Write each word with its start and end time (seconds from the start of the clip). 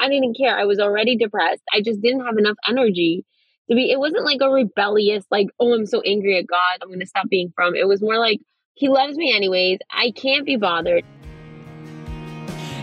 I 0.00 0.08
didn't 0.08 0.34
care. 0.34 0.58
I 0.58 0.64
was 0.64 0.80
already 0.80 1.16
depressed. 1.16 1.62
I 1.72 1.82
just 1.82 2.00
didn't 2.00 2.24
have 2.24 2.38
enough 2.38 2.56
energy 2.66 3.26
to 3.68 3.76
be. 3.76 3.90
It 3.90 3.98
wasn't 3.98 4.24
like 4.24 4.40
a 4.40 4.48
rebellious, 4.48 5.26
like, 5.30 5.48
oh, 5.60 5.74
I'm 5.74 5.84
so 5.84 6.00
angry 6.00 6.38
at 6.38 6.46
God. 6.46 6.78
I'm 6.80 6.88
going 6.88 7.00
to 7.00 7.06
stop 7.06 7.28
being 7.28 7.52
frum. 7.54 7.74
It 7.74 7.86
was 7.86 8.00
more 8.00 8.18
like, 8.18 8.40
He 8.74 8.88
loves 8.88 9.16
me 9.18 9.36
anyways. 9.36 9.78
I 9.90 10.10
can't 10.12 10.46
be 10.46 10.56
bothered. 10.56 11.04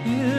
Hello, 0.03 0.36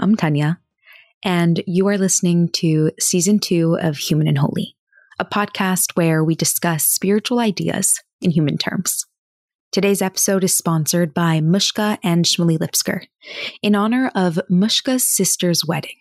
I'm 0.00 0.14
Tanya, 0.14 0.60
and 1.24 1.60
you 1.66 1.88
are 1.88 1.98
listening 1.98 2.50
to 2.50 2.92
season 3.00 3.40
two 3.40 3.76
of 3.80 3.96
Human 3.96 4.28
and 4.28 4.38
Holy, 4.38 4.76
a 5.18 5.24
podcast 5.24 5.96
where 5.96 6.22
we 6.22 6.36
discuss 6.36 6.84
spiritual 6.84 7.40
ideas 7.40 8.00
in 8.20 8.30
human 8.30 8.58
terms. 8.58 9.04
Today's 9.72 10.00
episode 10.00 10.44
is 10.44 10.56
sponsored 10.56 11.12
by 11.12 11.40
Mushka 11.40 11.98
and 12.04 12.24
Shmuley 12.24 12.58
Lipsker 12.58 13.06
in 13.60 13.74
honor 13.74 14.12
of 14.14 14.38
Mushka's 14.48 15.06
sister's 15.06 15.64
wedding. 15.66 15.96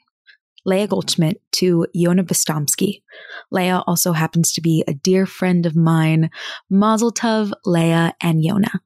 Leah 0.64 0.88
Goldschmidt 0.88 1.41
to 1.54 1.88
Yona 1.96 2.22
Bostomsky. 2.22 3.02
Leah 3.50 3.82
also 3.88 4.14
happens 4.14 4.54
to 4.54 4.62
be 4.62 4.84
a 4.88 4.93
dear 4.93 5.26
friend 5.26 5.66
of 5.66 5.76
mine. 5.76 6.30
Mazel 6.70 7.12
Tov, 7.12 7.52
Leah, 7.66 8.14
and 8.21 8.43
Yona. 8.43 8.80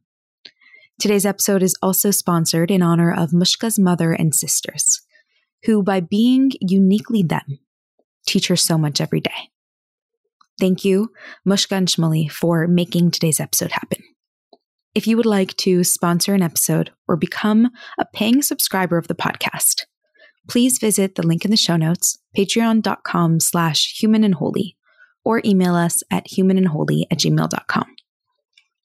Today's 1.01 1.25
episode 1.25 1.63
is 1.63 1.75
also 1.81 2.11
sponsored 2.11 2.69
in 2.69 2.83
honor 2.83 3.11
of 3.11 3.31
Mushka's 3.31 3.79
mother 3.79 4.11
and 4.13 4.35
sisters, 4.35 5.01
who, 5.63 5.83
by 5.83 5.99
being 5.99 6.51
uniquely 6.59 7.23
them, 7.23 7.59
teach 8.25 8.47
her 8.47 8.55
so 8.55 8.77
much 8.77 9.01
every 9.01 9.21
day. 9.21 9.49
Thank 10.59 10.85
you, 10.85 11.11
Mushka 11.47 11.77
and 11.77 11.87
Shmuley, 11.87 12.31
for 12.31 12.67
making 12.67 13.11
today's 13.11 13.39
episode 13.39 13.71
happen. 13.71 14.03
If 14.93 15.07
you 15.07 15.15
would 15.17 15.25
like 15.25 15.55
to 15.57 15.83
sponsor 15.83 16.33
an 16.33 16.43
episode 16.43 16.91
or 17.07 17.15
become 17.15 17.71
a 17.97 18.05
paying 18.13 18.41
subscriber 18.41 18.97
of 18.97 19.07
the 19.07 19.15
podcast, 19.15 19.85
please 20.49 20.79
visit 20.79 21.15
the 21.15 21.25
link 21.25 21.45
in 21.45 21.51
the 21.51 21.57
show 21.57 21.77
notes, 21.77 22.17
patreon.com 22.37 23.39
slash 23.39 23.97
human 23.99 24.23
and 24.23 24.35
holy, 24.35 24.75
or 25.23 25.41
email 25.45 25.75
us 25.75 26.03
at 26.11 26.27
humanandholy 26.27 27.05
at 27.09 27.19
gmail.com. 27.19 27.95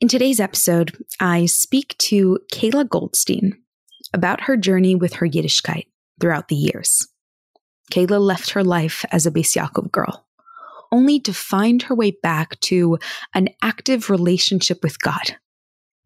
In 0.01 0.09
today's 0.09 0.41
episode, 0.41 0.97
I 1.19 1.47
speak 1.47 1.97
to 1.99 2.39
Kayla 2.53 2.89
Goldstein 2.89 3.59
about 4.13 4.43
her 4.43 4.57
journey 4.57 4.95
with 4.95 5.15
her 5.15 5.27
Yiddishkeit 5.27 5.87
throughout 6.21 6.49
the 6.49 6.57
years. 6.57 7.07
Kayla 7.93 8.21
left 8.21 8.51
her 8.51 8.65
life 8.65 9.05
as 9.13 9.27
a 9.27 9.31
Beis 9.31 9.57
Yaakov 9.57 9.93
girl, 9.93 10.27
only 10.93 11.21
to 11.21 11.33
find 11.33 11.83
her 11.83 11.95
way 11.95 12.13
back 12.23 12.59
to 12.61 12.99
an 13.35 13.49
active 13.63 14.11
relationship 14.11 14.83
with 14.83 15.01
God 15.01 15.37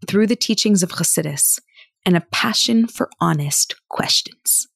through 0.07 0.27
the 0.27 0.37
teachings 0.37 0.83
of 0.83 0.91
Chassidus 0.91 1.59
and 2.05 2.17
a 2.17 2.27
passion 2.33 2.87
for 2.87 3.11
honest 3.21 3.75
questions. 3.89 4.67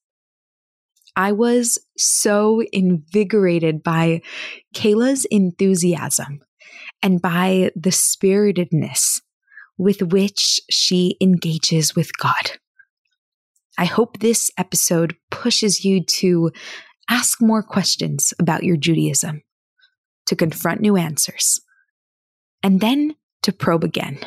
I 1.17 1.33
was 1.33 1.79
so 1.97 2.63
invigorated 2.73 3.83
by 3.83 4.23
Kayla's 4.75 5.25
enthusiasm 5.27 6.41
and 7.03 7.23
by 7.23 7.71
the 7.77 7.93
spiritedness 7.93 9.21
with 9.79 10.03
which 10.03 10.61
she 10.71 11.17
engages 11.21 11.95
with 11.95 12.17
God. 12.19 12.59
I 13.77 13.87
hope 13.87 14.19
this 14.19 14.51
episode 14.57 15.17
pushes 15.31 15.85
you 15.85 16.05
to 16.21 16.53
ask 17.11 17.43
more 17.43 17.63
questions 17.63 18.33
about 18.39 18.63
your 18.63 18.77
Judaism, 18.77 19.43
to 20.27 20.37
confront 20.37 20.81
new 20.81 20.97
answers, 20.97 21.61
and 22.63 22.81
then 22.81 23.17
to 23.43 23.53
probe 23.53 23.83
again 23.83 24.19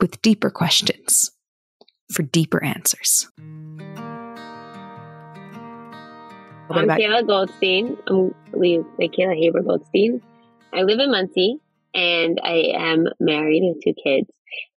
with 0.00 0.22
deeper 0.22 0.50
questions 0.50 1.32
for 2.12 2.22
deeper 2.22 2.62
answers. 2.62 3.28
I'm 6.70 6.88
Kayla 6.88 7.26
Goldstein. 7.26 7.98
I'm 8.06 8.34
Kayla 8.54 9.36
Haber 9.36 9.62
Goldstein. 9.62 10.22
I 10.72 10.82
live 10.82 11.00
in 11.00 11.10
Monsey 11.10 11.58
and 11.92 12.40
I 12.42 12.72
am 12.74 13.06
married 13.18 13.62
with 13.64 13.82
two 13.84 13.94
kids 14.02 14.30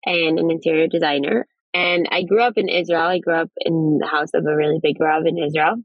and 0.07 0.39
an 0.39 0.51
interior 0.51 0.87
designer. 0.87 1.47
And 1.75 2.07
I 2.11 2.23
grew 2.23 2.43
up 2.43 2.55
in 2.57 2.69
Israel. 2.69 3.03
I 3.03 3.19
grew 3.19 3.35
up 3.35 3.51
in 3.59 3.99
the 4.01 4.07
house 4.07 4.31
of 4.35 4.45
a 4.47 4.57
really 4.57 4.79
big 4.83 5.01
Rav 5.01 5.25
in 5.27 5.39
Israel. 5.39 5.77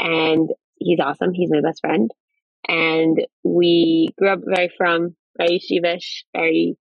And 0.00 0.48
he's 0.78 1.00
awesome. 1.00 1.32
He's 1.32 1.50
my 1.50 1.60
best 1.60 1.80
friend. 1.80 2.10
And 2.68 3.26
we 3.42 4.10
grew 4.18 4.30
up 4.30 4.40
very 4.44 4.70
frum, 4.76 5.16
very 5.36 5.60
yeshivish, 5.60 6.22
very 6.34 6.76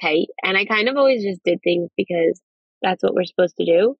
tight. 0.00 0.26
And 0.42 0.56
I 0.56 0.64
kind 0.64 0.88
of 0.88 0.96
always 0.96 1.22
just 1.24 1.42
did 1.44 1.60
things 1.62 1.90
because 1.96 2.40
that's 2.82 3.02
what 3.02 3.14
we're 3.14 3.24
supposed 3.24 3.56
to 3.56 3.64
do. 3.64 3.96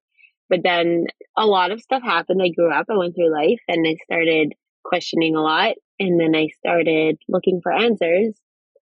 But 0.48 0.60
then 0.62 1.06
a 1.36 1.46
lot 1.46 1.72
of 1.72 1.80
stuff 1.80 2.02
happened. 2.02 2.40
I 2.42 2.50
grew 2.50 2.72
up, 2.72 2.86
I 2.88 2.96
went 2.96 3.14
through 3.16 3.32
life 3.32 3.60
and 3.66 3.86
I 3.86 3.96
started 4.04 4.52
questioning 4.84 5.34
a 5.34 5.42
lot. 5.42 5.74
And 5.98 6.20
then 6.20 6.36
I 6.36 6.48
started 6.58 7.18
looking 7.28 7.60
for 7.62 7.72
answers 7.72 8.38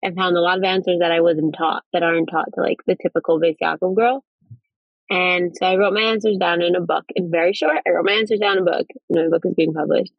and 0.01 0.16
found 0.16 0.35
a 0.35 0.41
lot 0.41 0.57
of 0.57 0.63
answers 0.63 0.97
that 0.99 1.11
I 1.11 1.22
wasn't 1.22 1.55
taught, 1.57 1.83
that 1.93 2.03
aren't 2.03 2.29
taught 2.29 2.49
to 2.55 2.61
like 2.61 2.79
the 2.85 2.97
typical 3.01 3.39
Beis 3.39 3.55
Yaakov 3.61 3.95
girl. 3.95 4.23
And 5.09 5.51
so 5.55 5.66
I 5.66 5.75
wrote 5.75 5.93
my 5.93 6.01
answers 6.01 6.38
down 6.39 6.61
in 6.61 6.75
a 6.75 6.81
book. 6.81 7.05
And 7.16 7.31
very 7.31 7.53
short, 7.53 7.77
I 7.88 7.91
wrote 7.91 8.05
my 8.05 8.13
answers 8.13 8.39
down 8.39 8.57
in 8.57 8.63
a 8.63 8.66
book. 8.66 8.88
And 9.09 9.29
my 9.29 9.29
book 9.29 9.43
is 9.45 9.53
being 9.55 9.73
published. 9.73 10.11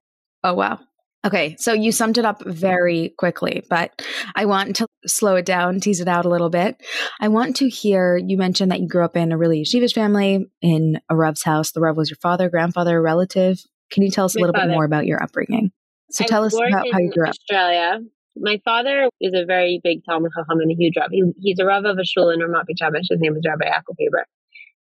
Oh, 0.44 0.54
wow. 0.54 0.80
Okay, 1.26 1.56
so 1.58 1.72
you 1.72 1.91
summed 1.91 2.19
it 2.19 2.24
up 2.24 2.44
very 2.44 3.12
quickly, 3.19 3.64
but 3.69 4.00
I 4.36 4.44
want 4.44 4.76
to 4.76 4.86
slow 5.06 5.34
it 5.34 5.44
down, 5.44 5.80
tease 5.80 6.00
it 6.00 6.06
out 6.06 6.24
a 6.24 6.28
little 6.28 6.50
bit. 6.50 6.80
I 7.20 7.26
want 7.26 7.56
to 7.56 7.69
hear 7.69 8.16
you 8.16 8.36
mentioned 8.36 8.70
that 8.70 8.80
you 8.80 8.86
grew 8.86 9.04
up 9.04 9.16
in 9.16 9.32
a 9.32 9.36
really 9.36 9.64
yeshivish 9.64 9.92
family 9.92 10.47
in 10.62 11.00
a 11.10 11.16
Rav's 11.16 11.42
house. 11.42 11.72
The 11.72 11.80
Rav 11.80 11.97
was 11.97 12.10
your 12.10 12.18
father, 12.22 12.48
grandfather, 12.48 13.03
relative. 13.03 13.58
Can 13.91 14.04
you 14.04 14.10
tell 14.12 14.26
us 14.26 14.36
my 14.36 14.41
a 14.41 14.42
little 14.42 14.54
father. 14.54 14.68
bit 14.68 14.74
more 14.74 14.84
about 14.84 15.06
your 15.06 15.20
upbringing? 15.20 15.72
So 16.10 16.24
tell 16.24 16.44
us 16.44 16.54
about 16.54 16.86
how 16.92 17.00
you 17.00 17.10
grew 17.10 17.24
up. 17.24 17.30
Australia. 17.30 17.98
My 18.36 18.60
father 18.64 19.08
is 19.20 19.32
a 19.34 19.44
very 19.47 19.80
big 19.82 20.04
Talmud 20.08 20.30
Chacham 20.36 20.60
and 20.60 20.70
a 20.70 20.74
huge 20.74 20.94
Rav. 20.97 21.08
He, 21.10 21.24
he's 21.41 21.58
a 21.58 21.64
Rav 21.64 21.84
of 21.86 21.98
a 21.98 22.04
shul 22.04 22.30
in 22.30 22.38
Ramat 22.38 22.66
Beit 22.66 22.76
Shemesh. 22.80 23.06
His 23.10 23.18
name 23.18 23.34
is 23.34 23.42
Rabbi 23.44 23.64
Yaakov 23.64 23.97
Haber. 23.98 24.26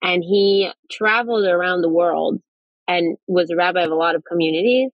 And 0.01 0.23
he 0.23 0.71
traveled 0.89 1.45
around 1.45 1.81
the 1.81 1.89
world 1.89 2.39
and 2.87 3.17
was 3.27 3.49
a 3.49 3.55
rabbi 3.55 3.83
of 3.83 3.91
a 3.91 3.95
lot 3.95 4.15
of 4.15 4.23
communities, 4.23 4.91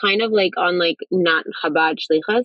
kind 0.00 0.20
of 0.22 0.32
like 0.32 0.52
on 0.56 0.78
like 0.78 0.96
not 1.10 1.44
Chabad 1.62 1.96
Shlichus. 1.98 2.44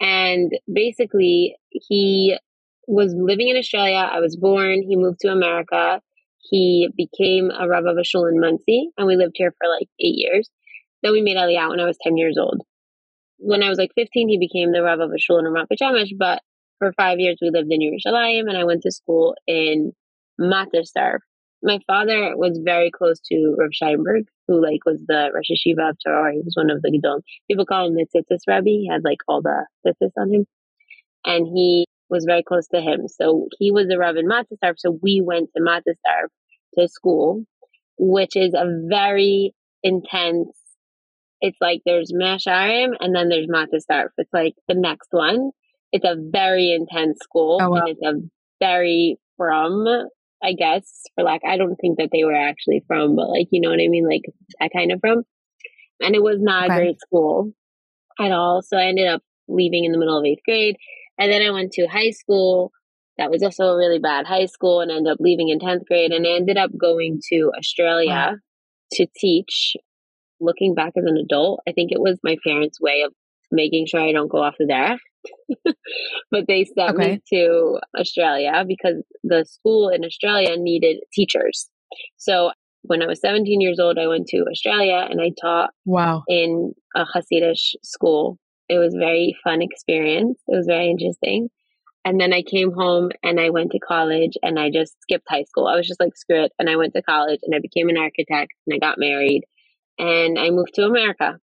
And 0.00 0.52
basically, 0.72 1.56
he 1.70 2.38
was 2.86 3.14
living 3.16 3.48
in 3.48 3.56
Australia. 3.56 3.96
I 3.96 4.20
was 4.20 4.36
born. 4.36 4.82
He 4.86 4.96
moved 4.96 5.20
to 5.20 5.28
America. 5.28 6.00
He 6.38 6.88
became 6.96 7.50
a 7.50 7.68
rabbi 7.68 7.90
of 7.90 7.98
a 7.98 8.04
shul 8.04 8.26
in 8.26 8.40
Monsey, 8.40 8.90
and 8.96 9.06
we 9.06 9.16
lived 9.16 9.34
here 9.34 9.52
for 9.58 9.68
like 9.68 9.88
eight 9.98 10.14
years. 10.16 10.48
Then 11.02 11.12
we 11.12 11.22
made 11.22 11.36
Aliyah 11.36 11.70
when 11.70 11.80
I 11.80 11.84
was 11.84 11.98
10 12.02 12.16
years 12.16 12.38
old. 12.38 12.62
When 13.38 13.62
I 13.62 13.68
was 13.68 13.78
like 13.78 13.90
15, 13.96 14.28
he 14.28 14.38
became 14.38 14.72
the 14.72 14.82
rabbi 14.82 15.04
of 15.04 15.10
a 15.12 15.18
shul 15.18 15.38
in 15.38 15.44
Ramat 15.44 15.66
but 16.18 16.42
for 16.78 16.92
five 16.92 17.18
years 17.18 17.38
we 17.40 17.50
lived 17.50 17.70
in 17.70 17.80
Yerushalayim 17.80 18.48
and 18.48 18.56
I 18.56 18.64
went 18.64 18.82
to 18.82 18.92
school 18.92 19.34
in 19.46 19.92
Mattersdorf. 20.40 21.20
My 21.62 21.78
father 21.86 22.36
was 22.36 22.60
very 22.62 22.90
close 22.90 23.18
to 23.30 23.56
Rav 23.58 23.70
Scheinberg, 23.70 24.26
who 24.46 24.62
like 24.62 24.84
was 24.84 24.98
the 25.06 25.30
Rosh 25.34 25.50
Yeshiva 25.50 25.90
of 25.90 25.96
Torah. 26.04 26.32
He 26.32 26.40
was 26.44 26.54
one 26.54 26.70
of 26.70 26.82
the 26.82 26.90
Gedolim. 26.90 27.22
People 27.50 27.66
call 27.66 27.86
him 27.86 27.94
the 27.94 28.06
Tzitzis 28.14 28.46
Rebbe. 28.46 28.68
He 28.68 28.88
had 28.90 29.02
like 29.04 29.18
all 29.26 29.42
the 29.42 29.66
tzitzis 29.86 30.10
on 30.16 30.32
him. 30.32 30.46
And 31.24 31.46
he 31.46 31.86
was 32.08 32.24
very 32.24 32.42
close 32.42 32.68
to 32.68 32.80
him. 32.80 33.08
So 33.08 33.48
he 33.58 33.72
was 33.72 33.86
a 33.92 33.98
Rav 33.98 34.16
in 34.16 34.28
Mattersdorf. 34.28 34.74
So 34.76 34.98
we 35.02 35.22
went 35.24 35.50
to 35.56 35.62
Mattersdorf 35.62 36.28
to 36.78 36.88
school, 36.88 37.44
which 37.98 38.36
is 38.36 38.54
a 38.54 38.66
very 38.88 39.54
intense 39.82 40.56
it's 41.40 41.58
like 41.60 41.82
there's 41.84 42.12
Mea 42.14 42.38
Shearim 42.38 42.94
and 42.98 43.14
then 43.14 43.28
there's 43.28 43.46
Mattersdorf. 43.46 44.08
It's 44.16 44.32
like 44.32 44.54
the 44.68 44.74
next 44.74 45.08
one. 45.10 45.50
It's 45.92 46.04
a 46.04 46.16
very 46.18 46.72
intense 46.72 47.18
school 47.22 47.58
oh, 47.60 47.70
wow. 47.70 47.76
and 47.76 47.88
it's 47.88 48.00
a 48.02 48.14
very 48.60 49.18
frum, 49.36 49.84
I 50.42 50.52
guess, 50.52 51.02
for 51.14 51.24
lack. 51.24 51.40
I 51.46 51.56
don't 51.56 51.76
think 51.76 51.98
that 51.98 52.10
they 52.12 52.24
were 52.24 52.36
actually 52.36 52.82
frum, 52.86 53.16
but 53.16 53.28
like, 53.28 53.48
you 53.50 53.60
know 53.60 53.70
what 53.70 53.80
I 53.80 53.88
mean? 53.88 54.06
Like 54.08 54.22
I 54.60 54.68
kind 54.68 54.92
of 54.92 55.00
frum. 55.00 55.22
And 56.00 56.14
it 56.14 56.22
was 56.22 56.38
not 56.40 56.66
okay. 56.66 56.74
a 56.74 56.76
great 56.78 57.00
school 57.00 57.52
at 58.20 58.32
all. 58.32 58.62
So 58.62 58.76
I 58.76 58.84
ended 58.84 59.08
up 59.08 59.22
leaving 59.48 59.84
in 59.84 59.92
the 59.92 59.98
middle 59.98 60.18
of 60.18 60.24
eighth 60.24 60.42
grade. 60.44 60.76
And 61.18 61.32
then 61.32 61.42
I 61.42 61.50
went 61.50 61.72
to 61.72 61.86
high 61.86 62.10
school. 62.10 62.70
That 63.16 63.30
was 63.30 63.42
also 63.42 63.64
a 63.64 63.76
really 63.76 63.98
bad 63.98 64.26
high 64.26 64.44
school 64.44 64.80
and 64.80 64.90
ended 64.90 65.10
up 65.10 65.18
leaving 65.20 65.48
in 65.48 65.58
10th 65.58 65.86
grade. 65.86 66.12
And 66.12 66.26
I 66.26 66.30
ended 66.32 66.58
up 66.58 66.70
going 66.78 67.20
to 67.30 67.50
Australia 67.58 68.10
wow. 68.10 68.34
to 68.92 69.06
teach 69.16 69.76
looking 70.40 70.74
back 70.74 70.92
as 70.96 71.04
an 71.06 71.16
adult, 71.16 71.60
I 71.68 71.72
think 71.72 71.92
it 71.92 72.00
was 72.00 72.18
my 72.22 72.36
parents' 72.46 72.80
way 72.80 73.02
of 73.06 73.12
making 73.50 73.86
sure 73.86 74.00
I 74.00 74.12
don't 74.12 74.30
go 74.30 74.42
off 74.42 74.54
the 74.58 74.66
derech. 74.66 74.98
But 76.30 76.46
they 76.46 76.64
sent 76.64 76.96
okay. 76.96 77.12
me 77.12 77.22
to 77.32 77.78
Australia 77.98 78.64
because 78.66 79.02
the 79.24 79.44
school 79.44 79.88
in 79.88 80.04
Australia 80.04 80.56
needed 80.56 80.98
teachers. 81.12 81.68
So 82.16 82.50
when 82.82 83.02
I 83.02 83.06
was 83.06 83.20
17 83.20 83.60
years 83.60 83.78
old, 83.78 83.98
I 83.98 84.06
went 84.06 84.28
to 84.28 84.44
Australia 84.50 85.06
and 85.10 85.20
I 85.20 85.32
taught 85.40 85.70
wow. 85.84 86.22
in 86.28 86.72
a 86.94 87.04
Hasidic 87.04 87.58
school. 87.82 88.38
It 88.68 88.78
was 88.78 88.94
a 88.94 88.98
very 88.98 89.36
fun 89.44 89.62
experience. 89.62 90.38
It 90.46 90.56
was 90.56 90.66
very 90.66 90.90
interesting. 90.90 91.48
And 92.04 92.20
then 92.20 92.32
I 92.32 92.42
came 92.42 92.72
home 92.72 93.10
and 93.24 93.40
I 93.40 93.50
went 93.50 93.72
to 93.72 93.80
college 93.80 94.34
and 94.42 94.60
I 94.60 94.70
just 94.70 94.94
skipped 95.02 95.26
high 95.28 95.42
school. 95.42 95.66
I 95.66 95.74
was 95.74 95.88
just 95.88 96.00
like, 96.00 96.16
screw 96.16 96.44
it. 96.44 96.52
And 96.58 96.70
I 96.70 96.76
went 96.76 96.94
to 96.94 97.02
college 97.02 97.40
and 97.42 97.54
I 97.54 97.58
became 97.60 97.88
an 97.88 97.96
architect 97.96 98.52
and 98.66 98.74
I 98.74 98.78
got 98.78 98.98
married 98.98 99.42
and 99.98 100.38
I 100.38 100.50
moved 100.50 100.74
to 100.74 100.84
America. 100.84 101.38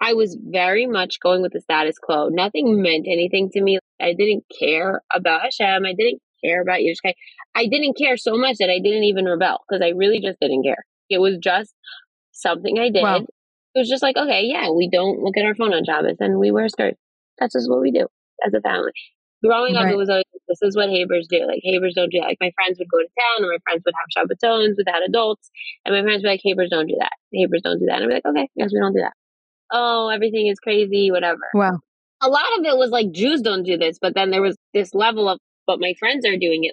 I 0.00 0.14
was 0.14 0.36
very 0.40 0.86
much 0.86 1.20
going 1.22 1.42
with 1.42 1.52
the 1.52 1.60
status 1.60 1.96
quo. 1.98 2.28
Nothing 2.28 2.82
meant 2.82 3.06
anything 3.08 3.50
to 3.52 3.62
me. 3.62 3.78
I 4.00 4.12
didn't 4.16 4.44
care 4.58 5.02
about 5.14 5.42
Hashem. 5.42 5.86
I 5.86 5.94
didn't 5.96 6.20
care 6.44 6.60
about 6.60 6.80
Yiddishkeit. 6.80 7.14
I 7.54 7.66
didn't 7.66 7.96
care 7.96 8.16
so 8.16 8.36
much 8.36 8.56
that 8.58 8.68
I 8.68 8.78
didn't 8.82 9.04
even 9.04 9.24
rebel 9.24 9.60
because 9.68 9.82
I 9.82 9.90
really 9.96 10.20
just 10.20 10.38
didn't 10.40 10.64
care. 10.64 10.84
It 11.08 11.18
was 11.18 11.38
just 11.42 11.72
something 12.32 12.78
I 12.78 12.90
did. 12.90 13.02
Wow. 13.02 13.24
It 13.74 13.78
was 13.78 13.88
just 13.88 14.02
like, 14.02 14.16
okay, 14.16 14.42
yeah, 14.44 14.70
we 14.70 14.88
don't 14.90 15.22
look 15.22 15.36
at 15.36 15.44
our 15.44 15.54
phone 15.54 15.72
on 15.72 15.84
Shabbos 15.84 16.16
and 16.20 16.38
we 16.38 16.50
wear 16.50 16.68
skirts. 16.68 17.00
That's 17.38 17.54
just 17.54 17.70
what 17.70 17.80
we 17.80 17.90
do 17.90 18.06
as 18.44 18.52
a 18.54 18.60
family. 18.60 18.92
Growing 19.44 19.76
up, 19.76 19.84
right. 19.84 19.92
it 19.92 19.96
was 19.96 20.08
always, 20.08 20.24
this 20.48 20.58
is 20.62 20.76
what 20.76 20.88
Habers 20.88 21.28
do. 21.28 21.44
Like, 21.46 21.60
Habers 21.60 21.92
don't 21.94 22.10
do 22.10 22.20
that. 22.20 22.28
Like, 22.32 22.40
my 22.40 22.52
friends 22.56 22.78
would 22.78 22.88
go 22.88 22.98
to 22.98 23.08
town 23.12 23.44
and 23.44 23.52
my 23.52 23.60
friends 23.64 23.82
would 23.84 23.94
have 23.94 24.08
Shabbatons 24.16 24.76
without 24.76 25.04
adults. 25.04 25.50
And 25.84 25.94
my 25.94 26.02
friends 26.02 26.24
would 26.24 26.28
be 26.28 26.40
like, 26.40 26.44
Habers 26.44 26.70
don't 26.70 26.88
do 26.88 26.96
that. 27.00 27.12
Habers 27.36 27.62
don't 27.62 27.78
do 27.78 27.86
that. 27.86 28.00
And 28.00 28.04
I'd 28.04 28.08
be 28.08 28.14
like, 28.14 28.26
okay, 28.26 28.48
yes, 28.56 28.70
we 28.72 28.80
don't 28.80 28.94
do 28.94 29.04
that. 29.04 29.12
Oh, 29.72 30.08
everything 30.08 30.46
is 30.46 30.58
crazy, 30.58 31.10
whatever. 31.10 31.40
Wow. 31.54 31.80
A 32.22 32.28
lot 32.28 32.58
of 32.58 32.64
it 32.64 32.76
was 32.76 32.90
like, 32.90 33.12
Jews 33.12 33.40
don't 33.42 33.62
do 33.62 33.76
this. 33.76 33.98
But 34.00 34.14
then 34.14 34.30
there 34.30 34.42
was 34.42 34.56
this 34.72 34.94
level 34.94 35.28
of, 35.28 35.38
but 35.66 35.80
my 35.80 35.94
friends 35.98 36.26
are 36.26 36.36
doing 36.36 36.64
it. 36.64 36.72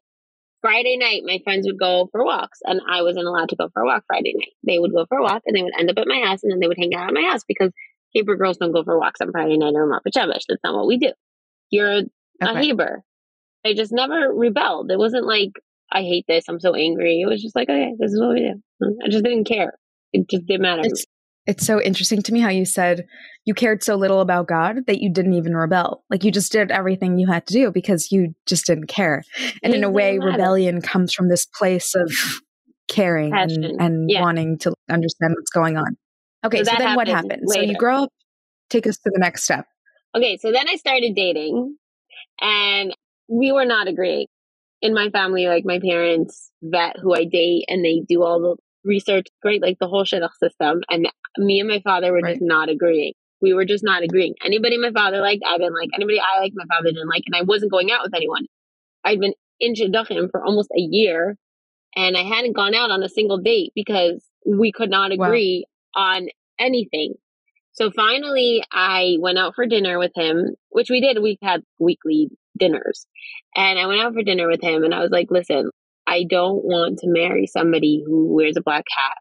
Friday 0.61 0.95
night, 0.97 1.23
my 1.25 1.39
friends 1.43 1.65
would 1.65 1.77
go 1.77 2.07
for 2.11 2.23
walks, 2.23 2.59
and 2.63 2.79
I 2.89 3.01
wasn't 3.01 3.27
allowed 3.27 3.49
to 3.49 3.57
go 3.57 3.67
for 3.73 3.81
a 3.81 3.85
walk 3.85 4.03
Friday 4.07 4.33
night. 4.33 4.53
They 4.65 4.79
would 4.79 4.93
go 4.93 5.05
for 5.09 5.17
a 5.17 5.23
walk, 5.23 5.41
and 5.45 5.55
they 5.57 5.61
would 5.61 5.73
end 5.77 5.89
up 5.89 5.97
at 5.97 6.07
my 6.07 6.21
house, 6.25 6.41
and 6.41 6.51
then 6.51 6.61
they 6.61 6.67
would 6.67 6.77
hang 6.77 6.95
out 6.95 7.09
at 7.09 7.13
my 7.13 7.29
house 7.29 7.41
because 7.45 7.71
Haber 8.13 8.37
girls 8.37 8.57
don't 8.57 8.71
go 8.71 8.83
for 8.83 8.97
walks 8.97 9.19
on 9.19 9.31
Friday 9.33 9.57
night 9.57 9.73
or 9.75 9.87
Motzei 9.87 10.13
Shabbos. 10.13 10.45
That's 10.47 10.63
not 10.63 10.75
what 10.75 10.87
we 10.87 10.97
do. 10.97 11.11
You're 11.69 11.97
okay. 11.97 12.07
a 12.41 12.55
Haber. 12.55 13.03
I 13.65 13.73
just 13.73 13.91
never 13.91 14.31
rebelled. 14.33 14.89
It 14.89 14.97
wasn't 14.97 15.25
like 15.25 15.51
I 15.91 16.01
hate 16.01 16.25
this. 16.27 16.45
I'm 16.47 16.59
so 16.59 16.75
angry. 16.75 17.21
It 17.21 17.29
was 17.29 17.41
just 17.41 17.55
like, 17.55 17.69
okay, 17.69 17.93
this 17.99 18.11
is 18.11 18.19
what 18.19 18.33
we 18.33 18.39
do. 18.39 18.97
I 19.03 19.09
just 19.09 19.23
didn't 19.23 19.45
care. 19.45 19.73
It 20.11 20.29
just 20.29 20.45
didn't 20.45 20.61
matter. 20.61 20.81
It's, 20.85 21.05
it's 21.45 21.65
so 21.65 21.81
interesting 21.81 22.21
to 22.23 22.33
me 22.33 22.39
how 22.39 22.49
you 22.49 22.65
said 22.65 23.05
you 23.45 23.53
cared 23.53 23.83
so 23.83 23.95
little 23.95 24.21
about 24.21 24.47
God 24.47 24.85
that 24.87 25.01
you 25.01 25.11
didn't 25.11 25.33
even 25.33 25.55
rebel. 25.55 26.03
Like 26.09 26.23
you 26.23 26.31
just 26.31 26.51
did 26.51 26.71
everything 26.71 27.17
you 27.17 27.27
had 27.27 27.45
to 27.47 27.53
do 27.53 27.71
because 27.71 28.11
you 28.11 28.33
just 28.45 28.65
didn't 28.65 28.87
care. 28.87 29.23
And 29.61 29.73
it 29.73 29.77
in 29.77 29.83
a 29.83 29.89
way, 29.89 30.17
matter. 30.17 30.31
rebellion 30.31 30.81
comes 30.81 31.13
from 31.13 31.29
this 31.29 31.45
place 31.45 31.95
of 31.95 32.11
caring 32.87 33.31
Passion. 33.31 33.63
and, 33.63 33.81
and 33.81 34.09
yeah. 34.09 34.21
wanting 34.21 34.57
to 34.59 34.73
understand 34.89 35.33
what's 35.37 35.51
going 35.51 35.77
on. 35.77 35.97
Okay, 36.45 36.63
so, 36.63 36.71
so 36.71 36.77
then 36.77 36.95
what 36.95 37.07
happened? 37.07 37.43
Later. 37.45 37.65
So 37.65 37.71
you 37.71 37.77
grow 37.77 38.03
up, 38.03 38.09
take 38.69 38.87
us 38.87 38.97
to 38.97 39.11
the 39.13 39.19
next 39.19 39.43
step. 39.43 39.65
Okay, 40.15 40.37
so 40.37 40.51
then 40.51 40.69
I 40.69 40.75
started 40.75 41.13
dating 41.15 41.75
and 42.41 42.95
we 43.27 43.51
were 43.51 43.65
not 43.65 43.87
agreeing. 43.87 44.27
In 44.81 44.93
my 44.93 45.09
family, 45.09 45.47
like 45.47 45.63
my 45.65 45.79
parents 45.79 46.51
vet 46.61 46.97
who 47.01 47.15
I 47.15 47.23
date 47.23 47.65
and 47.69 47.83
they 47.85 48.01
do 48.07 48.21
all 48.21 48.41
the 48.41 48.57
research, 48.83 49.27
great, 49.41 49.61
like 49.61 49.77
the 49.79 49.87
whole 49.87 50.03
shidduch 50.03 50.33
system. 50.41 50.81
And 50.89 51.07
me 51.37 51.59
and 51.59 51.69
my 51.69 51.81
father 51.81 52.11
were 52.11 52.19
right. 52.19 52.35
just 52.35 52.43
not 52.43 52.69
agreeing. 52.69 53.13
We 53.41 53.53
were 53.53 53.65
just 53.65 53.83
not 53.83 54.03
agreeing. 54.03 54.35
Anybody 54.43 54.77
my 54.77 54.91
father 54.91 55.19
liked, 55.19 55.43
I 55.45 55.57
didn't 55.57 55.73
like. 55.73 55.89
Anybody 55.95 56.19
I 56.19 56.39
liked, 56.39 56.55
my 56.55 56.65
father 56.73 56.91
didn't 56.91 57.09
like. 57.09 57.23
And 57.25 57.35
I 57.35 57.41
wasn't 57.41 57.71
going 57.71 57.91
out 57.91 58.01
with 58.03 58.15
anyone. 58.15 58.45
I'd 59.03 59.19
been 59.19 59.33
in 59.59 59.73
shidduchim 59.73 60.31
for 60.31 60.43
almost 60.43 60.69
a 60.71 60.81
year 60.81 61.37
and 61.95 62.17
I 62.17 62.23
hadn't 62.23 62.55
gone 62.55 62.73
out 62.73 62.91
on 62.91 63.03
a 63.03 63.09
single 63.09 63.37
date 63.37 63.71
because 63.75 64.23
we 64.45 64.71
could 64.71 64.89
not 64.89 65.11
agree 65.11 65.65
wow. 65.95 66.03
on 66.03 66.27
anything. 66.59 67.15
So 67.73 67.91
finally, 67.91 68.63
I 68.71 69.17
went 69.19 69.37
out 69.37 69.55
for 69.55 69.65
dinner 69.65 69.97
with 69.99 70.11
him, 70.15 70.55
which 70.69 70.89
we 70.89 71.01
did. 71.01 71.21
We 71.21 71.37
had 71.41 71.63
weekly 71.79 72.29
dinners. 72.57 73.07
And 73.55 73.79
I 73.79 73.87
went 73.87 74.01
out 74.01 74.13
for 74.13 74.23
dinner 74.23 74.47
with 74.47 74.61
him 74.61 74.83
and 74.83 74.93
I 74.93 74.99
was 74.99 75.11
like, 75.11 75.27
listen, 75.29 75.69
I 76.07 76.25
don't 76.29 76.63
want 76.63 76.99
to 76.99 77.07
marry 77.07 77.47
somebody 77.47 78.03
who 78.05 78.33
wears 78.33 78.57
a 78.57 78.61
black 78.61 78.85
hat, 78.89 79.17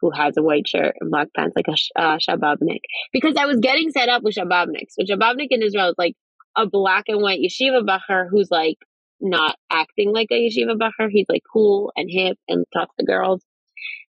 who 0.00 0.10
has 0.10 0.36
a 0.36 0.42
white 0.42 0.66
shirt 0.66 0.94
and 1.00 1.10
black 1.10 1.28
pants, 1.36 1.54
like 1.56 1.66
a 1.68 2.00
uh, 2.00 2.18
shababnik. 2.18 2.80
Because 3.12 3.36
I 3.36 3.46
was 3.46 3.58
getting 3.60 3.90
set 3.90 4.08
up 4.08 4.22
with 4.22 4.34
shababniks. 4.34 4.92
So 4.98 5.04
shababnik 5.04 5.48
in 5.50 5.62
Israel 5.62 5.88
is 5.88 5.94
like 5.98 6.14
a 6.56 6.66
black 6.66 7.04
and 7.08 7.22
white 7.22 7.40
yeshiva 7.40 7.82
bachur 7.86 8.26
who's 8.30 8.48
like 8.50 8.76
not 9.20 9.56
acting 9.70 10.12
like 10.12 10.28
a 10.30 10.48
yeshiva 10.48 10.76
bachur. 10.76 11.08
He's 11.10 11.26
like 11.28 11.42
cool 11.52 11.92
and 11.96 12.08
hip 12.10 12.38
and 12.48 12.64
talks 12.72 12.94
to 12.98 13.06
girls. 13.06 13.42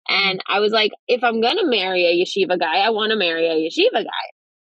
And 0.08 0.40
I 0.48 0.60
was 0.60 0.72
like, 0.72 0.92
if 1.06 1.22
I'm 1.22 1.40
going 1.40 1.58
to 1.58 1.66
marry 1.66 2.06
a 2.06 2.24
yeshiva 2.24 2.58
guy, 2.58 2.78
I 2.78 2.90
want 2.90 3.10
to 3.10 3.18
marry 3.18 3.46
a 3.46 3.68
yeshiva 3.68 4.04
guy. 4.04 4.26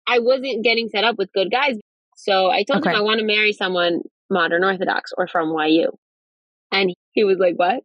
I 0.08 0.20
wasn't 0.20 0.64
getting 0.64 0.88
set 0.88 1.04
up 1.04 1.18
with 1.18 1.34
good 1.34 1.52
guys 1.52 1.76
so 2.16 2.50
I 2.50 2.64
told 2.64 2.82
okay. 2.82 2.92
him 2.92 2.96
I 2.96 3.02
want 3.02 3.20
to 3.20 3.26
marry 3.26 3.52
someone 3.52 4.02
modern 4.30 4.64
Orthodox 4.64 5.12
or 5.18 5.28
from 5.28 5.54
YU. 5.58 5.92
And 6.72 6.94
he 7.16 7.24
was 7.24 7.38
like, 7.40 7.56
What? 7.56 7.84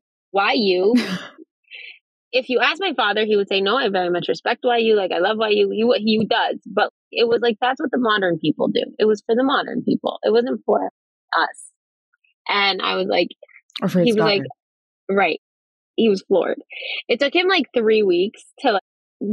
YU? 0.55 0.94
if 2.32 2.49
you 2.49 2.61
ask 2.61 2.81
my 2.81 2.93
father, 2.94 3.25
he 3.25 3.37
would 3.37 3.49
say, 3.49 3.61
No, 3.61 3.77
I 3.77 3.88
very 3.88 4.11
much 4.11 4.29
respect 4.29 4.61
Why 4.62 4.79
YU. 4.79 4.94
Like, 4.94 5.12
I 5.12 5.19
love 5.19 5.38
YU. 5.41 5.71
He, 5.71 6.05
he 6.05 6.27
does. 6.27 6.59
But 6.67 6.91
it 7.11 7.27
was 7.27 7.41
like, 7.41 7.56
that's 7.61 7.81
what 7.81 7.91
the 7.91 7.99
modern 7.99 8.38
people 8.38 8.69
do. 8.69 8.85
It 8.99 9.06
was 9.06 9.23
for 9.25 9.35
the 9.35 9.43
modern 9.43 9.82
people, 9.82 10.19
it 10.23 10.32
wasn't 10.32 10.61
for 10.67 10.87
us. 10.87 11.71
And 12.49 12.82
I 12.82 12.97
was 12.97 13.06
like, 13.06 13.29
he 13.81 14.12
was 14.12 14.17
daughter. 14.17 14.31
like, 14.31 14.43
Right. 15.11 15.41
He 15.97 16.09
was 16.09 16.23
floored. 16.23 16.61
It 17.09 17.21
took 17.21 17.35
him 17.35 17.49
like 17.49 17.67
three 17.75 18.03
weeks 18.03 18.43
to 18.61 18.73
like, 18.73 18.82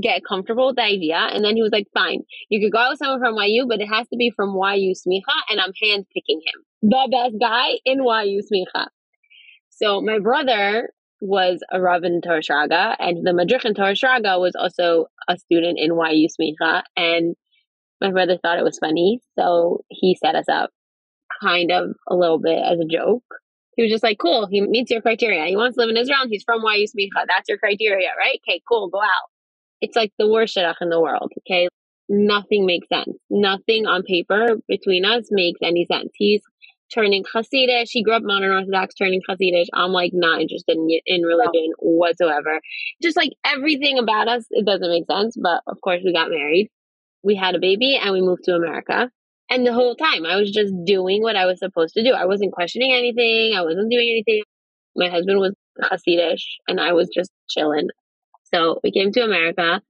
get 0.01 0.21
comfortable 0.27 0.67
with 0.67 0.75
the 0.75 0.83
idea. 0.83 1.17
And 1.17 1.43
then 1.43 1.55
he 1.55 1.61
was 1.61 1.71
like, 1.71 1.87
fine, 1.93 2.23
you 2.49 2.59
could 2.59 2.73
go 2.73 2.79
out 2.79 2.91
with 2.91 2.99
someone 2.99 3.19
from 3.19 3.35
YU, 3.37 3.65
but 3.67 3.79
it 3.79 3.87
has 3.87 4.07
to 4.09 4.17
be 4.17 4.31
from 4.35 4.49
YU 4.49 4.93
Smicha, 4.93 5.35
and 5.49 5.61
I'm 5.61 5.71
hand 5.81 6.05
picking 6.13 6.41
him. 6.45 6.89
The 6.89 7.07
best 7.09 7.35
guy 7.39 7.79
in 7.85 7.99
YU 7.99 8.41
Smicha. 8.41 8.87
So 9.77 10.01
my 10.01 10.19
brother 10.19 10.89
was 11.21 11.61
a 11.71 11.79
Rav 11.79 12.03
in 12.03 12.21
Torah 12.21 12.41
Shraga, 12.41 12.95
and 12.99 13.25
the 13.25 13.33
Madrich 13.33 13.65
in 13.65 13.73
Torah 13.73 13.93
Shraga 13.93 14.39
was 14.39 14.55
also 14.55 15.07
a 15.27 15.37
student 15.37 15.77
in 15.79 15.91
YU 15.91 16.27
Smicha. 16.27 16.83
And 16.95 17.35
my 18.01 18.11
brother 18.11 18.37
thought 18.41 18.59
it 18.59 18.63
was 18.63 18.79
funny, 18.79 19.21
so 19.37 19.83
he 19.89 20.15
set 20.15 20.35
us 20.35 20.49
up 20.49 20.71
kind 21.41 21.71
of 21.71 21.91
a 22.07 22.15
little 22.15 22.39
bit 22.39 22.59
as 22.59 22.79
a 22.79 22.85
joke. 22.85 23.23
He 23.75 23.83
was 23.83 23.91
just 23.91 24.03
like, 24.03 24.17
cool, 24.19 24.47
he 24.49 24.61
meets 24.61 24.89
your 24.89 25.01
criteria. 25.01 25.45
He 25.45 25.55
wants 25.55 25.75
to 25.75 25.81
live 25.81 25.91
in 25.91 25.97
Israel, 25.97 26.25
he's 26.27 26.43
from 26.43 26.61
YU 26.63 26.85
Smicha. 26.87 27.25
That's 27.27 27.47
your 27.47 27.59
criteria, 27.59 28.09
right? 28.17 28.39
Okay, 28.47 28.61
cool, 28.67 28.89
go 28.89 29.01
out. 29.01 29.29
It's 29.81 29.95
like 29.95 30.11
the 30.17 30.27
worst 30.27 30.57
shidduch 30.57 30.81
in 30.81 30.89
the 30.89 30.99
world. 30.99 31.31
Okay. 31.39 31.67
Nothing 32.09 32.65
makes 32.65 32.87
sense. 32.87 33.17
Nothing 33.29 33.85
on 33.85 34.01
paper 34.01 34.55
between 34.67 35.05
us 35.05 35.25
makes 35.29 35.59
any 35.61 35.85
sense. 35.85 36.09
He's 36.15 36.41
turning 36.93 37.23
Hasidish. 37.23 37.89
He 37.89 38.03
grew 38.03 38.13
up 38.13 38.23
modern 38.23 38.51
Orthodox, 38.51 38.95
turning 38.95 39.21
Hasidish. 39.29 39.67
I'm 39.73 39.91
like 39.91 40.11
not 40.13 40.41
interested 40.41 40.77
in, 40.77 40.87
in 41.05 41.21
religion 41.23 41.73
whatsoever. 41.79 42.59
Just 43.01 43.17
like 43.17 43.33
everything 43.45 43.99
about 43.99 44.27
us, 44.27 44.45
it 44.49 44.65
doesn't 44.65 44.89
make 44.89 45.05
sense. 45.09 45.35
But 45.41 45.61
of 45.67 45.79
course, 45.81 46.01
we 46.03 46.13
got 46.13 46.29
married. 46.29 46.69
We 47.23 47.35
had 47.35 47.55
a 47.55 47.59
baby 47.59 47.99
and 48.01 48.13
we 48.13 48.21
moved 48.21 48.43
to 48.45 48.55
America. 48.55 49.09
And 49.49 49.65
the 49.65 49.73
whole 49.73 49.95
time, 49.95 50.25
I 50.25 50.35
was 50.35 50.51
just 50.51 50.73
doing 50.85 51.21
what 51.21 51.35
I 51.35 51.45
was 51.45 51.59
supposed 51.59 51.93
to 51.93 52.03
do. 52.03 52.11
I 52.11 52.25
wasn't 52.25 52.53
questioning 52.53 52.93
anything. 52.93 53.55
I 53.55 53.61
wasn't 53.61 53.89
doing 53.89 54.09
anything. 54.09 54.43
My 54.95 55.09
husband 55.09 55.39
was 55.39 55.53
Hasidish 55.81 56.43
and 56.67 56.79
I 56.79 56.93
was 56.93 57.09
just 57.13 57.31
chilling. 57.49 57.87
So 58.53 58.79
we 58.83 58.91
came 58.91 59.11
to 59.13 59.23
America 59.23 59.81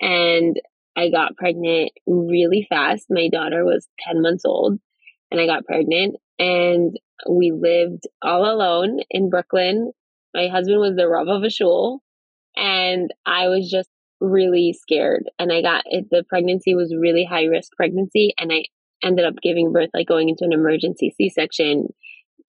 and 0.00 0.56
I 0.96 1.10
got 1.10 1.36
pregnant 1.36 1.92
really 2.06 2.66
fast. 2.68 3.06
My 3.08 3.28
daughter 3.28 3.64
was 3.64 3.86
10 4.06 4.22
months 4.22 4.44
old 4.44 4.78
and 5.30 5.40
I 5.40 5.46
got 5.46 5.64
pregnant 5.64 6.16
and 6.38 6.96
we 7.28 7.52
lived 7.52 8.04
all 8.22 8.44
alone 8.44 9.00
in 9.10 9.30
Brooklyn. 9.30 9.92
My 10.34 10.48
husband 10.48 10.80
was 10.80 10.94
the 10.96 11.08
Rav 11.08 11.28
of 11.28 11.42
a 11.42 11.50
shul 11.50 12.00
and 12.56 13.12
I 13.26 13.48
was 13.48 13.70
just 13.70 13.88
really 14.20 14.72
scared 14.72 15.24
and 15.38 15.52
I 15.52 15.62
got. 15.62 15.84
The 15.84 16.24
pregnancy 16.28 16.74
was 16.74 16.94
really 16.96 17.24
high 17.24 17.44
risk 17.44 17.72
pregnancy 17.76 18.34
and 18.38 18.52
I 18.52 18.64
ended 19.02 19.24
up 19.24 19.34
giving 19.42 19.72
birth, 19.72 19.90
like 19.94 20.08
going 20.08 20.28
into 20.28 20.44
an 20.44 20.52
emergency 20.52 21.14
C-section 21.16 21.88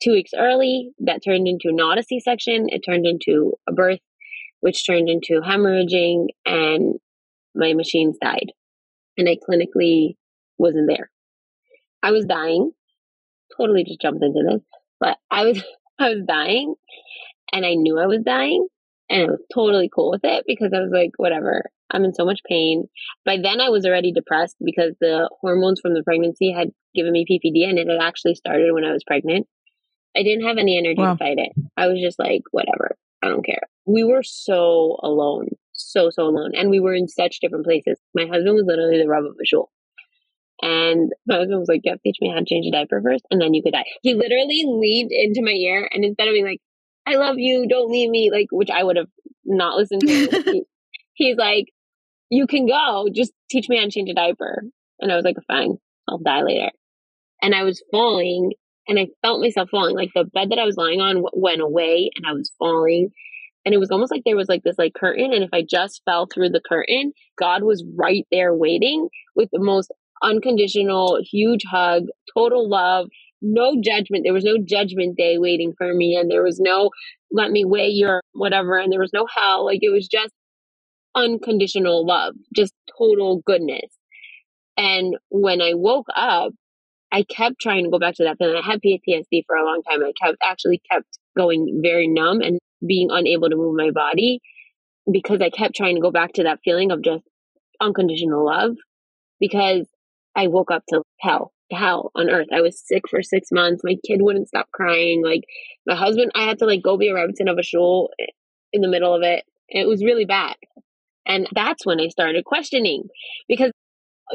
two 0.01 0.11
weeks 0.11 0.31
early. 0.37 0.91
That 0.99 1.23
turned 1.23 1.47
into 1.47 1.71
not 1.71 1.99
a 1.99 2.03
C-section. 2.03 2.67
It 2.69 2.81
turned 2.81 3.05
into 3.05 3.53
a 3.67 3.71
birth 3.71 3.99
which 4.61 4.85
turned 4.85 5.09
into 5.09 5.41
hemorrhaging 5.41 6.27
and 6.45 6.95
my 7.55 7.73
machines 7.73 8.17
died. 8.21 8.51
And 9.17 9.29
I 9.29 9.37
clinically 9.37 10.15
wasn't 10.57 10.87
there. 10.87 11.09
I 12.03 12.11
was 12.11 12.25
dying. 12.25 12.71
Totally 13.57 13.83
just 13.83 14.01
jumped 14.01 14.23
into 14.23 14.41
this, 14.49 14.61
but 14.99 15.17
I 15.31 15.45
was, 15.45 15.63
I 15.99 16.09
was 16.09 16.23
dying 16.27 16.75
and 17.51 17.65
I 17.65 17.73
knew 17.73 17.99
I 17.99 18.07
was 18.07 18.21
dying 18.25 18.67
and 19.09 19.23
I 19.23 19.25
was 19.25 19.41
totally 19.53 19.89
cool 19.93 20.11
with 20.11 20.21
it 20.23 20.43
because 20.47 20.71
I 20.73 20.79
was 20.79 20.91
like, 20.93 21.11
whatever. 21.17 21.63
I'm 21.91 22.05
in 22.05 22.13
so 22.13 22.25
much 22.25 22.41
pain. 22.47 22.87
By 23.25 23.37
then, 23.41 23.59
I 23.59 23.69
was 23.69 23.85
already 23.85 24.11
depressed 24.11 24.57
because 24.63 24.95
the 25.01 25.29
hormones 25.41 25.79
from 25.81 25.95
the 25.95 26.03
pregnancy 26.03 26.51
had 26.51 26.69
given 26.93 27.11
me 27.11 27.25
PPD 27.25 27.67
and 27.67 27.79
it 27.79 27.87
had 27.87 28.01
actually 28.01 28.35
started 28.35 28.73
when 28.73 28.83
I 28.83 28.91
was 28.91 29.03
pregnant. 29.03 29.47
I 30.15 30.23
didn't 30.23 30.45
have 30.45 30.57
any 30.57 30.77
energy 30.77 31.01
wow. 31.01 31.13
to 31.13 31.17
fight 31.17 31.37
it. 31.37 31.51
I 31.77 31.87
was 31.87 31.99
just 32.01 32.19
like, 32.19 32.41
whatever, 32.51 32.95
I 33.23 33.27
don't 33.27 33.45
care. 33.45 33.61
We 33.85 34.03
were 34.03 34.23
so 34.23 34.97
alone, 35.01 35.49
so, 35.73 36.09
so 36.11 36.23
alone. 36.23 36.51
And 36.55 36.69
we 36.69 36.79
were 36.79 36.93
in 36.93 37.07
such 37.07 37.39
different 37.41 37.65
places. 37.65 37.99
My 38.13 38.25
husband 38.25 38.55
was 38.55 38.65
literally 38.67 38.99
the 38.99 39.07
Rav 39.07 39.23
of 39.23 39.31
a 39.31 39.45
shul. 39.45 39.71
And 40.61 41.11
my 41.25 41.37
husband 41.37 41.59
was 41.59 41.69
like, 41.69 41.81
You 41.83 41.91
have 41.91 41.99
to 41.99 42.03
teach 42.03 42.17
me 42.21 42.29
how 42.29 42.39
to 42.39 42.45
change 42.45 42.65
a 42.67 42.71
diaper 42.71 43.01
first, 43.01 43.23
and 43.31 43.41
then 43.41 43.53
you 43.53 43.63
could 43.63 43.73
die. 43.73 43.85
He 44.01 44.13
literally 44.13 44.63
leaned 44.65 45.11
into 45.11 45.41
my 45.41 45.51
ear, 45.51 45.89
and 45.91 46.03
instead 46.03 46.27
of 46.27 46.33
being 46.33 46.45
like, 46.45 46.59
I 47.07 47.15
love 47.15 47.35
you, 47.37 47.67
don't 47.67 47.91
leave 47.91 48.09
me, 48.09 48.29
like, 48.31 48.47
which 48.51 48.69
I 48.69 48.83
would 48.83 48.97
have 48.97 49.07
not 49.45 49.77
listened 49.77 50.01
to, 50.01 50.07
he, 50.45 50.63
he's 51.13 51.37
like, 51.37 51.65
You 52.29 52.45
can 52.45 52.67
go, 52.67 53.07
just 53.13 53.31
teach 53.49 53.69
me 53.69 53.77
how 53.77 53.85
to 53.85 53.91
change 53.91 54.09
a 54.09 54.13
diaper. 54.13 54.63
And 54.99 55.11
I 55.11 55.15
was 55.15 55.25
like, 55.25 55.37
Fine, 55.47 55.77
I'll 56.07 56.19
die 56.19 56.43
later. 56.43 56.71
And 57.41 57.55
I 57.55 57.63
was 57.63 57.81
falling, 57.91 58.51
and 58.87 58.99
I 58.99 59.07
felt 59.21 59.41
myself 59.41 59.69
falling. 59.69 59.95
Like 59.95 60.09
the 60.13 60.25
bed 60.25 60.49
that 60.51 60.59
I 60.59 60.65
was 60.65 60.75
lying 60.75 60.99
on 60.99 61.23
went 61.33 61.61
away, 61.61 62.09
and 62.15 62.25
I 62.27 62.33
was 62.33 62.51
falling. 62.59 63.09
And 63.65 63.73
it 63.73 63.77
was 63.77 63.91
almost 63.91 64.11
like 64.11 64.23
there 64.25 64.37
was 64.37 64.49
like 64.49 64.63
this 64.63 64.77
like 64.77 64.93
curtain, 64.93 65.31
and 65.33 65.43
if 65.43 65.49
I 65.53 65.63
just 65.67 66.01
fell 66.03 66.27
through 66.27 66.49
the 66.49 66.61
curtain, 66.67 67.13
God 67.37 67.63
was 67.63 67.83
right 67.95 68.25
there 68.31 68.53
waiting 68.53 69.07
with 69.35 69.49
the 69.51 69.59
most 69.59 69.91
unconditional, 70.21 71.19
huge 71.23 71.63
hug, 71.69 72.03
total 72.33 72.69
love, 72.69 73.07
no 73.41 73.75
judgment. 73.81 74.23
There 74.23 74.33
was 74.33 74.43
no 74.43 74.57
judgment 74.63 75.17
day 75.17 75.37
waiting 75.37 75.73
for 75.77 75.93
me, 75.93 76.15
and 76.15 76.29
there 76.29 76.43
was 76.43 76.59
no 76.59 76.91
let 77.31 77.51
me 77.51 77.65
weigh 77.65 77.89
your 77.89 78.21
whatever, 78.33 78.77
and 78.77 78.91
there 78.91 78.99
was 78.99 79.13
no 79.13 79.25
hell. 79.33 79.65
Like 79.65 79.79
it 79.81 79.91
was 79.91 80.07
just 80.07 80.33
unconditional 81.15 82.05
love, 82.05 82.35
just 82.55 82.73
total 82.97 83.41
goodness. 83.45 83.91
And 84.77 85.17
when 85.29 85.61
I 85.61 85.73
woke 85.73 86.07
up, 86.15 86.53
I 87.11 87.23
kept 87.23 87.59
trying 87.59 87.83
to 87.85 87.89
go 87.89 87.99
back 87.99 88.15
to 88.15 88.23
that 88.23 88.37
feeling. 88.37 88.61
I 88.63 88.65
had 88.65 88.81
PTSD 88.81 89.43
for 89.47 89.55
a 89.55 89.65
long 89.65 89.81
time. 89.89 90.01
I 90.03 90.13
kept 90.21 90.37
actually 90.43 90.81
kept 90.91 91.07
going 91.37 91.81
very 91.83 92.07
numb 92.07 92.41
and 92.41 92.59
being 92.85 93.09
unable 93.11 93.49
to 93.49 93.55
move 93.55 93.75
my 93.75 93.91
body 93.91 94.39
because 95.11 95.41
I 95.41 95.49
kept 95.49 95.75
trying 95.75 95.95
to 95.95 96.01
go 96.01 96.11
back 96.11 96.33
to 96.33 96.43
that 96.43 96.59
feeling 96.63 96.91
of 96.91 97.01
just 97.03 97.23
unconditional 97.81 98.45
love 98.45 98.75
because 99.39 99.87
I 100.39 100.47
woke 100.47 100.71
up 100.71 100.83
to 100.89 101.01
hell, 101.19 101.51
hell 101.69 102.11
on 102.15 102.29
earth. 102.29 102.47
I 102.53 102.61
was 102.61 102.81
sick 102.85 103.09
for 103.09 103.21
six 103.21 103.49
months. 103.51 103.81
My 103.83 103.97
kid 104.07 104.21
wouldn't 104.21 104.47
stop 104.47 104.69
crying. 104.71 105.21
Like 105.21 105.43
my 105.85 105.95
husband, 105.95 106.31
I 106.33 106.43
had 106.43 106.59
to 106.59 106.65
like 106.65 106.81
go 106.81 106.95
be 106.95 107.09
a 107.09 107.13
rebbetzin 107.13 107.51
of 107.51 107.57
a 107.57 107.63
shul 107.63 108.09
eh, 108.17 108.31
in 108.71 108.81
the 108.81 108.87
middle 108.87 109.13
of 109.13 109.21
it. 109.21 109.43
It 109.67 109.85
was 109.85 110.01
really 110.01 110.23
bad. 110.23 110.55
And 111.25 111.45
that's 111.53 111.85
when 111.85 111.99
I 111.99 112.07
started 112.07 112.45
questioning 112.45 113.09
because 113.49 113.71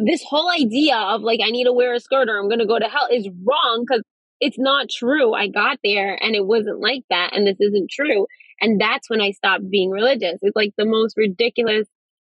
this 0.04 0.22
whole 0.28 0.50
idea 0.50 0.96
of 0.96 1.22
like, 1.22 1.40
I 1.42 1.50
need 1.50 1.64
to 1.64 1.72
wear 1.72 1.94
a 1.94 2.00
skirt 2.00 2.28
or 2.28 2.38
I'm 2.38 2.48
going 2.48 2.58
to 2.58 2.66
go 2.66 2.78
to 2.78 2.86
hell 2.86 3.08
is 3.10 3.28
wrong 3.42 3.86
because 3.88 4.02
it's 4.40 4.58
not 4.58 4.90
true. 4.90 5.32
I 5.32 5.48
got 5.48 5.78
there 5.82 6.18
and 6.22 6.34
it 6.34 6.44
wasn't 6.44 6.80
like 6.80 7.04
that. 7.08 7.30
And 7.32 7.46
this 7.46 7.56
isn't 7.60 7.90
true. 7.90 8.26
And 8.60 8.78
that's 8.78 9.08
when 9.08 9.22
I 9.22 9.30
stopped 9.30 9.70
being 9.70 9.90
religious. 9.90 10.38
It's 10.42 10.54
like 10.54 10.72
the 10.76 10.84
most 10.84 11.16
ridiculous 11.16 11.88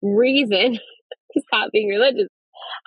reason 0.04 0.74
to 1.34 1.42
stop 1.48 1.72
being 1.72 1.90
religious. 1.90 2.28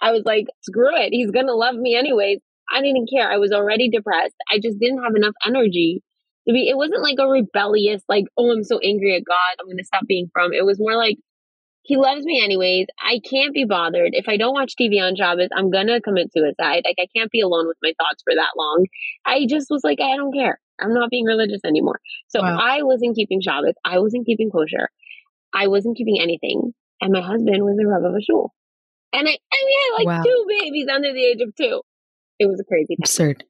I 0.01 0.13
was 0.13 0.23
like, 0.25 0.47
screw 0.63 0.95
it. 0.97 1.11
He's 1.13 1.31
going 1.31 1.47
to 1.47 1.55
love 1.55 1.75
me 1.75 1.97
anyways. 1.97 2.39
I 2.73 2.81
didn't 2.83 3.09
care. 3.13 3.31
I 3.31 3.39
was 3.39 3.53
already 3.53 3.89
depressed. 3.89 4.37
I 4.53 4.59
just 4.63 4.79
didn't 4.79 5.03
have 5.03 5.15
enough 5.17 5.35
energy 5.47 6.03
to 6.47 6.53
be, 6.53 6.69
it 6.69 6.77
wasn't 6.77 7.03
like 7.03 7.17
a 7.19 7.27
rebellious, 7.27 8.03
like, 8.09 8.25
oh, 8.37 8.53
I'm 8.53 8.65
so 8.65 8.79
angry 8.79 9.17
at 9.17 9.25
God. 9.27 9.57
I'm 9.61 9.67
going 9.67 9.79
to 9.79 9.85
stop 9.85 10.03
being 10.07 10.29
frum. 10.33 10.53
It 10.53 10.65
was 10.65 10.79
more 10.79 10.97
like, 10.97 11.17
he 11.83 11.97
loves 11.97 12.25
me 12.25 12.43
anyways. 12.45 12.87
I 13.01 13.21
can't 13.29 13.55
be 13.55 13.65
bothered. 13.65 14.11
If 14.13 14.29
I 14.29 14.37
don't 14.37 14.53
watch 14.53 14.75
TV 14.79 15.01
on 15.01 15.17
Shabbos, 15.17 15.49
I'm 15.57 15.71
going 15.71 15.87
to 15.87 16.03
commit 16.03 16.33
suicide. 16.33 16.83
Like, 16.85 16.97
I 17.01 17.07
can't 17.17 17.31
be 17.31 17.41
alone 17.41 17.67
with 17.67 17.79
my 17.83 17.93
thoughts 17.99 18.23
for 18.23 18.35
that 18.35 18.53
long. 18.59 18.85
I 19.25 19.47
just 19.49 19.69
was 19.71 19.81
like, 19.85 19.99
I 20.01 20.17
don't 20.17 20.35
care. 20.35 20.61
I'm 20.79 20.93
not 20.93 21.11
being 21.11 21.25
religious 21.25 21.61
anymore. 21.65 21.99
So 22.29 22.43
wow. 22.43 22.59
I 22.61 22.83
wasn't 22.83 23.17
keeping 23.17 23.41
Shabbos. 23.41 23.75
I 23.85 23.99
wasn't 24.01 24.27
keeping 24.27 24.51
kosher. 24.51 24.91
I 25.55 25.69
wasn't 25.69 25.97
keeping 25.97 26.21
anything. 26.21 26.75
And 27.01 27.13
my 27.13 27.23
husband 27.23 27.65
was 27.65 27.79
a 27.83 27.87
Rav 27.87 28.05
of 28.05 28.15
a 28.15 28.23
shul. 28.23 28.53
And 29.13 29.27
I, 29.27 29.31
I 29.31 29.65
mean, 29.65 29.79
I 29.79 29.85
had 29.85 30.05
like 30.05 30.07
wow. 30.07 30.23
two 30.23 30.47
babies 30.49 30.87
under 30.93 31.13
the 31.13 31.25
age 31.25 31.41
of 31.41 31.55
two. 31.57 31.81
It 32.39 32.47
was 32.47 32.61
a 32.61 32.65
crazy 32.65 32.97
time. 32.97 33.03
Absurd. 33.03 33.45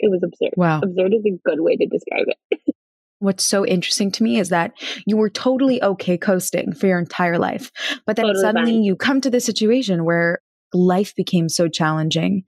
It 0.00 0.10
was 0.10 0.22
absurd. 0.22 0.54
Wow. 0.56 0.80
Absurd 0.80 1.14
is 1.14 1.24
a 1.26 1.38
good 1.48 1.60
way 1.60 1.76
to 1.76 1.86
describe 1.86 2.26
it. 2.28 2.60
What's 3.20 3.44
so 3.44 3.66
interesting 3.66 4.12
to 4.12 4.22
me 4.22 4.38
is 4.38 4.50
that 4.50 4.72
you 5.06 5.16
were 5.16 5.30
totally 5.30 5.82
okay 5.82 6.16
coasting 6.16 6.72
for 6.72 6.86
your 6.86 7.00
entire 7.00 7.38
life. 7.38 7.72
But 8.06 8.16
then 8.16 8.26
totally 8.26 8.42
suddenly 8.42 8.72
fine. 8.72 8.82
you 8.84 8.94
come 8.94 9.20
to 9.22 9.30
this 9.30 9.44
situation 9.44 10.04
where 10.04 10.38
life 10.72 11.14
became 11.16 11.48
so 11.48 11.68
challenging. 11.68 12.44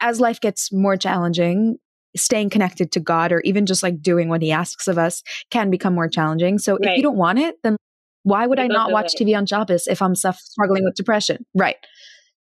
As 0.00 0.20
life 0.20 0.40
gets 0.40 0.72
more 0.72 0.96
challenging, 0.96 1.78
staying 2.16 2.50
connected 2.50 2.92
to 2.92 3.00
God 3.00 3.32
or 3.32 3.40
even 3.40 3.66
just 3.66 3.82
like 3.82 4.00
doing 4.00 4.28
what 4.28 4.42
he 4.42 4.52
asks 4.52 4.86
of 4.86 4.98
us 4.98 5.22
can 5.50 5.70
become 5.70 5.94
more 5.94 6.08
challenging. 6.08 6.58
So 6.58 6.74
right. 6.74 6.92
if 6.92 6.96
you 6.98 7.02
don't 7.02 7.16
want 7.16 7.38
it, 7.38 7.56
then 7.62 7.76
why 8.24 8.46
would 8.46 8.60
I 8.60 8.68
not 8.68 8.92
watch 8.92 9.14
TV 9.14 9.36
on 9.36 9.46
Shabbos 9.46 9.88
if 9.88 10.00
I'm 10.00 10.14
struggling 10.14 10.84
with 10.84 10.94
depression? 10.94 11.44
Right. 11.54 11.76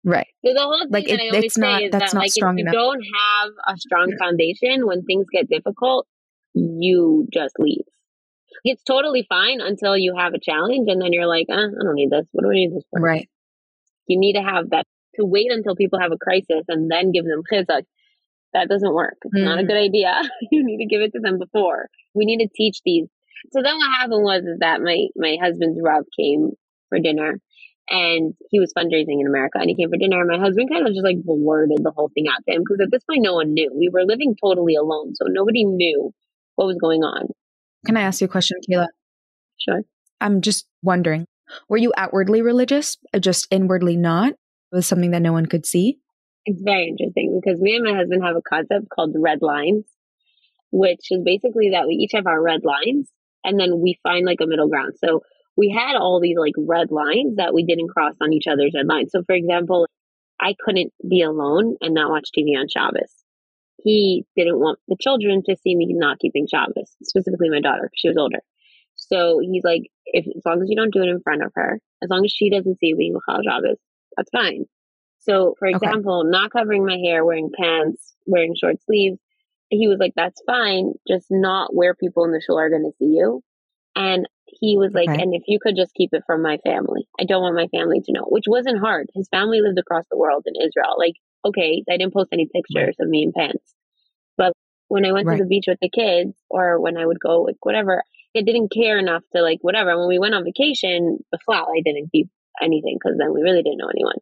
Right. 0.03 0.27
So 0.45 0.53
the 0.53 0.61
whole 0.61 0.79
thing 0.79 0.91
like 0.91 1.09
it, 1.09 1.17
that 1.17 1.35
I 1.35 1.45
it's 1.45 1.57
not, 1.57 1.81
that's 1.91 2.11
that, 2.11 2.13
not 2.13 2.21
like, 2.21 2.31
strong 2.31 2.57
if 2.57 2.63
you 2.63 2.69
enough. 2.69 2.73
don't 2.73 3.01
have 3.01 3.51
a 3.67 3.77
strong 3.77 4.13
foundation 4.19 4.85
when 4.85 5.03
things 5.03 5.25
get 5.31 5.49
difficult, 5.49 6.07
you 6.53 7.27
just 7.33 7.55
leave. 7.59 7.83
It's 8.63 8.83
totally 8.83 9.25
fine 9.27 9.59
until 9.61 9.97
you 9.97 10.15
have 10.17 10.33
a 10.33 10.39
challenge 10.39 10.87
and 10.89 11.01
then 11.01 11.13
you're 11.13 11.27
like, 11.27 11.47
eh, 11.49 11.53
I 11.53 11.83
don't 11.83 11.95
need 11.95 12.09
this. 12.09 12.25
What 12.31 12.43
do 12.43 12.51
I 12.51 12.55
need 12.55 12.71
this 12.73 12.83
for? 12.89 13.01
Right. 13.01 13.29
You 14.07 14.19
need 14.19 14.33
to 14.33 14.41
have 14.41 14.69
that 14.71 14.85
to 15.15 15.25
wait 15.25 15.51
until 15.51 15.75
people 15.75 15.99
have 15.99 16.11
a 16.11 16.17
crisis 16.17 16.63
and 16.67 16.89
then 16.89 17.11
give 17.11 17.25
them 17.25 17.41
chizuk. 17.51 17.83
That 18.53 18.69
doesn't 18.69 18.93
work. 18.93 19.17
It's 19.23 19.35
mm. 19.35 19.43
not 19.43 19.59
a 19.59 19.63
mm. 19.63 19.67
good 19.67 19.77
idea. 19.77 20.21
you 20.51 20.65
need 20.65 20.77
to 20.77 20.85
give 20.85 21.01
it 21.01 21.11
to 21.13 21.19
them 21.19 21.37
before. 21.37 21.87
We 22.15 22.25
need 22.25 22.39
to 22.39 22.49
teach 22.55 22.79
these 22.85 23.07
so 23.51 23.61
then 23.61 23.77
what 23.77 23.89
happened 23.99 24.23
was 24.23 24.43
is 24.43 24.59
that 24.59 24.81
my 24.81 25.07
my 25.15 25.37
husband's 25.41 25.79
Rav 25.81 26.03
came 26.17 26.51
for 26.89 26.99
dinner 26.99 27.39
and 27.89 28.33
he 28.49 28.59
was 28.59 28.73
fundraising 28.77 29.21
in 29.21 29.27
America 29.27 29.59
and 29.59 29.69
he 29.69 29.75
came 29.75 29.89
for 29.89 29.97
dinner 29.97 30.19
and 30.19 30.29
my 30.29 30.39
husband 30.39 30.69
kind 30.69 30.85
of 30.85 30.93
just 30.93 31.05
like 31.05 31.23
blurted 31.23 31.83
the 31.83 31.91
whole 31.91 32.11
thing 32.13 32.27
out 32.27 32.43
to 32.47 32.55
him 32.55 32.61
because 32.61 32.81
at 32.83 32.91
this 32.91 33.03
point 33.03 33.23
no 33.23 33.35
one 33.35 33.53
knew. 33.53 33.71
We 33.73 33.89
were 33.91 34.03
living 34.03 34.35
totally 34.41 34.75
alone, 34.75 35.15
so 35.15 35.25
nobody 35.27 35.63
knew 35.63 36.13
what 36.55 36.65
was 36.65 36.77
going 36.79 37.03
on. 37.03 37.27
Can 37.85 37.95
I 37.95 38.01
ask 38.01 38.19
you 38.19 38.25
a 38.25 38.29
question, 38.29 38.57
Kayla? 38.69 38.87
Sure. 39.59 39.81
I'm 40.19 40.41
just 40.41 40.65
wondering, 40.81 41.25
were 41.69 41.77
you 41.77 41.93
outwardly 41.95 42.41
religious, 42.41 42.97
uh, 43.13 43.19
just 43.19 43.47
inwardly 43.51 43.95
not? 43.95 44.31
It 44.31 44.75
was 44.75 44.87
something 44.87 45.11
that 45.11 45.21
no 45.21 45.31
one 45.31 45.45
could 45.45 45.65
see? 45.65 45.99
It's 46.45 46.61
very 46.61 46.87
interesting 46.87 47.39
because 47.41 47.61
me 47.61 47.75
and 47.75 47.85
my 47.85 47.95
husband 47.95 48.23
have 48.23 48.35
a 48.35 48.41
concept 48.41 48.89
called 48.89 49.15
red 49.17 49.39
lines, 49.41 49.85
which 50.71 51.11
is 51.11 51.21
basically 51.23 51.71
that 51.71 51.87
we 51.87 51.95
each 51.95 52.11
have 52.13 52.27
our 52.27 52.41
red 52.41 52.61
lines 52.63 53.09
and 53.43 53.59
then 53.59 53.79
we 53.81 53.99
find 54.03 54.25
like 54.25 54.39
a 54.41 54.47
middle 54.47 54.67
ground. 54.67 54.93
So 55.03 55.21
we 55.57 55.69
had 55.69 55.95
all 55.95 56.21
these 56.21 56.37
like 56.37 56.53
red 56.57 56.91
lines 56.91 57.37
that 57.37 57.53
we 57.53 57.65
didn't 57.65 57.89
cross 57.89 58.13
on 58.21 58.31
each 58.31 58.47
other's 58.47 58.73
red 58.75 58.87
lines. 58.87 59.11
So 59.11 59.23
for 59.23 59.33
example, 59.35 59.87
I 60.39 60.55
couldn't 60.63 60.93
be 61.07 61.23
alone 61.23 61.75
and 61.81 61.95
not 61.95 62.11
watch 62.11 62.29
TV 62.37 62.57
on 62.57 62.67
Shabbos. 62.69 63.11
He 63.83 64.25
didn't 64.35 64.59
want 64.59 64.79
the 64.87 64.97
children 64.99 65.41
to 65.47 65.55
see 65.55 65.75
me 65.75 65.87
not 65.89 66.19
keeping 66.19 66.47
Shabbos, 66.47 66.95
specifically 67.03 67.49
my 67.49 67.59
daughter, 67.59 67.89
she 67.95 68.07
was 68.07 68.17
older. 68.17 68.39
So 68.95 69.39
he's 69.41 69.63
like, 69.63 69.83
if 70.05 70.25
as 70.27 70.43
long 70.45 70.61
as 70.61 70.69
you 70.69 70.75
don't 70.75 70.93
do 70.93 71.01
it 71.01 71.09
in 71.09 71.21
front 71.21 71.43
of 71.43 71.51
her, 71.55 71.79
as 72.03 72.09
long 72.09 72.23
as 72.25 72.31
she 72.31 72.49
doesn't 72.49 72.79
see 72.79 72.87
you 72.87 72.95
being 72.95 73.13
Michal 73.13 73.41
Shabbos, 73.43 73.77
that's 74.15 74.29
fine. 74.31 74.65
So, 75.19 75.55
for 75.59 75.67
example, 75.67 76.21
okay. 76.21 76.29
not 76.29 76.51
covering 76.51 76.85
my 76.85 76.97
hair, 76.97 77.25
wearing 77.25 77.49
pants, 77.57 78.15
wearing 78.25 78.55
short 78.55 78.81
sleeves, 78.83 79.19
he 79.69 79.87
was 79.87 79.97
like, 79.99 80.13
that's 80.15 80.41
fine, 80.45 80.93
just 81.07 81.27
not 81.29 81.75
where 81.75 81.93
people 81.93 82.23
in 82.23 82.31
the 82.31 82.41
shul 82.41 82.57
are 82.57 82.69
going 82.69 82.83
to 82.83 82.95
see 82.97 83.13
you. 83.17 83.41
And 83.95 84.27
he 84.47 84.77
was 84.77 84.93
like, 84.93 85.09
and 85.09 85.33
if 85.33 85.43
you 85.47 85.59
could 85.61 85.75
just 85.75 85.93
keep 85.93 86.09
it 86.13 86.23
from 86.25 86.41
my 86.41 86.57
family, 86.65 87.07
I 87.19 87.25
don't 87.25 87.41
want 87.41 87.55
my 87.55 87.67
family 87.67 88.01
to 88.01 88.11
know, 88.11 88.25
which 88.27 88.45
wasn't 88.47 88.79
hard. 88.79 89.07
His 89.13 89.27
family 89.29 89.61
lived 89.61 89.79
across 89.79 90.05
the 90.09 90.17
world 90.17 90.43
in 90.45 90.55
Israel. 90.55 90.95
Like, 90.97 91.13
okay, 91.45 91.83
I 91.89 91.97
didn't 91.97 92.13
post 92.13 92.29
any 92.31 92.47
pictures 92.47 92.95
right. 92.99 93.05
of 93.05 93.09
me 93.09 93.23
in 93.23 93.33
pants. 93.33 93.75
But 94.37 94.53
when 94.87 95.05
I 95.05 95.11
went 95.11 95.27
right. 95.27 95.37
to 95.37 95.43
the 95.43 95.49
beach 95.49 95.65
with 95.67 95.79
the 95.81 95.89
kids 95.89 96.35
or 96.49 96.79
when 96.79 96.97
I 96.97 97.05
would 97.05 97.19
go, 97.19 97.41
like, 97.41 97.57
whatever, 97.61 98.03
it 98.33 98.45
didn't 98.45 98.71
care 98.71 98.97
enough 98.97 99.23
to, 99.35 99.41
like, 99.41 99.59
whatever. 99.61 99.97
When 99.97 100.07
we 100.07 100.19
went 100.19 100.35
on 100.35 100.43
vacation, 100.43 101.19
the 101.31 101.39
flat, 101.45 101.65
I 101.67 101.81
didn't 101.83 102.11
keep 102.11 102.29
anything 102.61 102.97
because 103.01 103.17
then 103.17 103.33
we 103.33 103.41
really 103.41 103.63
didn't 103.63 103.77
know 103.79 103.89
anyone. 103.89 104.17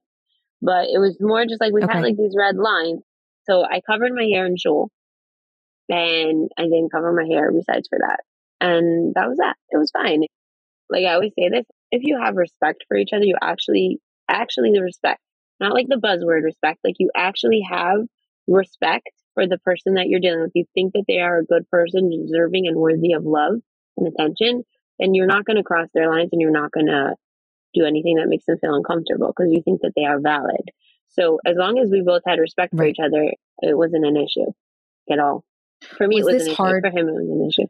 But 0.61 0.87
it 0.89 0.99
was 0.99 1.17
more 1.19 1.45
just 1.45 1.61
like 1.61 1.73
we 1.73 1.83
okay. 1.83 1.93
had 1.93 2.03
like 2.03 2.17
these 2.17 2.35
red 2.37 2.55
lines. 2.55 3.03
So 3.43 3.63
I 3.63 3.81
covered 3.85 4.13
my 4.13 4.23
hair 4.23 4.45
in 4.45 4.57
shul 4.57 4.89
and 5.89 6.49
I 6.57 6.63
didn't 6.63 6.91
cover 6.91 7.13
my 7.13 7.25
hair 7.25 7.51
besides 7.51 7.87
for 7.87 7.99
that. 7.99 8.21
And 8.61 9.13
that 9.15 9.27
was 9.27 9.37
that. 9.37 9.55
It 9.69 9.77
was 9.77 9.91
fine. 9.91 10.23
Like 10.89 11.05
I 11.05 11.13
always 11.13 11.33
say 11.37 11.49
this, 11.49 11.65
if 11.91 12.01
you 12.03 12.19
have 12.21 12.35
respect 12.35 12.85
for 12.87 12.97
each 12.97 13.09
other, 13.13 13.25
you 13.25 13.35
actually, 13.41 13.99
actually 14.29 14.71
the 14.73 14.81
respect, 14.81 15.19
not 15.59 15.73
like 15.73 15.87
the 15.87 15.95
buzzword 15.97 16.43
respect, 16.43 16.79
like 16.83 16.95
you 16.99 17.09
actually 17.15 17.61
have 17.69 17.99
respect 18.47 19.09
for 19.33 19.47
the 19.47 19.57
person 19.59 19.95
that 19.95 20.07
you're 20.07 20.19
dealing 20.19 20.41
with. 20.41 20.51
You 20.55 20.65
think 20.73 20.93
that 20.93 21.05
they 21.07 21.19
are 21.19 21.39
a 21.39 21.45
good 21.45 21.69
person, 21.69 22.09
deserving 22.09 22.67
and 22.67 22.75
worthy 22.77 23.13
of 23.13 23.25
love 23.25 23.55
and 23.97 24.07
attention, 24.07 24.63
then 24.99 25.13
you're 25.13 25.25
not 25.27 25.45
going 25.45 25.57
to 25.57 25.63
cross 25.63 25.87
their 25.93 26.09
lines 26.09 26.29
and 26.31 26.41
you're 26.41 26.51
not 26.51 26.71
going 26.71 26.85
to 26.87 27.15
do 27.73 27.85
anything 27.85 28.15
that 28.15 28.27
makes 28.29 28.45
them 28.45 28.57
feel 28.59 28.75
uncomfortable 28.75 29.33
because 29.35 29.51
you 29.51 29.61
think 29.63 29.81
that 29.81 29.91
they 29.95 30.05
are 30.05 30.19
valid. 30.21 30.61
So 31.09 31.39
as 31.45 31.55
long 31.57 31.77
as 31.79 31.89
we 31.89 32.01
both 32.01 32.21
had 32.25 32.39
respect 32.39 32.71
for 32.75 32.81
Right. 32.83 32.91
each 32.91 33.03
other, 33.03 33.31
it 33.61 33.77
wasn't 33.77 34.05
an 34.05 34.15
issue 34.17 34.51
at 35.11 35.19
all. 35.19 35.43
For 35.97 36.07
me, 36.07 36.17
Was 36.17 36.23
it 36.23 36.25
was 36.25 36.33
this 36.35 36.43
an 36.47 36.51
issue. 36.53 36.55
hard- 36.63 36.83
For 36.83 36.89
him, 36.91 37.09
it 37.09 37.13
was 37.13 37.29
an 37.29 37.47
issue. 37.49 37.67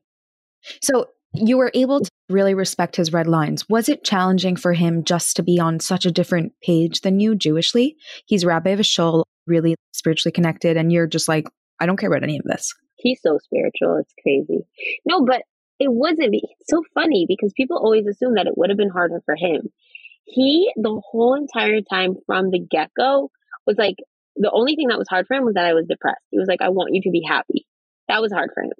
So 0.81 1.07
you 1.33 1.57
were 1.57 1.71
able 1.73 1.99
to 1.99 2.09
really 2.29 2.53
respect 2.53 2.95
his 2.95 3.11
red 3.11 3.27
lines. 3.27 3.67
Was 3.69 3.89
it 3.89 4.03
challenging 4.03 4.55
for 4.55 4.73
him 4.73 5.03
just 5.03 5.35
to 5.35 5.43
be 5.43 5.59
on 5.59 5.79
such 5.79 6.05
a 6.05 6.11
different 6.11 6.53
page 6.63 7.01
than 7.01 7.19
you, 7.19 7.35
Jewishly? 7.35 7.95
He's 8.25 8.45
Rabbi 8.45 8.69
of 8.71 8.79
a 8.79 8.83
shul, 8.83 9.25
really 9.45 9.75
spiritually 9.93 10.31
connected, 10.31 10.77
and 10.77 10.91
you're 10.91 11.07
just 11.07 11.27
like, 11.27 11.47
I 11.79 11.85
don't 11.85 11.97
care 11.97 12.09
about 12.09 12.23
any 12.23 12.37
of 12.37 12.45
this. 12.45 12.73
He's 12.95 13.21
so 13.21 13.37
spiritual. 13.43 13.97
It's 13.97 14.13
crazy. 14.23 14.65
No, 15.05 15.25
but 15.25 15.41
it 15.79 15.91
wasn't. 15.91 16.33
It's 16.33 16.69
so 16.69 16.83
funny 16.93 17.25
because 17.27 17.53
people 17.55 17.77
always 17.77 18.07
assume 18.07 18.35
that 18.35 18.47
it 18.47 18.57
would 18.57 18.69
have 18.69 18.77
been 18.77 18.89
harder 18.89 19.21
for 19.25 19.35
him. 19.35 19.69
He, 20.23 20.71
the 20.75 21.01
whole 21.05 21.35
entire 21.35 21.81
time 21.81 22.15
from 22.25 22.49
the 22.49 22.59
get 22.59 22.91
go, 22.97 23.29
was 23.67 23.77
like, 23.77 23.95
the 24.37 24.51
only 24.51 24.75
thing 24.75 24.87
that 24.87 24.97
was 24.97 25.07
hard 25.09 25.27
for 25.27 25.35
him 25.35 25.43
was 25.43 25.53
that 25.55 25.65
I 25.65 25.73
was 25.73 25.85
depressed. 25.87 26.21
He 26.31 26.39
was 26.39 26.47
like, 26.47 26.61
I 26.61 26.69
want 26.69 26.93
you 26.93 27.01
to 27.03 27.11
be 27.11 27.23
happy. 27.27 27.67
That 28.07 28.21
was 28.21 28.31
hard 28.31 28.49
for 28.53 28.63
him. 28.63 28.71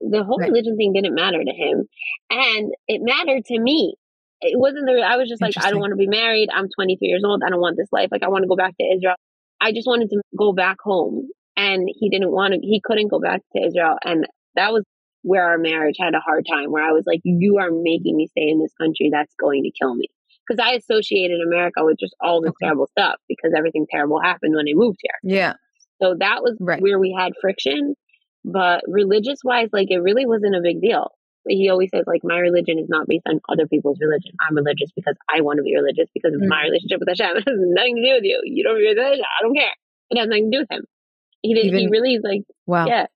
The 0.00 0.24
whole 0.24 0.38
Right. 0.38 0.48
religion 0.50 0.76
thing 0.76 0.92
didn't 0.92 1.14
matter 1.14 1.42
to 1.42 1.50
him. 1.52 1.84
And 2.30 2.72
it 2.88 3.00
mattered 3.02 3.44
to 3.46 3.58
me. 3.60 3.94
It 4.42 4.58
wasn't 4.58 4.86
the, 4.86 5.02
I 5.02 5.16
was 5.16 5.28
just 5.28 5.42
like, 5.42 5.52
I 5.62 5.70
don't 5.70 5.80
want 5.80 5.90
to 5.92 5.96
be 5.96 6.06
married. 6.06 6.48
I'm 6.52 6.68
23 6.74 7.06
years 7.08 7.22
old. 7.24 7.42
I 7.44 7.50
don't 7.50 7.60
want 7.60 7.76
this 7.76 7.92
life. 7.92 8.08
Like, 8.10 8.22
I 8.22 8.28
want 8.28 8.42
to 8.42 8.48
go 8.48 8.56
back 8.56 8.74
to 8.78 8.84
Israel. 8.96 9.14
I 9.60 9.72
just 9.72 9.86
wanted 9.86 10.08
to 10.10 10.20
go 10.38 10.52
back 10.54 10.78
home. 10.82 11.28
And 11.56 11.86
he 11.94 12.08
didn't 12.08 12.30
want 12.32 12.54
to, 12.54 12.60
he 12.60 12.80
couldn't 12.82 13.08
go 13.08 13.20
back 13.20 13.42
to 13.54 13.62
Israel. 13.66 13.96
And 14.02 14.26
that 14.54 14.72
was 14.72 14.84
where 15.22 15.44
our 15.44 15.58
marriage 15.58 15.96
had 16.00 16.14
a 16.14 16.20
hard 16.20 16.46
time, 16.50 16.70
where 16.72 16.82
I 16.82 16.92
was 16.92 17.04
like, 17.06 17.20
you 17.24 17.58
are 17.58 17.68
making 17.70 18.16
me 18.16 18.28
stay 18.28 18.48
in 18.48 18.58
this 18.58 18.72
country 18.80 19.10
that's 19.12 19.34
going 19.38 19.62
to 19.64 19.70
kill 19.78 19.94
me. 19.94 20.06
Because 20.48 20.64
I 20.66 20.72
associated 20.76 21.40
America 21.46 21.84
with 21.84 21.98
just 22.00 22.14
all 22.22 22.40
this 22.40 22.50
Okay. 22.52 22.64
terrible 22.66 22.86
stuff 22.86 23.16
because 23.28 23.52
everything 23.54 23.86
terrible 23.90 24.20
happened 24.22 24.54
when 24.56 24.66
I 24.66 24.72
moved 24.72 25.00
here. 25.02 25.18
Yeah. 25.34 25.52
So 26.02 26.16
that 26.18 26.42
was 26.42 26.56
Right. 26.58 26.80
where 26.80 26.98
we 26.98 27.14
had 27.16 27.32
friction. 27.42 27.94
But 28.44 28.82
religious 28.86 29.40
wise, 29.44 29.68
like 29.72 29.90
it 29.90 29.98
really 29.98 30.26
wasn't 30.26 30.56
a 30.56 30.60
big 30.62 30.80
deal. 30.80 31.12
He 31.48 31.68
always 31.70 31.88
says, 31.94 32.04
like, 32.06 32.20
my 32.22 32.38
religion 32.38 32.78
is 32.78 32.88
not 32.88 33.06
based 33.08 33.26
on 33.26 33.40
other 33.48 33.66
people's 33.66 33.96
religion. 34.00 34.32
I'm 34.46 34.54
religious 34.54 34.90
because 34.94 35.16
I 35.34 35.40
want 35.40 35.56
to 35.56 35.62
be 35.62 35.74
religious 35.74 36.08
because 36.12 36.34
of 36.34 36.40
Mm. 36.42 36.48
my 36.48 36.62
relationship 36.64 37.00
with 37.00 37.08
Hashem. 37.08 37.36
It 37.38 37.44
has 37.48 37.56
nothing 37.58 37.96
to 37.96 38.02
do 38.02 38.12
with 38.14 38.24
you. 38.24 38.40
You 38.44 38.62
don't 38.64 38.76
be 38.76 38.82
religious. 38.86 39.24
I 39.24 39.42
don't 39.42 39.54
care. 39.54 39.72
It 40.10 40.18
has 40.18 40.28
nothing 40.28 40.50
to 40.50 40.56
do 40.58 40.60
with 40.62 40.70
him. 40.70 40.84
He 41.42 41.54
did, 41.54 41.64
he 41.64 41.70
Even- 41.70 41.90
really 41.90 42.18
like 42.22 42.42
Wow. 42.66 42.86
yeah. 42.86 43.06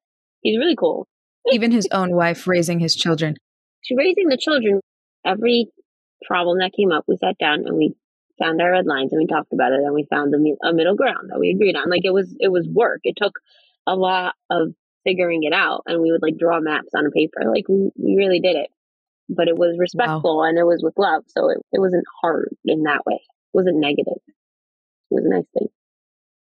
He's 0.41 0.59
really 0.59 0.75
cool. 0.77 1.07
Even 1.53 1.71
his 1.71 1.87
own 1.93 2.15
wife 2.17 2.47
raising 2.47 2.81
his 2.81 2.95
children. 2.97 3.37
She 3.83 3.95
raising 3.95 4.29
the 4.29 4.39
children. 4.39 4.81
Every 5.27 5.67
problem 6.27 6.59
that 6.59 6.73
came 6.75 6.93
up, 6.93 7.05
we 7.07 7.17
sat 7.19 7.37
down 7.39 7.65
and 7.67 7.77
we 7.77 7.95
found 8.39 8.61
our 8.63 8.73
red 8.73 8.87
lines 8.87 9.13
and 9.13 9.21
we 9.21 9.27
talked 9.27 9.53
about 9.53 9.73
it 9.73 9.81
and 9.85 9.95
we 9.95 10.07
found 10.09 10.35
a, 10.35 10.67
a 10.69 10.73
middle 10.73 10.97
ground 10.97 11.29
that 11.31 11.39
we 11.39 11.51
agreed 11.51 11.77
on. 11.77 11.91
Like 11.91 12.05
it 12.05 12.13
was 12.13 12.35
it 12.41 12.49
was 12.51 12.67
work. 12.67 13.01
It 13.05 13.17
took 13.17 13.35
a 13.87 13.95
lot 13.95 14.35
of 14.51 14.73
figuring 15.05 15.43
it 15.45 15.53
out, 15.53 15.83
and 15.87 16.01
we 16.01 16.11
would 16.11 16.23
like 16.23 16.39
draw 16.39 16.61
maps 16.61 16.95
on 16.95 17.07
a 17.07 17.11
paper. 17.11 17.43
Like 17.47 17.69
we, 17.69 17.91
we 17.97 18.17
really 18.17 18.41
did 18.41 18.57
it, 18.57 18.71
but 19.29 19.49
it 19.49 19.57
was 19.57 19.77
respectful 19.79 20.43
and 20.43 20.59
it 20.59 20.65
was 20.65 20.83
with 20.83 20.95
love, 20.97 21.25
so 21.29 21.51
it, 21.51 21.59
it 21.73 21.81
wasn't 21.81 22.05
hard 22.23 22.55
in 22.65 22.83
that 22.85 23.07
way. 23.07 23.21
It 23.21 23.57
wasn't 23.57 23.79
negative. 23.79 24.21
It 25.11 25.15
was 25.15 25.25
a 25.25 25.29
nice 25.29 25.47
thing. 25.57 25.69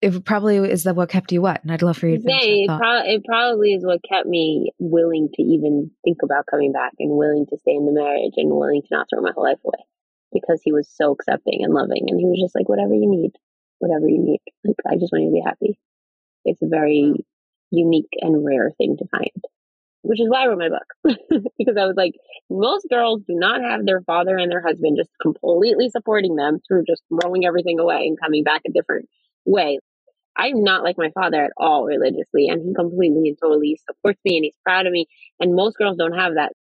It 0.03 0.25
probably 0.25 0.59
is 0.59 0.85
that 0.85 0.97
what 0.97 1.09
kept 1.09 1.33
you 1.33 1.41
what? 1.41 1.63
And 1.63 1.73
I'd 1.73 1.81
love 1.81 1.97
for 1.97 2.07
you 2.07 2.19
to 2.19 2.23
Yeah, 2.23 2.37
that 2.37 2.47
it, 2.47 2.79
pro- 2.79 3.15
it 3.15 3.25
probably 3.25 3.73
is 3.73 3.87
what 3.87 4.01
kept 4.07 4.29
me 4.29 4.71
willing 4.79 5.31
to 5.35 5.43
even 5.43 5.91
think 6.05 6.19
about 6.23 6.45
coming 6.47 6.73
back 6.73 6.93
and 6.99 7.17
willing 7.17 7.47
to 7.47 7.57
stay 7.57 7.73
in 7.73 7.87
the 7.87 7.93
marriage 7.93 8.35
and 8.37 8.51
willing 8.51 8.83
to 8.83 8.89
not 8.91 9.07
throw 9.09 9.23
my 9.23 9.33
whole 9.35 9.45
life 9.45 9.61
away 9.65 9.83
because 10.35 10.61
he 10.63 10.73
was 10.73 10.91
so 10.93 11.13
accepting 11.13 11.65
and 11.65 11.73
loving 11.73 12.05
and 12.09 12.19
he 12.21 12.27
was 12.27 12.39
just 12.39 12.55
like 12.55 12.69
whatever 12.69 12.93
you 12.93 13.09
need 13.09 13.33
whatever 13.79 14.07
you 14.09 14.19
need 14.19 14.41
like 14.65 14.77
i 14.91 14.97
just 14.97 15.13
want 15.13 15.23
you 15.25 15.31
to 15.31 15.35
be 15.35 15.43
happy 15.47 15.79
it's 16.45 16.61
a 16.61 16.67
very 16.67 17.25
unique 17.75 18.11
and 18.21 18.45
rare 18.45 18.71
thing 18.79 18.97
to 18.99 19.07
find 19.09 19.31
which 20.03 20.21
is 20.21 20.29
why 20.29 20.45
i 20.45 20.47
wrote 20.47 20.59
my 20.59 20.69
book 20.69 21.17
because 21.59 21.77
i 21.79 21.87
was 21.87 21.97
like 21.97 22.15
most 22.51 22.87
girls 22.91 23.21
do 23.27 23.35
not 23.35 23.63
have 23.63 23.85
their 23.85 24.03
father 24.03 24.37
and 24.37 24.51
their 24.51 24.63
husband 24.63 24.97
just 24.97 25.11
completely 25.21 25.89
supporting 25.89 26.37
them 26.37 26.59
through 26.67 26.85
just 26.87 27.03
throwing 27.21 27.47
everything 27.47 27.79
away 27.79 28.07
and 28.07 28.21
coming 28.21 28.45
back 28.45 28.63
a 28.67 28.73
different 28.73 29.09
way 29.45 29.79
I'm 30.37 30.65
not 30.65 30.83
like 30.83 30.99
my 30.99 31.11
father 31.15 31.45
at 31.45 31.53
all 31.57 31.85
religiously, 31.85 32.49
and 32.49 32.63
he 32.63 32.75
completely 32.75 33.29
and 33.29 33.39
totally 33.41 33.79
supports 33.87 34.21
me 34.25 34.37
and 34.37 34.45
he's 34.45 34.59
proud 34.65 34.87
of 34.87 34.93
me. 34.93 35.07
And 35.41 35.55
most 35.55 35.77
girls 35.77 35.97
don't 35.97 36.19
have 36.19 36.35
that. 36.35 36.53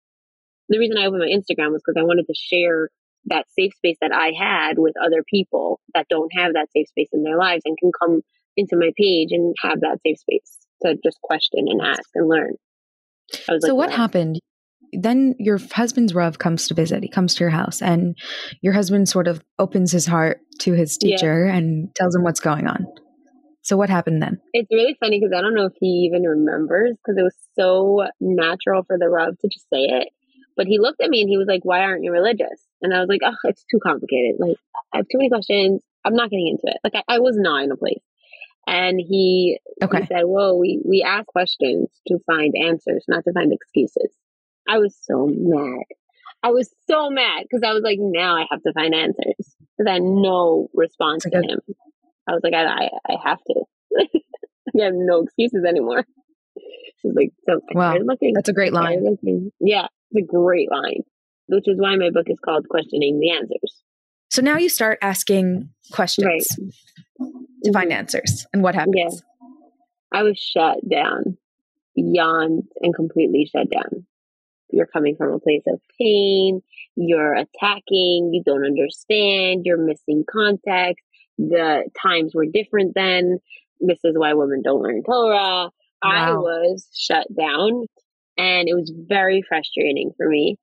The 0.68 0.78
reason 0.78 0.98
I 0.98 1.06
opened 1.06 1.20
my 1.20 1.26
Instagram 1.26 1.72
was 1.72 1.82
because 1.84 1.98
I 1.98 2.04
wanted 2.04 2.26
to 2.26 2.34
share 2.34 2.90
that 3.26 3.46
safe 3.58 3.72
space 3.74 3.96
that 4.00 4.12
I 4.12 4.32
had 4.36 4.78
with 4.78 4.94
other 5.02 5.22
people 5.28 5.80
that 5.94 6.06
don't 6.08 6.32
have 6.34 6.54
that 6.54 6.70
safe 6.72 6.88
space 6.88 7.08
in 7.12 7.22
their 7.22 7.38
lives 7.38 7.62
and 7.64 7.78
can 7.78 7.92
come 7.98 8.22
into 8.56 8.76
my 8.76 8.90
page 8.96 9.28
and 9.30 9.54
have 9.62 9.80
that 9.80 9.98
safe 10.04 10.18
space 10.18 10.58
to 10.82 10.96
just 11.04 11.20
question 11.22 11.66
and 11.68 11.80
ask 11.80 12.08
and 12.14 12.28
learn. 12.28 12.54
So 13.32 13.54
like, 13.54 13.72
what 13.72 13.90
"Wow." 13.90 13.96
happened? 13.96 14.40
Then 14.92 15.34
your 15.38 15.58
husband's 15.72 16.14
Rav 16.14 16.38
comes 16.38 16.68
to 16.68 16.74
visit. 16.74 17.02
He 17.02 17.08
comes 17.08 17.34
to 17.36 17.40
your 17.44 17.50
house, 17.50 17.80
and 17.80 18.14
your 18.60 18.74
husband 18.74 19.08
sort 19.08 19.26
of 19.26 19.42
opens 19.58 19.90
his 19.92 20.06
heart 20.06 20.40
to 20.60 20.72
his 20.74 20.98
Yeah. 21.00 21.16
teacher 21.16 21.44
and 21.46 21.94
tells 21.94 22.14
him 22.14 22.22
what's 22.24 22.40
going 22.40 22.66
on. 22.66 22.86
So 23.62 23.76
what 23.76 23.88
happened 23.88 24.20
then? 24.20 24.38
It's 24.52 24.68
really 24.72 24.96
funny 25.00 25.18
because 25.20 25.32
I 25.36 25.40
don't 25.40 25.54
know 25.54 25.66
if 25.66 25.72
he 25.80 26.08
even 26.10 26.24
remembers 26.24 26.96
because 26.96 27.16
it 27.16 27.22
was 27.22 27.36
so 27.58 28.06
natural 28.20 28.82
for 28.82 28.98
the 28.98 29.08
Rav 29.08 29.38
to 29.38 29.48
just 29.48 29.66
say 29.72 29.84
it. 29.84 30.08
But 30.56 30.66
he 30.66 30.78
looked 30.78 31.00
at 31.00 31.08
me 31.08 31.20
and 31.22 31.30
he 31.30 31.38
was 31.38 31.46
like, 31.48 31.64
Why 31.64 31.80
aren't 31.80 32.02
you 32.04 32.12
religious? 32.12 32.66
And 32.82 32.92
I 32.92 33.00
was 33.00 33.08
like, 33.08 33.20
Oh, 33.24 33.32
it's 33.44 33.64
too 33.70 33.78
complicated. 33.82 34.36
Like, 34.38 34.56
I 34.92 34.98
have 34.98 35.06
too 35.10 35.16
many 35.18 35.30
questions. 35.30 35.80
I'm 36.04 36.14
not 36.16 36.28
getting 36.28 36.48
into 36.48 36.64
it. 36.66 36.76
Like, 36.84 37.02
I, 37.08 37.14
I 37.16 37.18
was 37.20 37.36
not 37.38 37.62
in 37.62 37.70
a 37.72 37.76
place. 37.76 38.02
And 38.66 39.00
he, 39.00 39.58
Okay. 39.82 40.00
he 40.00 40.06
said, 40.06 40.22
Well, 40.26 40.58
we, 40.58 40.80
we 40.84 41.02
ask 41.02 41.26
questions 41.26 41.88
to 42.08 42.18
find 42.26 42.54
answers, 42.56 43.04
not 43.08 43.24
to 43.24 43.32
find 43.32 43.52
excuses. 43.52 44.10
I 44.68 44.78
was 44.78 44.96
so 45.02 45.28
mad. 45.28 45.84
I 46.44 46.50
was 46.50 46.72
so 46.88 47.10
mad 47.10 47.42
because 47.42 47.62
I 47.68 47.72
was 47.72 47.82
like, 47.82 47.98
Now 48.00 48.36
I 48.36 48.46
have 48.50 48.62
to 48.62 48.72
find 48.72 48.94
answers 48.94 49.34
because 49.36 49.88
I 49.88 49.94
had 49.94 50.02
no 50.02 50.68
response 50.74 51.24
That's 51.24 51.44
to 51.44 51.52
him. 51.52 51.60
I 52.28 52.32
was 52.32 52.40
like, 52.44 52.54
I, 52.54 52.64
I, 52.64 52.88
I 53.08 53.16
have 53.24 53.38
to. 53.48 53.64
I 54.80 54.84
have 54.84 54.94
no 54.94 55.22
excuses 55.22 55.64
anymore. 55.68 56.04
She's 57.00 57.12
like, 57.14 57.30
so 57.48 57.60
I 57.70 57.74
Wow, 57.74 57.96
looking. 57.98 58.32
That's 58.34 58.48
a 58.48 58.52
great 58.52 58.72
line. 58.72 59.04
Yeah, 59.60 59.86
it's 60.12 60.22
a 60.22 60.26
great 60.26 60.70
line, 60.70 61.02
which 61.48 61.66
is 61.66 61.78
why 61.78 61.96
my 61.96 62.10
book 62.10 62.26
is 62.28 62.38
called 62.44 62.68
Questioning 62.68 63.18
the 63.18 63.32
Answers. 63.32 63.82
So 64.30 64.40
now 64.40 64.56
you 64.56 64.68
start 64.68 64.98
asking 65.02 65.70
questions 65.90 66.26
Right. 66.26 66.46
To 67.64 67.72
find 67.72 67.92
answers. 67.92 68.46
And 68.52 68.62
what 68.62 68.74
happens? 68.74 68.94
Yeah. 68.96 69.10
I 70.12 70.22
was 70.22 70.38
shut 70.38 70.78
down, 70.88 71.38
beyond 71.94 72.64
and 72.80 72.94
completely 72.94 73.48
shut 73.50 73.70
down. 73.70 74.06
You're 74.70 74.86
coming 74.86 75.16
from 75.16 75.32
a 75.32 75.38
place 75.38 75.62
of 75.66 75.80
pain. 75.98 76.62
You're 76.96 77.34
attacking. 77.34 78.30
You 78.32 78.42
don't 78.44 78.64
understand. 78.64 79.62
You're 79.64 79.78
missing 79.78 80.24
context. 80.30 81.04
The 81.38 81.84
times 82.00 82.34
were 82.34 82.46
different 82.46 82.92
then. 82.94 83.38
This 83.80 83.98
is 84.04 84.16
why 84.16 84.34
women 84.34 84.62
don't 84.62 84.82
learn 84.82 85.02
Torah. 85.02 85.70
I 86.02 86.32
was 86.32 86.86
shut 86.94 87.26
down 87.36 87.86
and 88.36 88.68
it 88.68 88.74
was 88.74 88.92
very 89.08 89.42
frustrating 89.48 90.10
for 90.16 90.28
me. 90.28 90.58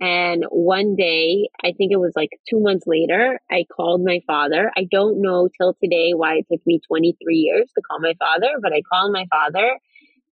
And 0.00 0.44
one 0.50 0.94
day, 0.96 1.48
I 1.64 1.72
think 1.72 1.92
it 1.92 1.98
was 1.98 2.12
like 2.14 2.30
two 2.48 2.60
months 2.60 2.86
later, 2.86 3.40
I 3.50 3.64
called 3.74 4.02
my 4.04 4.20
father. 4.26 4.70
I 4.76 4.86
don't 4.90 5.20
know 5.20 5.48
till 5.58 5.74
today 5.74 6.12
why 6.14 6.36
it 6.36 6.46
took 6.50 6.64
me 6.66 6.80
23 6.86 7.34
years 7.36 7.70
to 7.74 7.82
call 7.82 7.98
my 8.00 8.14
father, 8.18 8.58
but 8.62 8.72
I 8.72 8.82
called 8.82 9.12
my 9.12 9.26
father 9.30 9.78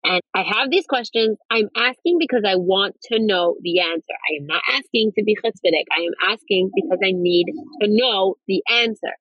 and 0.05 0.21
I 0.35 0.43
have 0.43 0.71
these 0.71 0.87
questions. 0.87 1.37
I'm 1.51 1.69
asking 1.77 2.19
because 2.19 2.45
I 2.47 2.57
want 2.57 2.97
to 3.13 3.19
know 3.19 3.57
the 3.61 3.81
answer. 3.81 4.15
I 4.31 4.37
am 4.41 4.47
not 4.47 4.63
asking 4.73 5.13
to 5.19 5.25
be 5.25 5.37
chutzpahdik. 5.37 5.85
I 5.97 6.03
am 6.03 6.33
asking 6.33 6.71
because 6.75 6.99
I 7.05 7.13
need 7.13 7.47
to 7.83 7.89
know 7.89 8.37
the 8.47 8.63
answer. 8.71 9.15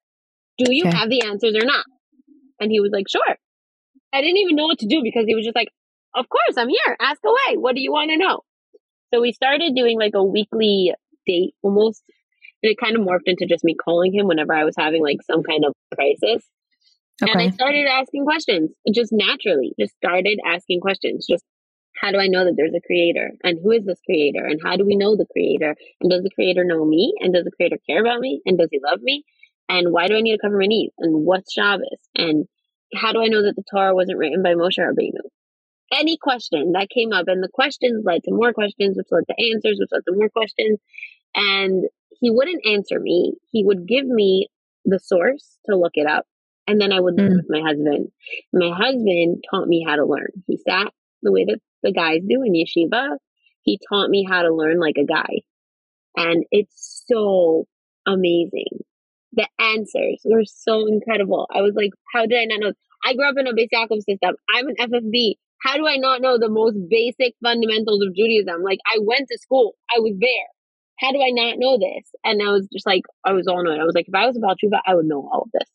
Do 0.57 0.73
you 0.73 0.87
Okay. 0.87 0.95
have 0.95 1.09
the 1.09 1.21
answers 1.23 1.55
or 1.55 1.65
not? 1.65 1.85
And 2.59 2.71
he 2.71 2.79
was 2.79 2.91
like, 2.93 3.05
sure. 3.09 3.37
I 4.13 4.21
didn't 4.21 4.37
even 4.37 4.55
know 4.55 4.65
what 4.65 4.79
to 4.79 4.87
do 4.87 5.01
because 5.03 5.25
he 5.27 5.35
was 5.35 5.45
just 5.45 5.55
like, 5.55 5.69
of 6.15 6.27
course, 6.29 6.57
I'm 6.57 6.69
here. 6.69 6.97
Ask 7.01 7.21
away. 7.25 7.57
What 7.57 7.75
do 7.75 7.81
you 7.81 7.91
want 7.91 8.11
to 8.11 8.17
know? 8.17 8.41
So 9.15 9.21
we 9.21 9.31
started 9.31 9.75
doing 9.75 9.97
like 9.97 10.13
a 10.13 10.23
weekly 10.23 10.93
date 11.25 11.53
almost. 11.61 12.03
And 12.61 12.71
it 12.71 12.77
kind 12.77 12.97
of 12.97 13.03
morphed 13.03 13.27
into 13.27 13.45
just 13.45 13.63
me 13.63 13.75
calling 13.75 14.13
him 14.13 14.27
whenever 14.27 14.53
I 14.53 14.65
was 14.65 14.75
having 14.77 15.01
like 15.01 15.17
some 15.29 15.41
kind 15.41 15.63
of 15.63 15.73
crisis. 15.93 16.43
And 17.21 17.39
I 17.39 17.49
started 17.51 17.85
asking 17.87 18.25
questions 18.25 18.71
just 18.93 19.13
naturally, 19.13 19.71
just 19.79 19.95
started 19.95 20.39
asking 20.45 20.81
questions. 20.81 21.25
Just 21.29 21.45
how 21.95 22.11
do 22.11 22.17
I 22.17 22.27
know 22.27 22.43
that 22.43 22.55
there's 22.57 22.73
a 22.75 22.85
creator? 22.85 23.31
And 23.41 23.57
who 23.63 23.71
is 23.71 23.85
this 23.85 23.99
creator? 24.05 24.43
And 24.43 24.59
how 24.61 24.75
do 24.75 24.85
we 24.85 24.97
know 24.97 25.15
the 25.15 25.27
creator? 25.31 25.75
And 26.01 26.11
does 26.11 26.23
the 26.23 26.31
creator 26.35 26.65
know 26.65 26.83
me? 26.83 27.13
And 27.21 27.33
does 27.33 27.45
the 27.45 27.51
creator 27.55 27.77
care 27.87 28.01
about 28.01 28.19
me? 28.19 28.41
And 28.45 28.57
does 28.57 28.67
he 28.69 28.81
love 28.83 28.99
me? 29.01 29.23
And 29.69 29.93
why 29.93 30.07
do 30.07 30.17
I 30.17 30.21
need 30.21 30.35
to 30.35 30.41
cover 30.41 30.57
my 30.57 30.67
knees? 30.67 30.91
And 30.99 31.25
what's 31.25 31.53
Shabbos? 31.53 32.01
And 32.15 32.47
how 32.93 33.13
do 33.13 33.23
I 33.23 33.27
know 33.27 33.43
that 33.43 33.55
the 33.55 33.63
Torah 33.71 33.95
wasn't 33.95 34.17
written 34.17 34.43
by 34.43 34.55
Moshe 34.55 34.77
Rabbeinu? 34.77 35.23
Any 35.93 36.17
question 36.17 36.71
that 36.73 36.89
came 36.89 37.13
up, 37.13 37.27
and 37.27 37.43
the 37.43 37.49
questions 37.49 38.03
led 38.05 38.23
to 38.23 38.31
more 38.33 38.53
questions, 38.53 38.97
which 38.97 39.07
led 39.11 39.23
to 39.27 39.53
answers, 39.53 39.77
which 39.79 39.89
led 39.91 40.03
to 40.07 40.17
more 40.17 40.29
questions. 40.29 40.79
And 41.35 41.85
he 42.19 42.31
wouldn't 42.31 42.65
answer 42.65 42.99
me. 42.99 43.33
He 43.51 43.63
would 43.63 43.87
give 43.87 44.05
me 44.05 44.49
the 44.85 44.99
source 44.99 45.57
to 45.69 45.77
look 45.77 45.93
it 45.95 46.07
up. 46.07 46.25
And 46.67 46.81
then 46.81 46.91
I 46.91 46.99
would 46.99 47.15
learn 47.17 47.33
mm. 47.33 47.35
with 47.35 47.45
my 47.49 47.61
husband. 47.61 48.07
My 48.51 48.71
husband 48.75 49.43
taught 49.51 49.67
me 49.67 49.85
how 49.87 49.95
to 49.95 50.05
learn. 50.05 50.29
He 50.47 50.57
sat 50.57 50.91
the 51.21 51.31
way 51.31 51.45
that 51.45 51.59
the 51.83 51.91
guys 51.91 52.21
do 52.27 52.41
in 52.43 52.53
yeshiva. 52.53 53.17
He 53.61 53.79
taught 53.89 54.09
me 54.09 54.25
how 54.27 54.41
to 54.41 54.53
learn 54.53 54.79
like 54.79 54.97
a 54.97 55.05
guy. 55.05 55.41
And 56.17 56.45
it's 56.51 57.03
so 57.07 57.67
amazing. 58.07 58.79
The 59.33 59.47
answers 59.59 60.21
were 60.23 60.45
so 60.45 60.87
incredible. 60.87 61.47
I 61.53 61.61
was 61.61 61.73
like, 61.75 61.91
how 62.13 62.25
did 62.25 62.39
I 62.39 62.45
not 62.45 62.59
know? 62.61 62.73
I 63.03 63.13
grew 63.13 63.29
up 63.29 63.35
in 63.37 63.47
a 63.47 63.53
Yaakov 63.53 64.01
system. 64.03 64.35
I'm 64.53 64.67
an 64.67 64.75
FFB. 64.79 65.35
How 65.61 65.77
do 65.77 65.87
I 65.87 65.97
not 65.97 66.21
know 66.21 66.37
the 66.37 66.49
most 66.49 66.77
basic 66.89 67.33
fundamentals 67.43 68.03
of 68.05 68.15
Judaism? 68.15 68.61
Like, 68.63 68.79
I 68.85 68.99
went 69.01 69.27
to 69.31 69.37
school. 69.37 69.75
I 69.95 69.99
was 69.99 70.13
there. 70.19 70.47
How 70.99 71.11
do 71.11 71.19
I 71.19 71.31
not 71.31 71.55
know 71.57 71.77
this? 71.77 72.09
And 72.23 72.41
I 72.41 72.51
was 72.51 72.67
just 72.71 72.85
like, 72.85 73.01
I 73.25 73.33
was 73.33 73.47
all 73.47 73.63
knowing. 73.63 73.81
I 73.81 73.85
was 73.85 73.95
like, 73.95 74.07
if 74.07 74.15
I 74.15 74.27
was 74.27 74.37
about 74.37 74.57
Tshuva, 74.63 74.79
I 74.85 74.95
would 74.95 75.05
know 75.05 75.27
all 75.31 75.43
of 75.43 75.49
this. 75.53 75.69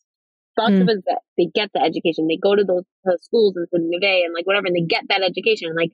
Lots 0.57 0.73
mm. 0.73 0.81
of 0.81 1.03
they 1.37 1.47
get 1.53 1.69
the 1.73 1.81
education. 1.81 2.27
They 2.27 2.37
go 2.41 2.55
to 2.55 2.63
those, 2.63 2.83
those 3.05 3.23
schools 3.23 3.53
and 3.55 3.67
to 3.73 3.79
Neve 3.79 4.25
and 4.25 4.33
like 4.33 4.45
whatever, 4.45 4.67
and 4.67 4.75
they 4.75 4.81
get 4.81 5.03
that 5.09 5.23
education. 5.23 5.67
And 5.69 5.75
like, 5.75 5.91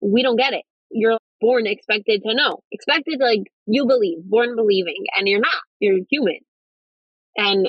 we 0.00 0.22
don't 0.22 0.36
get 0.36 0.52
it. 0.52 0.62
You're 0.90 1.18
born 1.40 1.66
expected 1.66 2.22
to 2.26 2.34
know, 2.34 2.60
expected 2.70 3.18
to 3.18 3.24
like, 3.24 3.42
you 3.66 3.86
believe, 3.86 4.18
born 4.24 4.56
believing, 4.56 5.04
and 5.16 5.28
you're 5.28 5.40
not. 5.40 5.62
You're 5.80 5.98
human. 6.10 6.38
And 7.36 7.68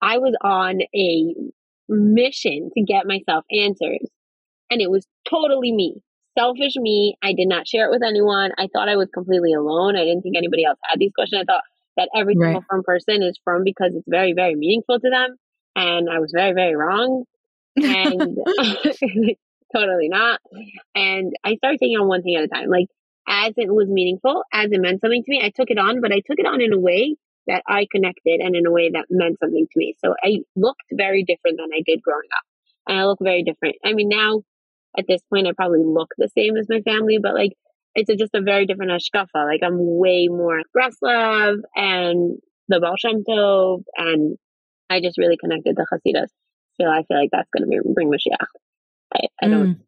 I 0.00 0.18
was 0.18 0.34
on 0.42 0.80
a 0.94 1.34
mission 1.88 2.70
to 2.76 2.84
get 2.84 3.06
myself 3.06 3.44
answers. 3.50 4.08
And 4.72 4.80
it 4.80 4.90
was 4.90 5.06
totally 5.28 5.70
me, 5.70 6.00
selfish 6.38 6.76
me. 6.76 7.16
I 7.22 7.34
did 7.34 7.46
not 7.46 7.68
share 7.68 7.86
it 7.86 7.90
with 7.90 8.02
anyone. 8.02 8.52
I 8.56 8.68
thought 8.72 8.88
I 8.88 8.96
was 8.96 9.08
completely 9.12 9.52
alone. 9.52 9.96
I 9.96 10.04
didn't 10.04 10.22
think 10.22 10.34
anybody 10.34 10.64
else 10.64 10.78
had 10.82 10.98
these 10.98 11.12
questions. 11.14 11.42
I 11.42 11.52
thought 11.52 11.62
that 11.98 12.08
every 12.16 12.34
right. 12.38 12.46
single 12.46 12.64
frum 12.66 12.82
person 12.82 13.22
is 13.22 13.38
frum 13.44 13.64
because 13.64 13.94
it's 13.94 14.08
very, 14.08 14.32
very 14.32 14.54
meaningful 14.54 14.98
to 14.98 15.10
them. 15.10 15.36
And 15.76 16.08
I 16.08 16.20
was 16.20 16.32
very, 16.34 16.54
very 16.54 16.74
wrong. 16.74 17.24
And 17.76 18.38
totally 19.76 20.08
not. 20.08 20.40
And 20.94 21.34
I 21.44 21.56
started 21.56 21.78
taking 21.78 21.98
on 21.98 22.08
one 22.08 22.22
thing 22.22 22.36
at 22.36 22.44
a 22.44 22.48
time. 22.48 22.70
Like 22.70 22.86
as 23.28 23.52
it 23.58 23.68
was 23.68 23.88
meaningful, 23.88 24.42
as 24.54 24.72
it 24.72 24.80
meant 24.80 25.02
something 25.02 25.22
to 25.22 25.30
me, 25.30 25.42
I 25.44 25.50
took 25.50 25.70
it 25.70 25.78
on, 25.78 26.00
but 26.00 26.12
I 26.12 26.22
took 26.26 26.38
it 26.38 26.46
on 26.46 26.62
in 26.62 26.72
a 26.72 26.78
way 26.78 27.16
that 27.46 27.62
I 27.68 27.86
connected 27.90 28.40
and 28.40 28.56
in 28.56 28.64
a 28.66 28.70
way 28.70 28.90
that 28.90 29.06
meant 29.10 29.38
something 29.38 29.66
to 29.70 29.78
me. 29.78 29.96
So 30.02 30.14
I 30.22 30.38
looked 30.56 30.82
very 30.92 31.24
different 31.24 31.58
than 31.58 31.68
I 31.74 31.82
did 31.84 32.00
growing 32.00 32.28
up. 32.36 32.44
And 32.88 32.98
I 32.98 33.04
look 33.04 33.18
very 33.20 33.42
different. 33.42 33.76
I 33.84 33.92
mean, 33.92 34.08
now 34.08 34.42
at 34.98 35.06
this 35.08 35.20
point, 35.30 35.46
I 35.46 35.52
probably 35.52 35.82
look 35.84 36.10
the 36.18 36.28
same 36.36 36.56
as 36.56 36.66
my 36.68 36.80
family, 36.80 37.18
but 37.22 37.34
like 37.34 37.52
it's 37.94 38.10
a, 38.10 38.16
just 38.16 38.34
a 38.34 38.40
very 38.40 38.66
different 38.66 38.92
hashkafa. 38.92 39.26
Like 39.34 39.60
I'm 39.62 39.76
way 39.78 40.28
more 40.28 40.62
Breslov 40.76 41.58
and 41.74 42.38
the 42.68 42.80
Baal 42.80 42.96
Shem 42.96 43.24
Tov, 43.28 43.82
and 43.96 44.36
I 44.90 45.00
just 45.00 45.18
really 45.18 45.36
connected 45.36 45.76
to 45.76 45.86
Hasidus. 45.92 46.28
So 46.80 46.86
I 46.86 47.02
feel 47.04 47.18
like 47.18 47.30
that's 47.32 47.48
going 47.56 47.64
to 47.64 47.68
be 47.68 47.92
bring 47.94 48.10
Mashiach. 48.10 48.46
I, 49.14 49.20
I 49.42 49.48
don't, 49.48 49.74
mm. 49.74 49.80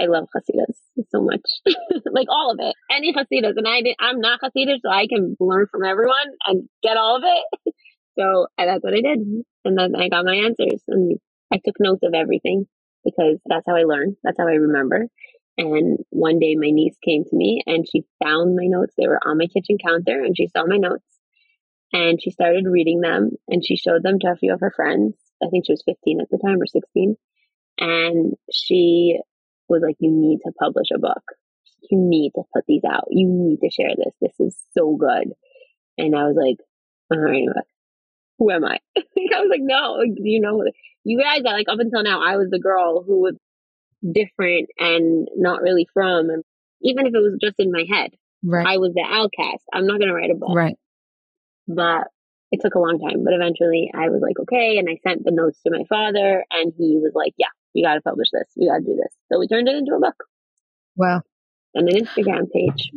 I 0.00 0.06
love 0.06 0.28
Hasidus 0.34 0.76
so 1.10 1.20
much, 1.20 1.42
like 2.10 2.28
all 2.30 2.52
of 2.52 2.58
it. 2.60 2.74
Any 2.90 3.12
Hasidus, 3.12 3.54
and 3.56 3.68
I 3.68 3.82
I'm 4.00 4.20
not 4.20 4.40
Hasidus, 4.40 4.78
so 4.82 4.90
I 4.90 5.06
can 5.06 5.36
learn 5.40 5.66
from 5.70 5.84
everyone 5.84 6.28
and 6.46 6.68
get 6.82 6.96
all 6.96 7.16
of 7.16 7.22
it. 7.24 7.74
so 8.18 8.46
that's 8.58 8.82
what 8.82 8.94
I 8.94 9.00
did, 9.00 9.18
and 9.64 9.78
then 9.78 9.94
I 9.96 10.08
got 10.08 10.24
my 10.24 10.36
answers, 10.36 10.82
and 10.88 11.18
I 11.52 11.58
took 11.64 11.76
notes 11.78 12.02
of 12.02 12.14
everything 12.14 12.66
because 13.04 13.38
that's 13.46 13.64
how 13.66 13.76
I 13.76 13.84
learn. 13.84 14.16
That's 14.22 14.38
how 14.38 14.48
I 14.48 14.54
remember. 14.54 15.06
And 15.58 15.98
one 16.10 16.38
day 16.38 16.54
my 16.56 16.70
niece 16.70 16.96
came 17.04 17.24
to 17.24 17.36
me 17.36 17.62
and 17.66 17.86
she 17.86 18.04
found 18.22 18.56
my 18.56 18.66
notes. 18.66 18.94
They 18.96 19.06
were 19.06 19.20
on 19.24 19.38
my 19.38 19.46
kitchen 19.46 19.76
counter 19.84 20.22
and 20.22 20.36
she 20.36 20.48
saw 20.48 20.64
my 20.66 20.78
notes 20.78 21.04
and 21.92 22.20
she 22.22 22.30
started 22.30 22.64
reading 22.66 23.00
them 23.00 23.30
and 23.48 23.62
she 23.64 23.76
showed 23.76 24.02
them 24.02 24.18
to 24.20 24.28
a 24.28 24.36
few 24.36 24.54
of 24.54 24.60
her 24.60 24.72
friends. 24.74 25.14
I 25.42 25.48
think 25.50 25.66
she 25.66 25.72
was 25.72 25.82
15 25.86 26.20
at 26.20 26.28
the 26.30 26.38
time 26.38 26.60
or 26.60 26.66
16. 26.66 27.16
And 27.78 28.34
she 28.50 29.18
was 29.68 29.82
like, 29.84 29.96
You 29.98 30.10
need 30.10 30.38
to 30.44 30.52
publish 30.58 30.88
a 30.94 30.98
book. 30.98 31.22
You 31.90 31.98
need 31.98 32.32
to 32.36 32.42
put 32.54 32.64
these 32.66 32.84
out. 32.88 33.08
You 33.10 33.28
need 33.28 33.58
to 33.60 33.70
share 33.70 33.94
this. 33.96 34.14
This 34.20 34.34
is 34.40 34.56
so 34.76 34.96
good. 34.96 35.32
And 35.98 36.16
I 36.16 36.26
was 36.26 36.36
like, 36.36 36.58
All 37.10 37.22
right, 37.22 37.48
who 38.38 38.50
am 38.50 38.64
I? 38.64 38.78
I 38.96 39.40
was 39.40 39.50
like, 39.50 39.60
No, 39.62 40.02
you 40.02 40.40
know, 40.40 40.64
you 41.04 41.20
guys 41.20 41.40
are 41.40 41.52
like, 41.52 41.68
up 41.68 41.78
until 41.78 42.02
now, 42.02 42.22
I 42.22 42.36
was 42.36 42.48
the 42.50 42.60
girl 42.60 43.02
who 43.02 43.20
was 43.20 43.34
different 44.02 44.68
and 44.78 45.28
not 45.36 45.62
really 45.62 45.86
frum. 45.92 46.30
And 46.30 46.42
even 46.82 47.06
if 47.06 47.14
it 47.14 47.18
was 47.18 47.38
just 47.40 47.56
in 47.58 47.72
my 47.72 47.84
head, 47.90 48.10
right. 48.44 48.66
I 48.66 48.78
was 48.78 48.92
the 48.94 49.04
outcast. 49.06 49.64
I'm 49.72 49.86
not 49.86 49.98
going 49.98 50.08
to 50.08 50.14
write 50.14 50.30
a 50.30 50.36
book. 50.36 50.54
Right. 50.54 50.76
But 51.68 52.08
it 52.50 52.60
took 52.60 52.74
a 52.74 52.78
long 52.78 52.98
time. 52.98 53.24
But 53.24 53.34
eventually 53.34 53.90
I 53.94 54.08
was 54.10 54.20
like, 54.22 54.38
okay. 54.40 54.78
And 54.78 54.88
I 54.88 54.98
sent 55.06 55.24
the 55.24 55.32
notes 55.32 55.60
to 55.62 55.72
my 55.72 55.84
father 55.88 56.44
and 56.50 56.72
he 56.76 56.98
was 57.02 57.12
like, 57.14 57.32
yeah, 57.36 57.52
you 57.72 57.84
got 57.84 57.94
to 57.94 58.02
publish 58.02 58.28
this. 58.32 58.48
You 58.56 58.70
got 58.70 58.78
to 58.78 58.84
do 58.84 58.96
this. 58.96 59.14
So 59.32 59.38
we 59.38 59.48
turned 59.48 59.68
it 59.68 59.76
into 59.76 59.94
a 59.94 60.00
book. 60.00 60.24
Wow. 60.96 61.22
And 61.74 61.88
an 61.88 62.04
Instagram 62.04 62.50
page. 62.52 62.90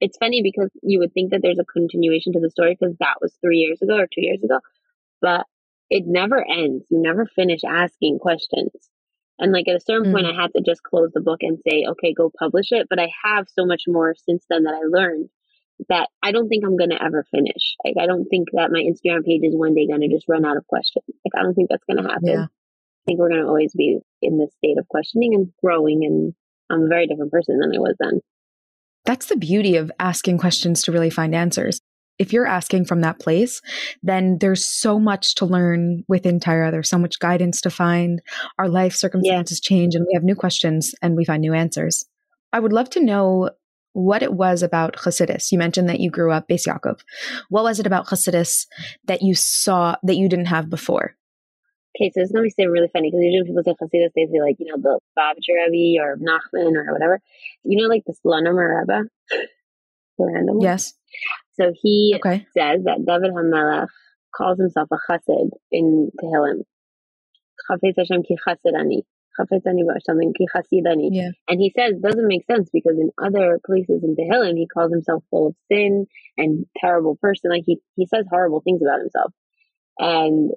It's 0.00 0.18
funny 0.18 0.42
because 0.42 0.70
you 0.82 1.00
would 1.00 1.12
think 1.12 1.32
that 1.32 1.40
there's 1.42 1.58
a 1.58 1.64
continuation 1.64 2.32
to 2.34 2.40
the 2.40 2.50
story 2.50 2.76
because 2.78 2.96
that 3.00 3.16
was 3.20 3.36
three 3.40 3.58
years 3.58 3.82
ago 3.82 3.96
or 3.96 4.06
two 4.06 4.22
years 4.22 4.42
ago, 4.42 4.60
but 5.20 5.46
it 5.90 6.04
never 6.06 6.44
ends. 6.46 6.86
You 6.90 7.00
never 7.00 7.26
finish 7.26 7.60
asking 7.66 8.18
questions. 8.20 8.72
And 9.38 9.52
like 9.52 9.68
at 9.68 9.76
a 9.76 9.80
certain 9.80 10.10
mm. 10.10 10.14
point, 10.14 10.26
I 10.26 10.40
had 10.40 10.52
to 10.56 10.62
just 10.62 10.82
close 10.82 11.10
the 11.14 11.20
book 11.20 11.38
and 11.42 11.58
say, 11.66 11.84
okay, 11.88 12.12
go 12.12 12.30
publish 12.38 12.72
it. 12.72 12.86
But 12.90 12.98
I 12.98 13.10
have 13.24 13.46
so 13.48 13.64
much 13.64 13.82
more 13.86 14.14
since 14.26 14.44
then 14.50 14.64
that 14.64 14.74
I 14.74 14.86
learned 14.86 15.28
that 15.88 16.08
I 16.22 16.32
don't 16.32 16.48
think 16.48 16.64
I'm 16.64 16.76
going 16.76 16.90
to 16.90 17.02
ever 17.02 17.24
finish. 17.30 17.76
Like, 17.84 17.94
I 18.00 18.06
don't 18.06 18.26
think 18.26 18.48
that 18.52 18.72
my 18.72 18.80
Instagram 18.80 19.24
page 19.24 19.42
is 19.44 19.54
one 19.54 19.74
day 19.74 19.86
going 19.86 20.00
to 20.00 20.08
just 20.08 20.28
run 20.28 20.44
out 20.44 20.56
of 20.56 20.66
questions. 20.66 21.04
Like, 21.08 21.38
I 21.38 21.42
don't 21.42 21.54
think 21.54 21.70
that's 21.70 21.84
going 21.84 22.02
to 22.02 22.08
happen. 22.08 22.26
Yeah. 22.26 22.44
I 22.44 23.02
think 23.06 23.20
we're 23.20 23.30
going 23.30 23.42
to 23.42 23.46
always 23.46 23.72
be 23.74 24.00
in 24.20 24.38
this 24.38 24.52
state 24.58 24.76
of 24.76 24.88
questioning 24.88 25.34
and 25.34 25.52
growing. 25.62 26.04
And 26.04 26.34
I'm 26.68 26.86
a 26.86 26.88
very 26.88 27.06
different 27.06 27.30
person 27.30 27.60
than 27.60 27.72
I 27.74 27.78
was 27.78 27.94
then. 28.00 28.20
That's 29.08 29.26
the 29.26 29.36
beauty 29.36 29.76
of 29.76 29.90
asking 29.98 30.38
questions 30.38 30.82
to 30.82 30.92
really 30.92 31.10
find 31.10 31.34
answers 31.34 31.80
if 32.18 32.32
you're 32.32 32.46
asking 32.46 32.84
from 32.84 33.00
that 33.00 33.20
place, 33.20 33.62
then 34.02 34.38
there's 34.38 34.64
so 34.64 34.98
much 34.98 35.36
to 35.36 35.46
learn 35.46 36.04
within 36.08 36.40
Torah. 36.40 36.70
There's 36.70 36.88
so 36.88 36.98
much 36.98 37.20
guidance 37.20 37.60
to 37.62 37.70
find. 37.70 38.20
Our 38.58 38.68
life 38.68 38.94
circumstances 38.94 39.60
yeah. 39.62 39.68
change 39.68 39.94
and 39.94 40.04
we 40.06 40.14
have 40.14 40.24
new 40.24 40.34
questions 40.34 40.94
and 41.00 41.16
we 41.16 41.24
find 41.24 41.40
new 41.40 41.54
answers. 41.54 42.04
I 42.52 42.60
would 42.60 42.72
love 42.72 42.90
to 42.90 43.04
know 43.04 43.50
what 43.92 44.22
it 44.22 44.32
was 44.32 44.62
about 44.62 44.96
Chassidus. 44.96 45.50
You 45.50 45.58
mentioned 45.58 45.88
that 45.88 46.00
you 46.00 46.10
grew 46.10 46.32
up 46.32 46.48
Beis 46.48 46.66
Yaakov. 46.66 47.00
What 47.48 47.64
was 47.64 47.80
it 47.80 47.86
about 47.86 48.06
Chassidus 48.06 48.66
that 49.06 49.22
you 49.22 49.34
saw 49.34 49.96
that 50.02 50.16
you 50.16 50.28
didn't 50.28 50.46
have 50.46 50.68
before? 50.68 51.14
Okay, 51.98 52.12
so 52.14 52.20
it's 52.20 52.30
going 52.30 52.48
to 52.48 52.54
be 52.56 52.66
really 52.66 52.88
funny 52.92 53.10
because 53.10 53.24
usually 53.24 53.48
people 53.48 53.64
say 53.64 53.74
Chassidus, 53.74 54.12
they 54.14 54.26
say 54.26 54.40
like, 54.40 54.56
you 54.60 54.66
know, 54.66 54.80
the 54.80 55.00
Babcher 55.18 55.66
Rebbe 55.66 56.00
or 56.00 56.16
Nachman 56.16 56.76
or 56.76 56.92
whatever. 56.92 57.20
You 57.64 57.82
know, 57.82 57.88
like 57.88 58.04
the 58.06 58.14
Slonim 58.24 58.54
Rebbe? 58.54 59.08
Random. 60.18 60.60
Yes. 60.60 60.94
So 61.54 61.72
he 61.74 62.14
okay. 62.16 62.46
says 62.56 62.84
that 62.84 63.04
David 63.04 63.32
HaMelech 63.32 63.88
calls 64.34 64.58
himself 64.58 64.88
a 64.92 64.98
chassid 65.10 65.50
in 65.72 66.10
Tehillim. 66.22 66.62
Chafetz 67.68 67.94
Hashem 67.96 68.22
ki 68.22 68.36
chassidani. 68.46 69.02
Chafetz 69.38 69.66
ani 69.66 69.84
something 70.04 70.32
ki 70.36 70.46
chasidani. 70.54 71.08
Yeah. 71.10 71.30
And 71.48 71.60
he 71.60 71.72
says 71.76 71.94
doesn't 72.00 72.26
make 72.26 72.44
sense 72.46 72.70
because 72.72 72.96
in 72.98 73.10
other 73.22 73.58
places 73.64 74.04
in 74.04 74.14
Tehillim 74.16 74.56
he 74.56 74.66
calls 74.66 74.92
himself 74.92 75.24
full 75.30 75.48
of 75.48 75.56
sin 75.70 76.06
and 76.36 76.66
terrible 76.76 77.16
person. 77.20 77.50
Like 77.50 77.64
he, 77.66 77.78
he 77.96 78.06
says 78.06 78.24
horrible 78.30 78.60
things 78.60 78.82
about 78.82 79.00
himself. 79.00 79.32
And 79.98 80.52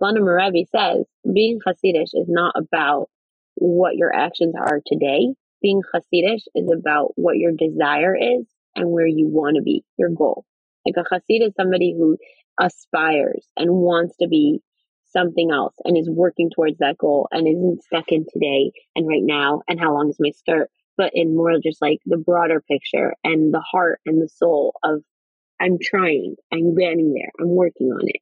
Slonim 0.00 0.24
Rebbe 0.26 0.68
says 0.70 1.04
being 1.32 1.58
Hasidish 1.66 2.10
is 2.14 2.28
not 2.28 2.54
about 2.56 3.08
what 3.54 3.96
your 3.96 4.14
actions 4.14 4.54
are 4.58 4.80
today. 4.86 5.34
Being 5.62 5.82
Hasidish 5.94 6.42
is 6.54 6.70
about 6.72 7.12
what 7.16 7.36
your 7.36 7.52
desire 7.52 8.16
is 8.16 8.46
and 8.74 8.90
where 8.90 9.06
you 9.06 9.28
want 9.28 9.56
to 9.56 9.62
be, 9.62 9.84
your 9.98 10.10
goal. 10.10 10.44
Like 10.86 10.96
a 10.96 11.14
Hasid 11.14 11.46
is 11.46 11.54
somebody 11.56 11.94
who 11.96 12.16
aspires 12.60 13.46
and 13.56 13.70
wants 13.70 14.16
to 14.20 14.28
be 14.28 14.60
something 15.04 15.50
else 15.50 15.74
and 15.84 15.96
is 15.96 16.08
working 16.10 16.50
towards 16.50 16.78
that 16.78 16.98
goal 16.98 17.28
and 17.32 17.46
isn't 17.48 17.82
stuck 17.84 18.12
in 18.12 18.26
today 18.32 18.70
and 18.94 19.08
right 19.08 19.22
now 19.22 19.62
and 19.68 19.80
how 19.80 19.94
long 19.94 20.10
is 20.10 20.16
my 20.20 20.30
skirt, 20.30 20.70
but 20.96 21.10
in 21.14 21.36
more 21.36 21.52
just 21.62 21.80
like 21.80 21.98
the 22.06 22.18
broader 22.18 22.60
picture 22.60 23.14
and 23.24 23.52
the 23.52 23.60
heart 23.60 24.00
and 24.06 24.22
the 24.22 24.28
soul 24.28 24.74
of 24.84 25.02
I'm 25.60 25.78
trying, 25.82 26.36
I'm 26.52 26.74
getting 26.74 27.14
there, 27.14 27.30
I'm 27.40 27.54
working 27.54 27.88
on 27.88 28.02
it. 28.04 28.20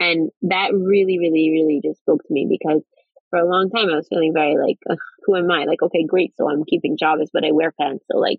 And 0.00 0.30
that 0.42 0.72
really, 0.72 1.18
really, 1.18 1.50
really 1.50 1.80
just 1.84 2.00
spoke 2.00 2.22
to 2.22 2.32
me 2.32 2.46
because 2.48 2.82
for 3.30 3.38
a 3.38 3.48
long 3.48 3.70
time 3.70 3.88
I 3.90 3.96
was 3.96 4.08
feeling 4.08 4.32
very 4.34 4.56
like, 4.56 4.78
who 5.24 5.36
am 5.36 5.50
I? 5.50 5.64
Like, 5.64 5.82
okay, 5.82 6.04
great. 6.06 6.36
So 6.36 6.48
I'm 6.50 6.64
keeping 6.64 6.96
Shabbos, 6.98 7.30
but 7.32 7.44
I 7.44 7.52
wear 7.52 7.72
pants. 7.72 8.04
So 8.10 8.18
like, 8.18 8.38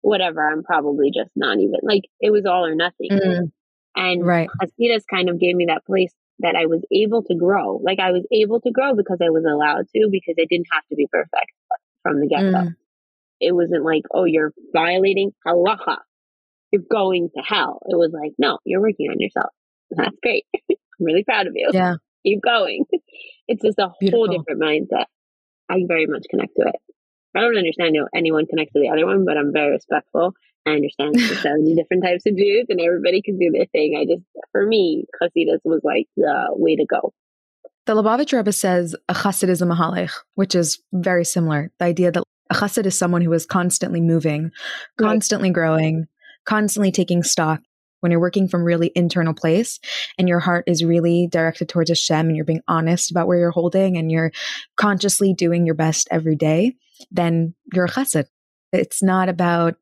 whatever, 0.00 0.46
I'm 0.48 0.62
probably 0.62 1.10
just 1.14 1.30
not 1.36 1.58
even 1.58 1.80
like 1.82 2.02
it 2.20 2.30
was 2.30 2.46
all 2.46 2.66
or 2.66 2.74
nothing. 2.74 3.10
Mm. 3.10 3.52
And 3.94 4.26
right. 4.26 4.48
Hasidus 4.60 5.02
kind 5.08 5.28
of 5.28 5.38
gave 5.38 5.54
me 5.54 5.66
that 5.66 5.84
place 5.84 6.12
that 6.38 6.56
I 6.56 6.66
was 6.66 6.84
able 6.92 7.22
to 7.24 7.34
grow. 7.34 7.76
Like 7.76 8.00
I 8.00 8.10
was 8.10 8.26
able 8.32 8.60
to 8.62 8.70
grow 8.70 8.94
because 8.94 9.18
I 9.22 9.30
was 9.30 9.44
allowed 9.44 9.86
to, 9.94 10.08
because 10.10 10.34
I 10.38 10.46
didn't 10.48 10.66
have 10.72 10.84
to 10.88 10.96
be 10.96 11.06
perfect 11.10 11.52
from 12.02 12.20
the 12.20 12.26
get 12.26 12.42
go. 12.42 12.58
Mm. 12.58 12.74
It 13.40 13.54
wasn't 13.54 13.84
like, 13.84 14.02
oh, 14.12 14.24
you're 14.24 14.52
violating 14.72 15.32
halacha. 15.46 15.98
you're 16.72 16.82
going 16.90 17.30
to 17.36 17.42
hell. 17.42 17.80
It 17.88 17.96
was 17.96 18.12
like, 18.12 18.32
no, 18.38 18.58
you're 18.64 18.80
working 18.80 19.10
on 19.10 19.20
yourself. 19.20 19.50
That's 19.90 20.16
great. 20.22 20.46
I'm 21.02 21.06
really 21.06 21.24
proud 21.24 21.46
of 21.48 21.54
you. 21.56 21.70
Yeah. 21.72 21.94
Keep 22.24 22.40
going. 22.42 22.84
It's 23.48 23.60
just 23.60 23.78
a 23.78 23.90
Beautiful. 24.00 24.26
whole 24.28 24.38
different 24.38 24.62
mindset. 24.62 25.06
I 25.68 25.80
very 25.86 26.06
much 26.06 26.22
connect 26.30 26.52
to 26.58 26.68
it. 26.68 26.76
I 27.34 27.40
don't 27.40 27.56
understand 27.58 27.96
how 27.98 28.06
anyone 28.14 28.46
connects 28.46 28.72
to 28.74 28.80
the 28.80 28.88
other 28.88 29.04
one, 29.04 29.24
but 29.26 29.36
I'm 29.36 29.52
very 29.52 29.72
respectful. 29.72 30.32
I 30.64 30.70
understand 30.70 31.16
there's 31.16 31.42
70 31.42 31.74
different 31.80 32.04
types 32.04 32.22
of 32.24 32.36
Jews 32.36 32.66
and 32.68 32.80
everybody 32.80 33.20
can 33.20 33.38
do 33.38 33.50
their 33.50 33.66
thing. 33.66 33.96
I 34.00 34.04
just, 34.06 34.22
for 34.52 34.64
me, 34.64 35.04
Hasidus 35.20 35.58
was 35.64 35.80
like 35.82 36.06
the 36.16 36.50
way 36.52 36.76
to 36.76 36.86
go. 36.88 37.12
The 37.86 37.94
Lubavitch 37.94 38.32
Rebbe 38.34 38.52
says 38.52 38.94
a 39.08 39.12
chassid 39.14 39.48
is 39.48 39.60
a 39.60 39.66
mahalech, 39.66 40.12
which 40.36 40.54
is 40.54 40.80
very 40.92 41.24
similar. 41.24 41.72
The 41.80 41.86
idea 41.86 42.12
that 42.12 42.22
a 42.48 42.54
chassid 42.54 42.86
is 42.86 42.96
someone 42.96 43.22
who 43.22 43.32
is 43.32 43.44
constantly 43.44 44.00
moving, 44.00 44.44
Right. 45.00 45.08
constantly 45.08 45.50
growing, 45.50 46.06
constantly 46.46 46.92
taking 46.92 47.24
stock. 47.24 47.60
When 48.02 48.10
you're 48.10 48.20
working 48.20 48.48
from 48.48 48.64
really 48.64 48.90
internal 48.96 49.32
place 49.32 49.78
and 50.18 50.28
your 50.28 50.40
heart 50.40 50.64
is 50.66 50.84
really 50.84 51.28
directed 51.30 51.68
towards 51.68 51.88
Hashem 51.88 52.26
and 52.26 52.34
you're 52.34 52.44
being 52.44 52.62
honest 52.66 53.12
about 53.12 53.28
where 53.28 53.38
you're 53.38 53.52
holding 53.52 53.96
and 53.96 54.10
you're 54.10 54.32
consciously 54.76 55.32
doing 55.32 55.66
your 55.66 55.76
best 55.76 56.08
every 56.10 56.34
day, 56.34 56.74
then 57.12 57.54
you're 57.72 57.84
a 57.84 57.88
chassid. 57.88 58.26
It's 58.72 59.04
not 59.04 59.28
about 59.28 59.76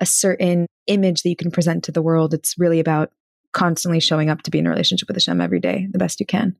a 0.00 0.06
certain 0.06 0.66
image 0.86 1.22
that 1.22 1.28
you 1.28 1.36
can 1.36 1.50
present 1.50 1.84
to 1.84 1.92
the 1.92 2.02
world. 2.02 2.32
It's 2.32 2.54
really 2.58 2.80
about 2.80 3.10
constantly 3.52 4.00
showing 4.00 4.30
up 4.30 4.42
to 4.42 4.50
be 4.50 4.58
in 4.58 4.66
a 4.66 4.70
relationship 4.70 5.08
with 5.08 5.16
Hashem 5.16 5.40
every 5.40 5.60
day, 5.60 5.86
the 5.90 5.98
best 5.98 6.18
you 6.20 6.26
can. 6.26 6.56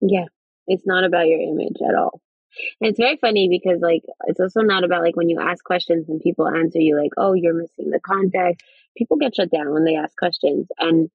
Yeah. 0.00 0.26
It's 0.68 0.86
not 0.86 1.04
about 1.04 1.26
your 1.26 1.40
image 1.40 1.78
at 1.88 1.96
all. 1.96 2.20
And 2.80 2.90
it's 2.90 2.98
very 2.98 3.16
funny 3.16 3.48
because 3.48 3.80
like 3.80 4.02
it's 4.26 4.40
also 4.40 4.60
not 4.60 4.84
about 4.84 5.02
like 5.02 5.16
when 5.16 5.28
you 5.28 5.40
ask 5.40 5.64
questions 5.64 6.08
and 6.08 6.20
people 6.20 6.46
answer 6.46 6.78
you 6.78 7.00
like, 7.00 7.12
oh, 7.16 7.32
you're 7.32 7.54
missing 7.54 7.90
the 7.90 8.00
context. 8.00 8.64
People 8.96 9.16
get 9.16 9.34
shut 9.34 9.50
down 9.50 9.72
when 9.72 9.84
they 9.84 9.96
ask 9.96 10.16
questions. 10.16 10.66
And 10.78 11.08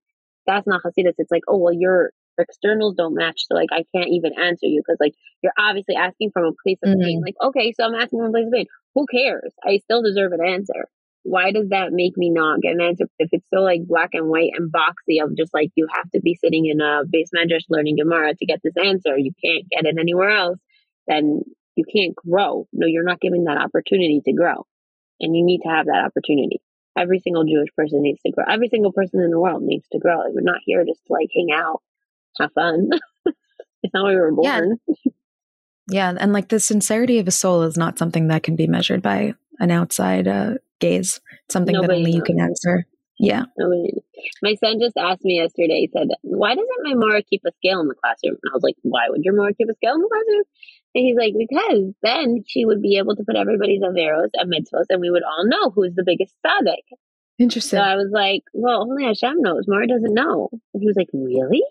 that's 0.46 0.68
not 0.68 0.82
Hasidus. 0.84 1.14
It's 1.18 1.32
like, 1.32 1.44
oh 1.48 1.58
well 1.58 1.74
your 1.74 2.12
externals 2.40 2.96
don't 2.96 3.16
match. 3.16 3.42
So 3.48 3.56
like 3.56 3.70
I 3.72 3.84
can't 3.96 4.10
even 4.10 4.32
answer 4.40 4.68
you 4.68 4.82
because 4.86 4.98
like 5.00 5.14
you're 5.42 5.54
obviously 5.58 5.96
asking 5.96 6.32
from 6.32 6.46
a 6.46 6.52
place 6.64 6.78
of 6.84 6.98
pain. 7.00 7.20
Mhm. 7.22 7.26
Like, 7.26 7.36
okay, 7.44 7.74
so 7.74 7.84
I'm 7.86 7.96
asking 7.96 8.20
from 8.20 8.28
a 8.28 8.32
place 8.32 8.48
of 8.48 8.54
pain. 8.54 8.66
Who 8.96 9.06
cares? 9.12 9.54
I 9.64 9.78
still 9.78 10.02
deserve 10.02 10.32
an 10.34 10.46
answer. 10.46 10.88
Why 11.24 11.52
does 11.52 11.70
that 11.70 11.92
make 11.92 12.16
me 12.16 12.30
not 12.30 12.62
get 12.62 12.74
an 12.76 12.82
answer 12.82 13.06
if 13.20 13.30
it's 13.34 13.46
so 13.54 13.60
like 13.60 13.82
black 13.86 14.12
and 14.14 14.30
white 14.30 14.52
and 14.56 14.72
boxy 14.72 15.22
of 15.22 15.36
just 15.36 15.54
like 15.54 15.72
you 15.76 15.88
have 15.94 16.10
to 16.12 16.22
be 16.22 16.36
sitting 16.36 16.68
in 16.68 16.80
a 16.80 17.02
basement 17.10 17.52
medrash 17.52 17.66
learning 17.70 17.98
Gemara 17.98 18.34
to 18.34 18.46
get 18.46 18.62
this 18.64 18.76
answer. 18.82 19.18
You 19.18 19.32
can't 19.44 19.68
get 19.70 19.86
it 19.86 19.98
anywhere 20.00 20.30
else. 20.30 20.60
Then 21.08 21.42
you 21.76 21.84
can't 21.94 22.16
grow. 22.16 22.68
No, 22.72 22.88
you're 22.88 23.04
not 23.04 23.20
given 23.20 23.44
that 23.44 23.58
opportunity 23.58 24.22
to 24.26 24.34
grow, 24.34 24.66
and 25.20 25.36
you 25.36 25.44
need 25.44 25.60
to 25.64 25.70
have 25.70 25.88
that 25.88 26.06
opportunity. 26.06 26.62
Every 26.98 27.20
single 27.20 27.44
Jewish 27.44 27.70
person 27.76 28.02
needs 28.02 28.22
to 28.26 28.32
grow. 28.32 28.44
Every 28.50 28.70
single 28.70 28.92
person 28.92 29.22
in 29.22 29.30
the 29.32 29.40
world 29.40 29.62
needs 29.64 29.88
to 29.92 30.00
grow. 30.00 30.18
Like, 30.20 30.34
We're 30.34 30.42
not 30.42 30.62
here 30.66 30.84
just 30.86 31.06
to 31.08 31.14
like 31.14 31.30
hang 31.34 31.50
out, 31.54 31.82
have 32.40 32.52
fun. 32.54 32.90
it's 33.26 33.94
not 33.94 34.04
why 34.04 34.10
we 34.12 34.16
were 34.16 34.32
born. 34.32 34.80
Yeah, 35.90 36.14
and 36.20 36.34
like 36.34 36.50
the 36.50 36.60
sincerity 36.60 37.20
of 37.20 37.28
a 37.28 37.32
soul 37.32 37.62
is 37.64 37.78
not 37.78 37.98
something 37.98 38.28
that 38.28 38.44
can 38.44 38.56
be 38.56 38.68
measured 38.68 39.02
by 39.02 39.36
an 39.60 39.72
outside 39.72 40.28
uh, 40.28 40.56
gaze. 40.80 41.22
It's 41.46 41.54
something 41.54 41.74
that 41.74 41.82
Nobody 41.84 42.00
only 42.00 42.12
you 42.12 42.24
can 42.24 42.40
answer. 42.40 42.86
Yeah. 43.20 43.44
Nobody- 43.58 43.94
My 44.42 44.56
son 44.56 44.80
just 44.80 44.98
asked 44.98 45.24
me 45.24 45.38
yesterday, 45.38 45.80
he 45.82 45.90
said, 45.94 46.10
Why 46.24 46.56
doesn't 46.56 46.84
my 46.84 46.94
Mora 46.94 47.24
keep 47.24 47.42
a 47.48 47.52
scale 47.54 47.80
in 47.80 47.88
the 47.88 47.96
classroom? 47.96 48.36
And 48.44 48.52
I 48.52 48.54
was 48.54 48.64
like, 48.64 48.76
Why 48.84 49.06
would 49.10 49.24
your 49.24 49.36
Mora 49.36 49.54
keep 49.54 49.70
a 49.70 49.74
scale 49.76 49.94
in 49.96 50.02
the 50.02 50.10
classroom? 50.10 50.44
And 50.96 51.06
he's 51.06 51.18
like, 51.18 51.34
Because 51.38 51.94
then 52.02 52.44
she 52.48 52.66
would 52.66 52.82
be 52.82 52.98
able 52.98 53.16
to 53.16 53.24
put 53.24 53.36
everybody's 53.36 53.82
averos 53.82 54.30
and 54.34 54.52
mitzvos 54.52 54.86
and 54.90 55.02
we 55.02 55.10
would 55.12 55.24
all 55.24 55.46
know 55.48 55.70
who's 55.72 55.94
the 55.96 56.04
biggest 56.06 56.34
tzaddik. 56.46 56.84
Interesting. 57.40 57.78
So 57.78 57.84
I 57.84 57.96
was 57.96 58.10
like, 58.12 58.44
Well, 58.54 58.82
only 58.90 59.04
Hashem 59.06 59.42
knows. 59.42 59.66
Mora 59.68 59.88
doesn't 59.88 60.14
know. 60.14 60.50
And 60.74 60.82
he 60.82 60.88
was 60.88 60.96
like, 60.98 61.10
Really? 61.14 61.64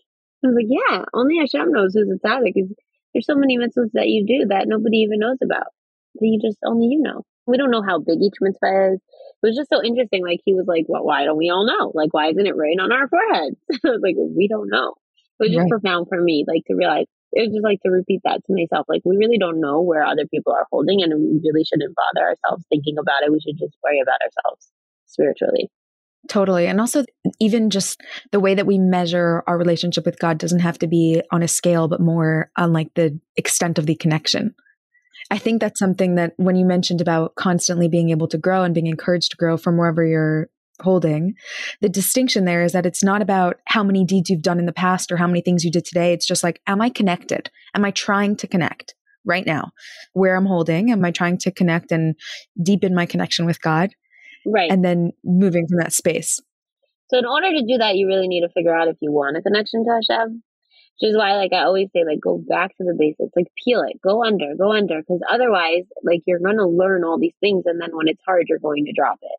I 0.44 0.48
was 0.48 0.56
like, 0.56 0.66
Yeah, 0.68 1.04
only 1.14 1.38
Hashem 1.38 1.70
knows 1.72 1.94
who's 1.94 2.10
a 2.10 2.26
tzaddik. 2.26 2.52
Is 2.54 2.72
There's 3.14 3.26
so 3.26 3.34
many 3.34 3.58
mitzvahs 3.58 3.90
that 3.94 4.08
you 4.08 4.24
do 4.26 4.46
that 4.48 4.68
nobody 4.68 4.98
even 4.98 5.18
knows 5.20 5.38
about. 5.42 5.68
That 6.16 6.26
you 6.26 6.38
just, 6.40 6.58
only 6.64 6.86
you 6.86 7.00
know. 7.00 7.22
We 7.46 7.58
don't 7.58 7.70
know 7.70 7.82
how 7.82 7.98
big 8.00 8.18
each 8.22 8.34
mitzvah 8.40 8.94
is 8.94 9.00
it 9.42 9.46
was 9.46 9.56
just 9.56 9.70
so 9.70 9.82
interesting. 9.82 10.24
Like 10.24 10.40
he 10.44 10.54
was 10.54 10.66
like, 10.66 10.86
"Well, 10.88 11.04
why 11.04 11.24
don't 11.24 11.36
we 11.36 11.50
all 11.50 11.66
know? 11.66 11.92
Like, 11.94 12.12
why 12.12 12.28
isn't 12.30 12.46
it 12.46 12.56
written 12.56 12.80
on 12.80 12.92
our 12.92 13.08
foreheads?" 13.08 13.56
I 13.84 13.90
was 13.90 14.00
like, 14.02 14.16
"We 14.16 14.48
don't 14.48 14.68
know." 14.70 14.94
It 15.38 15.44
was 15.44 15.50
just 15.50 15.60
Right. 15.62 15.70
profound 15.70 16.06
for 16.08 16.20
me, 16.20 16.44
like 16.48 16.64
to 16.66 16.74
realize. 16.74 17.06
It 17.32 17.48
was 17.48 17.54
just 17.54 17.64
like 17.64 17.80
to 17.84 17.90
repeat 17.90 18.20
that 18.24 18.40
to 18.46 18.54
myself. 18.54 18.86
Like 18.88 19.02
we 19.04 19.16
really 19.16 19.38
don't 19.38 19.60
know 19.60 19.82
where 19.82 20.04
other 20.04 20.26
people 20.26 20.52
are 20.52 20.66
holding, 20.70 21.02
and 21.02 21.12
we 21.14 21.40
really 21.42 21.64
shouldn't 21.64 21.94
bother 21.94 22.26
ourselves 22.26 22.64
thinking 22.68 22.96
about 22.98 23.22
it. 23.24 23.32
We 23.32 23.40
should 23.40 23.58
just 23.58 23.76
worry 23.82 24.00
about 24.00 24.20
ourselves 24.22 24.68
spiritually. 25.06 25.70
Totally. 26.28 26.66
And 26.66 26.80
also, 26.80 27.04
even 27.38 27.70
just 27.70 28.00
the 28.32 28.40
way 28.40 28.54
that 28.54 28.66
we 28.66 28.78
measure 28.78 29.44
our 29.46 29.58
relationship 29.58 30.04
with 30.04 30.18
God 30.18 30.38
doesn't 30.38 30.60
have 30.60 30.78
to 30.78 30.86
be 30.86 31.22
on 31.30 31.42
a 31.42 31.48
scale, 31.48 31.88
but 31.88 32.00
more 32.00 32.50
on 32.56 32.72
like 32.72 32.94
the 32.94 33.18
extent 33.36 33.78
of 33.78 33.86
the 33.86 33.94
connection. 33.94 34.54
I 35.30 35.38
think 35.38 35.60
that's 35.60 35.78
something 35.78 36.14
that 36.16 36.34
when 36.36 36.56
you 36.56 36.64
mentioned 36.64 37.00
about 37.00 37.34
constantly 37.34 37.88
being 37.88 38.10
able 38.10 38.28
to 38.28 38.38
grow 38.38 38.62
and 38.62 38.74
being 38.74 38.86
encouraged 38.86 39.32
to 39.32 39.36
grow 39.36 39.56
from 39.56 39.76
wherever 39.76 40.04
you're 40.04 40.48
holding, 40.80 41.34
the 41.80 41.88
distinction 41.88 42.44
there 42.44 42.62
is 42.62 42.72
that 42.72 42.86
it's 42.86 43.02
not 43.02 43.22
about 43.22 43.58
how 43.66 43.82
many 43.82 44.04
deeds 44.04 44.30
you've 44.30 44.42
done 44.42 44.58
in 44.58 44.66
the 44.66 44.72
past 44.72 45.10
or 45.10 45.16
how 45.16 45.26
many 45.26 45.40
things 45.40 45.64
you 45.64 45.70
did 45.70 45.84
today. 45.84 46.12
It's 46.12 46.26
just 46.26 46.44
like, 46.44 46.60
am 46.66 46.80
I 46.80 46.90
connected? 46.90 47.50
Am 47.74 47.84
I 47.84 47.90
trying 47.90 48.36
to 48.36 48.46
connect 48.46 48.94
right 49.24 49.46
now? 49.46 49.72
Where 50.12 50.36
I'm 50.36 50.46
holding, 50.46 50.90
am 50.90 51.04
I 51.04 51.10
trying 51.10 51.38
to 51.38 51.50
connect 51.50 51.92
and 51.92 52.14
deepen 52.62 52.94
my 52.94 53.06
connection 53.06 53.46
with 53.46 53.60
God? 53.60 53.90
Right. 54.44 54.70
And 54.70 54.84
then 54.84 55.12
moving 55.24 55.66
from 55.66 55.78
that 55.78 55.92
space. 55.92 56.40
So 57.08 57.18
in 57.18 57.26
order 57.26 57.50
to 57.52 57.62
do 57.66 57.78
that, 57.78 57.96
you 57.96 58.06
really 58.06 58.28
need 58.28 58.42
to 58.42 58.48
figure 58.48 58.74
out 58.74 58.88
if 58.88 58.96
you 59.00 59.12
want 59.12 59.36
a 59.36 59.42
connection 59.42 59.84
to 59.84 59.90
Hashem. 59.90 60.42
Which 60.98 61.10
is 61.10 61.16
why, 61.18 61.36
like 61.36 61.52
I 61.52 61.64
always 61.64 61.88
say, 61.94 62.04
like 62.06 62.20
go 62.24 62.38
back 62.48 62.70
to 62.78 62.84
the 62.84 62.96
basics, 62.98 63.30
like 63.36 63.48
peel 63.62 63.82
it, 63.82 64.00
go 64.02 64.24
under, 64.24 64.54
go 64.56 64.72
under, 64.72 64.98
because 65.00 65.20
otherwise, 65.30 65.84
like 66.02 66.22
you're 66.26 66.38
gonna 66.38 66.66
learn 66.66 67.04
all 67.04 67.18
these 67.20 67.34
things, 67.38 67.64
and 67.66 67.78
then 67.78 67.90
when 67.92 68.08
it's 68.08 68.22
hard, 68.26 68.46
you're 68.48 68.58
going 68.58 68.86
to 68.86 68.94
drop 68.96 69.18
it. 69.20 69.38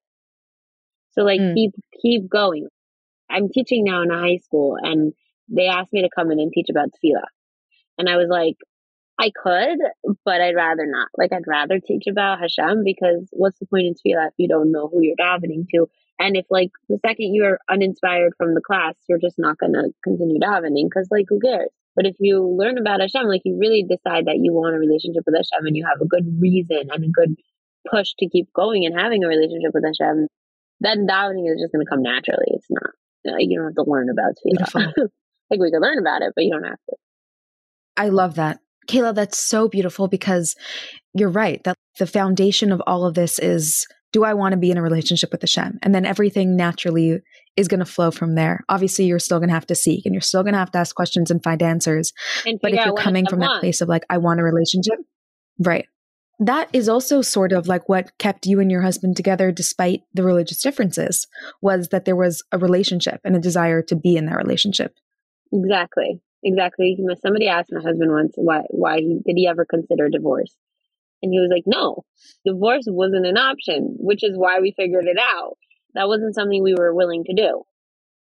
So 1.18 1.24
like 1.24 1.40
Mm. 1.40 1.56
keep 1.56 1.72
keep 2.02 2.30
going. 2.30 2.68
I'm 3.30 3.50
teaching 3.50 3.84
now 3.84 4.02
in 4.04 4.12
a 4.12 4.20
high 4.20 4.38
school, 4.38 4.78
and 4.82 5.14
they 5.50 5.68
asked 5.68 5.94
me 5.94 6.02
to 6.02 6.10
come 6.16 6.32
in 6.32 6.40
and 6.40 6.52
teach 6.54 6.68
about 6.70 6.90
tefillah, 6.92 7.26
and 7.98 8.08
I 8.10 8.18
was 8.18 8.30
like, 8.30 8.56
I 9.20 9.32
could, 9.32 9.80
but 10.26 10.42
I'd 10.42 10.56
rather 10.56 10.86
not. 10.86 11.08
Like 11.18 11.34
I'd 11.34 11.48
rather 11.48 11.80
teach 11.80 12.06
about 12.08 12.40
Hashem 12.40 12.84
because 12.84 13.28
what's 13.32 13.58
the 13.60 13.66
point 13.66 13.88
in 13.88 13.94
tefillah 13.96 14.28
if 14.28 14.34
you 14.38 14.48
don't 14.48 14.72
know 14.72 14.88
who 14.88 15.02
you're 15.02 15.16
davening 15.16 15.66
to? 15.74 15.88
And 16.20 16.38
if 16.38 16.46
like 16.50 16.72
the 16.90 17.00
second 17.06 17.34
you're 17.34 17.60
uninspired 17.70 18.34
from 18.38 18.54
the 18.54 18.62
class, 18.62 18.96
you're 19.10 19.20
just 19.20 19.40
not 19.40 19.58
going 19.58 19.74
to 19.74 19.92
continue 20.04 20.40
davening 20.40 20.86
because 20.86 21.08
like 21.12 21.26
who 21.30 21.40
cares? 21.40 21.70
But 21.96 22.06
if 22.06 22.16
you 22.20 22.48
learn 22.48 22.78
about 22.78 23.02
Hashem, 23.02 23.26
like 23.28 23.42
you 23.44 23.58
really 23.60 23.84
decide 23.84 24.26
that 24.26 24.38
you 24.40 24.54
want 24.54 24.76
a 24.76 24.80
relationship 24.80 25.24
with 25.26 25.36
Hashem 25.36 25.66
and 25.66 25.76
you 25.76 25.86
have 25.86 26.00
a 26.00 26.08
good 26.08 26.40
reason 26.40 26.90
and 26.92 27.04
a 27.04 27.08
good 27.10 27.36
push 27.90 28.14
to 28.20 28.30
keep 28.30 28.54
going 28.54 28.86
and 28.86 28.98
having 29.00 29.24
a 29.24 29.28
relationship 29.28 29.72
with 29.74 29.84
Hashem, 29.84 30.28
then 30.80 31.08
davening 31.08 31.52
is 31.52 31.62
just 31.62 31.74
going 31.74 31.86
to 31.86 31.90
come 31.90 32.02
naturally. 32.02 32.46
It's 32.48 32.68
not, 32.70 32.92
you 33.40 33.58
don't 33.58 33.68
have 33.68 33.86
to 33.86 33.90
learn 33.90 34.08
about 34.10 34.36
tefillah. 34.46 34.94
like 35.50 35.60
we 35.60 35.72
could 35.72 35.82
learn 35.82 36.00
about 36.00 36.22
it, 36.22 36.34
but 36.36 36.44
you 36.44 36.52
don't 36.52 36.64
have 36.64 36.80
to. 36.90 36.96
I 37.96 38.10
love 38.10 38.36
that. 38.36 38.60
Kayla, 38.88 39.16
that's 39.16 39.40
so 39.40 39.68
beautiful 39.68 40.08
because 40.08 40.56
you're 41.14 41.30
right 41.30 41.62
that 41.64 41.76
the 42.00 42.08
foundation 42.08 42.72
of 42.72 42.82
all 42.88 43.06
of 43.06 43.16
this 43.16 43.40
is 43.40 43.86
do 44.14 44.24
I 44.24 44.34
want 44.34 44.54
to 44.54 44.58
be 44.58 44.72
in 44.72 44.78
a 44.78 44.82
relationship 44.82 45.32
with 45.32 45.42
Hashem? 45.42 45.80
And 45.84 45.94
then 45.94 46.06
everything 46.06 46.56
naturally 46.56 47.20
is 47.58 47.68
going 47.68 47.82
to 47.82 47.86
flow 47.86 48.12
from 48.12 48.36
there. 48.36 48.64
Obviously, 48.70 49.06
you're 49.06 49.20
still 49.20 49.40
going 49.40 49.50
to 49.50 49.54
have 49.54 49.68
to 49.68 49.76
seek 49.76 50.06
and 50.06 50.14
you're 50.14 50.22
still 50.22 50.44
going 50.44 50.54
to 50.54 50.60
have 50.60 50.72
to 50.72 50.78
ask 50.78 50.96
questions 50.96 51.30
and 51.30 51.44
find 51.44 51.62
answers. 51.62 52.14
And 52.46 52.60
But 52.62 52.74
if 52.74 52.86
you're 52.86 52.96
coming 52.96 53.26
from 53.28 53.40
that 53.40 53.60
place 53.60 53.82
of 53.82 53.90
like, 53.90 54.04
I 54.10 54.20
want 54.20 54.40
a 54.40 54.44
relationship, 54.44 55.00
right? 55.60 55.86
That 56.40 56.70
is 56.72 56.88
also 56.88 57.22
sort 57.22 57.52
of 57.52 57.68
like 57.68 57.90
what 57.90 58.16
kept 58.20 58.46
you 58.46 58.60
and 58.60 58.70
your 58.72 58.82
husband 58.84 59.18
together 59.18 59.52
despite 59.52 60.04
the 60.14 60.24
religious 60.24 60.62
differences 60.62 61.28
was 61.62 61.90
that 61.90 62.06
there 62.06 62.16
was 62.16 62.44
a 62.52 62.60
relationship 62.60 63.22
and 63.24 63.36
a 63.36 63.40
desire 63.40 63.82
to 63.84 63.96
be 63.96 64.16
in 64.16 64.28
that 64.28 64.38
relationship. 64.38 64.94
Exactly. 65.52 66.22
Exactly. 66.44 66.98
Somebody 67.22 67.48
asked 67.48 67.72
my 67.72 67.82
husband 67.82 68.12
once 68.12 68.34
why 68.36 68.62
why 68.70 68.98
he 68.98 69.20
did 69.26 69.34
he 69.36 69.48
ever 69.48 69.66
consider 69.66 70.10
divorce? 70.10 70.56
And 71.24 71.34
he 71.34 71.40
was 71.40 71.50
like, 71.52 71.64
No, 71.66 72.04
divorce 72.46 72.84
wasn't 72.88 73.26
an 73.26 73.38
option, 73.38 73.96
which 74.00 74.24
is 74.24 74.38
why 74.38 74.60
we 74.60 74.74
figured 74.78 75.06
it 75.06 75.18
out. 75.20 75.58
That 75.96 76.08
wasn't 76.08 76.36
something 76.36 76.62
we 76.62 76.76
were 76.78 76.94
willing 76.94 77.24
to 77.24 77.34
do. 77.34 77.64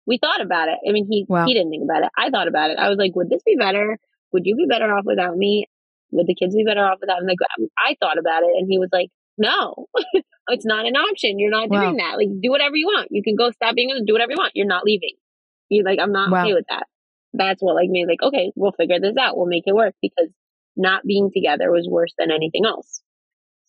We 0.07 0.19
thought 0.19 0.41
about 0.41 0.69
it. 0.69 0.79
I 0.89 0.91
mean 0.91 1.07
he 1.09 1.27
Wow. 1.29 1.47
he 1.47 1.55
didn't 1.55 1.71
think 1.71 1.85
about 1.85 2.03
it. 2.03 2.11
I 2.19 2.31
thought 2.31 2.49
about 2.49 2.71
it. 2.71 2.79
I 2.79 2.89
was 2.89 2.99
like, 2.99 3.15
Would 3.15 3.31
this 3.31 3.45
be 3.45 3.55
better? 3.57 3.99
Would 4.33 4.43
you 4.47 4.57
be 4.57 4.67
better 4.67 4.93
off 4.93 5.05
without 5.05 5.37
me? 5.37 5.69
Would 6.13 6.27
the 6.27 6.35
kids 6.35 6.55
be 6.55 6.65
better 6.65 6.85
off 6.85 6.99
without 7.01 7.23
me? 7.23 7.35
Like 7.41 7.49
I 7.79 7.97
thought 8.01 8.19
about 8.19 8.43
it 8.43 8.51
and 8.59 8.67
he 8.69 8.79
was 8.79 8.89
like, 8.93 9.09
No, 9.39 9.87
it's 10.49 10.65
not 10.67 10.87
an 10.87 10.97
option. 10.97 11.39
You're 11.39 11.51
not 11.51 11.69
Wow. 11.71 11.81
doing 11.83 11.97
that. 11.97 12.17
Like 12.17 12.29
do 12.43 12.51
whatever 12.51 12.77
you 12.77 12.87
want. 12.87 13.09
You 13.11 13.23
can 13.23 13.37
go 13.37 13.51
stop 13.51 13.75
being 13.75 13.91
do 14.07 14.13
whatever 14.13 14.33
you 14.33 14.39
want. 14.39 14.53
You're 14.55 14.67
not 14.67 14.85
leaving. 14.85 15.15
You're 15.69 15.85
like, 15.85 15.99
I'm 16.01 16.13
not 16.13 16.31
Wow. 16.31 16.43
okay 16.45 16.55
with 16.55 16.67
that 16.69 16.87
that's 17.33 17.63
what 17.63 17.77
like 17.77 17.89
made 17.89 18.09
like 18.09 18.21
okay 18.25 18.51
we'll 18.57 18.73
figure 18.73 18.99
this 18.99 19.15
out 19.17 19.37
we'll 19.37 19.47
make 19.47 19.63
it 19.65 19.73
work 19.73 19.95
because 20.03 20.29
not 20.77 21.05
being 21.07 21.31
together 21.33 21.71
was 21.71 21.87
worse 21.89 22.13
than 22.19 22.33
anything 22.33 22.67
else 22.67 23.01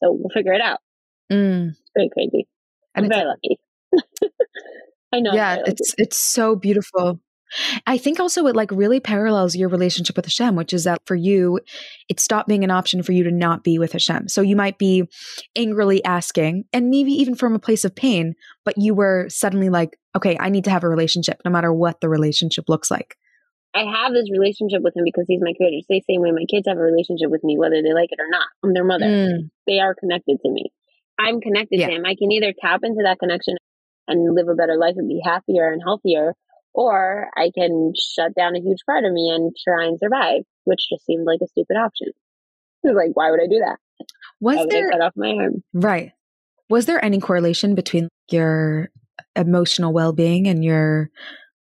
so 0.02 0.12
we'll 0.14 0.32
figure 0.34 0.52
it 0.54 0.62
out 0.62 0.80
Mm. 1.32 1.70
it's 1.70 1.92
very 1.96 2.10
crazy 2.10 2.48
And 2.96 3.06
i'm 3.06 3.12
it's 3.12 3.16
very 3.16 3.28
lucky 3.28 3.60
I 5.14 5.20
know. 5.20 5.34
Yeah, 5.34 5.58
it's 5.66 5.94
it's 5.98 6.18
so 6.18 6.56
beautiful. 6.56 7.20
I 7.86 7.98
think 7.98 8.20
also 8.20 8.48
it 8.48 8.56
like 8.56 8.72
really 8.72 9.00
parallels 9.00 9.56
your 9.56 9.70
relationship 9.70 10.16
with 10.16 10.26
Hashem, 10.26 10.56
which 10.56 10.74
is 10.74 10.86
that 10.86 11.02
for 11.06 11.16
you, 11.16 11.60
it 12.10 12.20
stopped 12.20 12.48
being 12.48 12.64
an 12.64 12.72
option 12.72 13.04
for 13.04 13.12
you 13.12 13.24
to 13.24 13.32
not 13.32 13.64
be 13.64 13.78
with 13.80 13.94
Hashem. 13.94 14.30
So 14.30 14.42
you 14.42 14.56
might 14.56 14.78
be 14.78 15.04
angrily 15.56 16.04
asking, 16.04 16.66
and 16.72 16.90
maybe 16.90 17.12
even 17.14 17.36
from 17.36 17.56
a 17.56 17.60
place 17.60 17.84
of 17.84 17.96
pain, 17.96 18.36
but 18.64 18.78
you 18.78 18.94
were 18.94 19.28
suddenly 19.30 19.70
like, 19.70 19.98
okay, 20.16 20.38
I 20.40 20.50
need 20.50 20.64
to 20.66 20.72
have 20.72 20.84
a 20.84 20.90
relationship, 20.90 21.42
no 21.46 21.52
matter 21.52 21.74
what 21.74 22.02
the 22.02 22.10
relationship 22.10 22.66
looks 22.68 22.90
like. 22.92 23.18
I 23.74 23.84
have 23.84 24.12
this 24.12 24.30
relationship 24.30 24.82
with 24.84 24.96
him 24.96 25.04
because 25.06 25.26
he's 25.28 25.40
my 25.42 25.54
creator. 25.54 25.78
It's 25.78 25.88
the 25.88 26.04
same 26.10 26.22
way 26.22 26.32
my 26.32 26.46
kids 26.50 26.68
have 26.68 26.78
a 26.78 26.82
relationship 26.82 27.32
with 27.32 27.44
me, 27.44 27.58
whether 27.58 27.82
they 27.82 27.94
like 27.94 28.12
it 28.12 28.20
or 28.20 28.30
not. 28.30 28.48
I'm 28.64 28.74
their 28.74 28.84
mother. 28.84 29.06
Mm. 29.06 29.50
They 29.66 29.80
are 29.80 29.96
connected 29.96 30.40
to 30.44 30.52
me. 30.52 30.72
I'm 31.18 31.40
connected 31.40 31.80
yeah. 31.80 31.88
to 31.88 31.94
him. 31.94 32.06
I 32.06 32.16
can 32.16 32.32
either 32.32 32.54
tap 32.60 32.82
into 32.84 33.04
that 33.04 33.20
connection 33.20 33.56
and 34.08 34.36
live 34.36 34.48
a 34.50 34.56
better 34.56 34.76
life 34.78 34.96
and 34.98 35.08
be 35.08 35.22
happier 35.24 35.72
and 35.72 35.82
healthier, 35.82 36.34
or 36.74 37.30
I 37.36 37.52
can 37.54 37.94
shut 38.16 38.34
down 38.36 38.56
a 38.56 38.62
huge 38.62 38.80
part 38.86 39.04
of 39.04 39.12
me 39.12 39.30
and 39.30 39.56
try 39.64 39.86
and 39.86 40.00
survive, 40.00 40.44
which 40.64 40.88
just 40.90 41.06
seemed 41.06 41.26
like 41.26 41.40
a 41.44 41.48
stupid 41.48 41.78
option. 41.78 42.08
It 42.84 42.88
Was 42.88 42.96
like, 42.96 43.12
why 43.16 43.32
would 43.32 43.42
I 43.42 43.48
do 43.48 43.60
that? 43.60 43.78
Was 44.40 44.66
there 44.70 44.90
cut 44.90 45.02
off 45.02 45.14
my 45.16 45.34
arm? 45.34 45.64
Right. 45.74 46.14
Was 46.70 46.86
there 46.86 47.04
any 47.04 47.20
correlation 47.20 47.76
between 47.76 48.10
your 48.32 48.90
emotional 49.36 49.94
well 49.94 50.14
being 50.14 50.48
and 50.48 50.64
your 50.64 51.12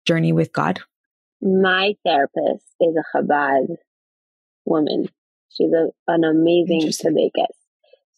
journey 0.05 0.33
with 0.33 0.53
God? 0.53 0.81
My 1.41 1.95
therapist 2.05 2.65
is 2.81 2.95
a 2.95 3.17
Chabad 3.17 3.75
woman. 4.65 5.07
She's 5.49 5.71
a, 5.71 5.87
an 6.07 6.23
amazing 6.23 6.81
tzaddikus. 6.81 7.47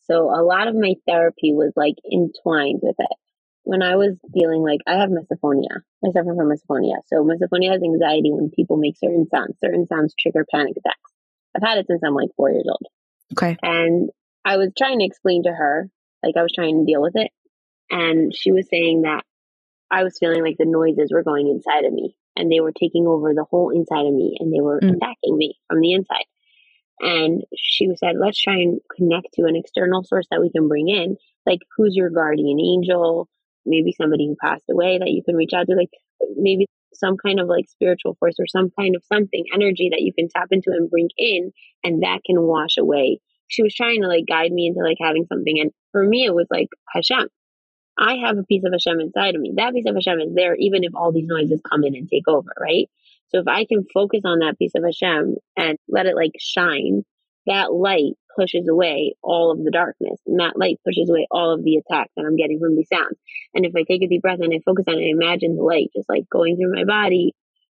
So 0.06 0.30
a 0.30 0.44
lot 0.44 0.68
of 0.68 0.76
my 0.76 0.96
therapy 1.08 1.54
was 1.54 1.72
like 1.76 1.96
entwined 2.12 2.80
with 2.82 2.96
it 2.98 3.18
when 3.64 3.82
I 3.82 3.96
was 3.96 4.18
feeling 4.34 4.64
like, 4.64 4.80
I 4.88 5.00
have 5.00 5.10
misophonia. 5.10 5.82
I 6.04 6.12
suffer 6.12 6.36
from 6.36 6.50
misophonia. 6.50 6.96
So 7.08 7.24
misophonia 7.24 7.72
has 7.72 7.84
anxiety 7.84 8.32
when 8.32 8.50
people 8.50 8.78
make 8.78 8.98
certain 8.98 9.28
sounds. 9.30 9.58
Certain 9.64 9.88
sounds 9.88 10.16
trigger 10.20 10.46
panic 10.50 10.76
attacks. 10.78 11.12
I've 11.56 11.68
had 11.68 11.78
it 11.78 11.88
since 11.88 12.02
I'm 12.06 12.16
like 12.16 12.30
four 12.36 12.50
years 12.50 12.68
old. 12.68 12.88
Okay. 13.34 13.58
And 13.62 14.10
I 14.44 14.58
was 14.58 14.72
trying 14.78 15.00
to 15.00 15.06
explain 15.06 15.44
to 15.44 15.52
her, 15.52 15.90
like, 16.24 16.36
I 16.38 16.44
was 16.44 16.54
trying 16.54 16.80
to 16.80 16.92
deal 16.92 17.02
with 17.02 17.16
it. 17.16 17.32
And 17.90 18.34
she 18.36 18.52
was 18.52 18.68
saying 18.70 19.04
that 19.04 19.24
I 19.92 20.04
was 20.04 20.18
feeling 20.18 20.44
like 20.44 20.58
the 20.58 20.66
noises 20.66 21.12
were 21.12 21.24
going 21.24 21.48
inside 21.48 21.86
of 21.86 21.94
me 21.94 22.16
and 22.36 22.52
they 22.52 22.62
were 22.62 22.72
taking 22.72 23.06
over 23.06 23.34
the 23.34 23.44
whole 23.44 23.70
inside 23.70 24.06
of 24.06 24.14
me 24.14 24.38
and 24.40 24.52
they 24.52 24.62
were 24.62 24.80
mm. 24.80 24.96
attacking 24.96 25.38
me 25.38 25.56
from 25.68 25.82
the 25.82 25.94
inside. 25.94 26.26
And 27.02 27.44
she 27.58 27.90
said, 27.98 28.16
let's 28.20 28.42
try 28.42 28.54
and 28.54 28.80
connect 28.96 29.34
to 29.34 29.46
an 29.46 29.56
external 29.56 30.04
source 30.04 30.28
that 30.32 30.40
we 30.40 30.52
can 30.52 30.68
bring 30.68 30.88
in. 30.88 31.18
Like, 31.46 31.60
who's 31.76 31.96
your 31.96 32.10
guardian 32.10 32.60
angel? 32.60 33.28
Maybe 33.66 33.92
somebody 33.92 34.28
who 34.28 34.36
passed 34.42 34.66
away 34.70 34.98
that 34.98 35.10
you 35.10 35.24
can 35.24 35.36
reach 35.36 35.54
out 35.54 35.68
to, 35.68 35.76
like 35.76 35.90
maybe 36.36 36.68
some 36.94 37.18
kind 37.18 37.40
of 37.40 37.48
like 37.48 37.70
spiritual 37.70 38.16
force 38.20 38.36
or 38.40 38.48
some 38.48 38.70
kind 38.78 38.96
of 38.96 39.04
something, 39.12 39.46
energy 39.54 39.90
that 39.92 40.02
you 40.02 40.14
can 40.14 40.28
tap 40.30 40.48
into 40.52 40.72
and 40.72 40.90
bring 40.90 41.10
in, 41.18 41.52
and 41.84 42.04
that 42.04 42.20
can 42.26 42.42
wash 42.42 42.78
away. 42.78 43.20
She 43.48 43.64
was 43.64 43.74
trying 43.74 44.02
to 44.02 44.08
like 44.08 44.26
guide 44.28 44.52
me 44.52 44.68
into 44.68 44.82
like 44.82 44.98
having 45.00 45.26
something. 45.28 45.60
And 45.60 45.72
for 45.92 46.04
me, 46.04 46.26
it 46.26 46.34
was 46.34 46.48
like 46.50 46.70
Hashem. 46.94 47.28
I 47.98 48.16
have 48.26 48.38
a 48.38 48.44
piece 48.44 48.64
of 48.66 48.72
Hashem 48.72 49.00
inside 49.00 49.36
of 49.36 49.42
me. 49.42 49.54
That 49.58 49.74
piece 49.74 49.86
of 49.86 49.96
Hashem 49.96 50.20
is 50.22 50.34
there 50.34 50.56
even 50.56 50.84
if 50.84 50.96
all 50.96 51.12
these 51.12 51.28
noises 51.28 51.62
come 51.70 51.84
in 51.84 51.96
and 51.96 52.10
take 52.10 52.28
over, 52.28 52.50
right? 52.60 52.90
So 53.30 53.40
if 53.40 53.48
I 53.48 53.66
can 53.66 53.86
focus 53.94 54.22
on 54.26 54.40
that 54.40 54.58
piece 54.58 54.72
of 54.76 54.84
Hashem 54.84 55.36
and 55.58 55.78
let 55.88 56.06
it 56.06 56.16
like 56.16 56.32
shine, 56.40 57.04
that 57.48 57.74
light 57.74 58.14
pushes 58.36 58.68
away 58.68 59.16
all 59.24 59.52
of 59.52 59.64
the 59.64 59.72
darkness 59.72 60.20
and 60.26 60.40
that 60.40 60.58
light 60.58 60.80
pushes 60.86 61.10
away 61.10 61.28
all 61.32 61.54
of 61.54 61.64
the 61.64 61.78
attacks 61.78 62.12
that 62.16 62.26
I'm 62.26 62.36
getting 62.36 62.60
from 62.60 62.76
these 62.76 62.90
sounds. 62.92 63.18
And 63.54 63.66
if 63.66 63.74
I 63.76 63.84
take 63.84 64.02
a 64.02 64.08
deep 64.08 64.22
breath 64.22 64.40
and 64.42 64.54
I 64.54 64.60
focus 64.66 64.86
on 64.88 65.00
it, 65.00 65.08
I 65.08 65.12
imagine 65.12 65.56
the 65.56 65.64
light 65.64 65.90
just 65.96 66.10
like 66.10 66.30
going 66.32 66.58
through 66.58 66.74
my 66.74 66.86
body, 66.86 67.34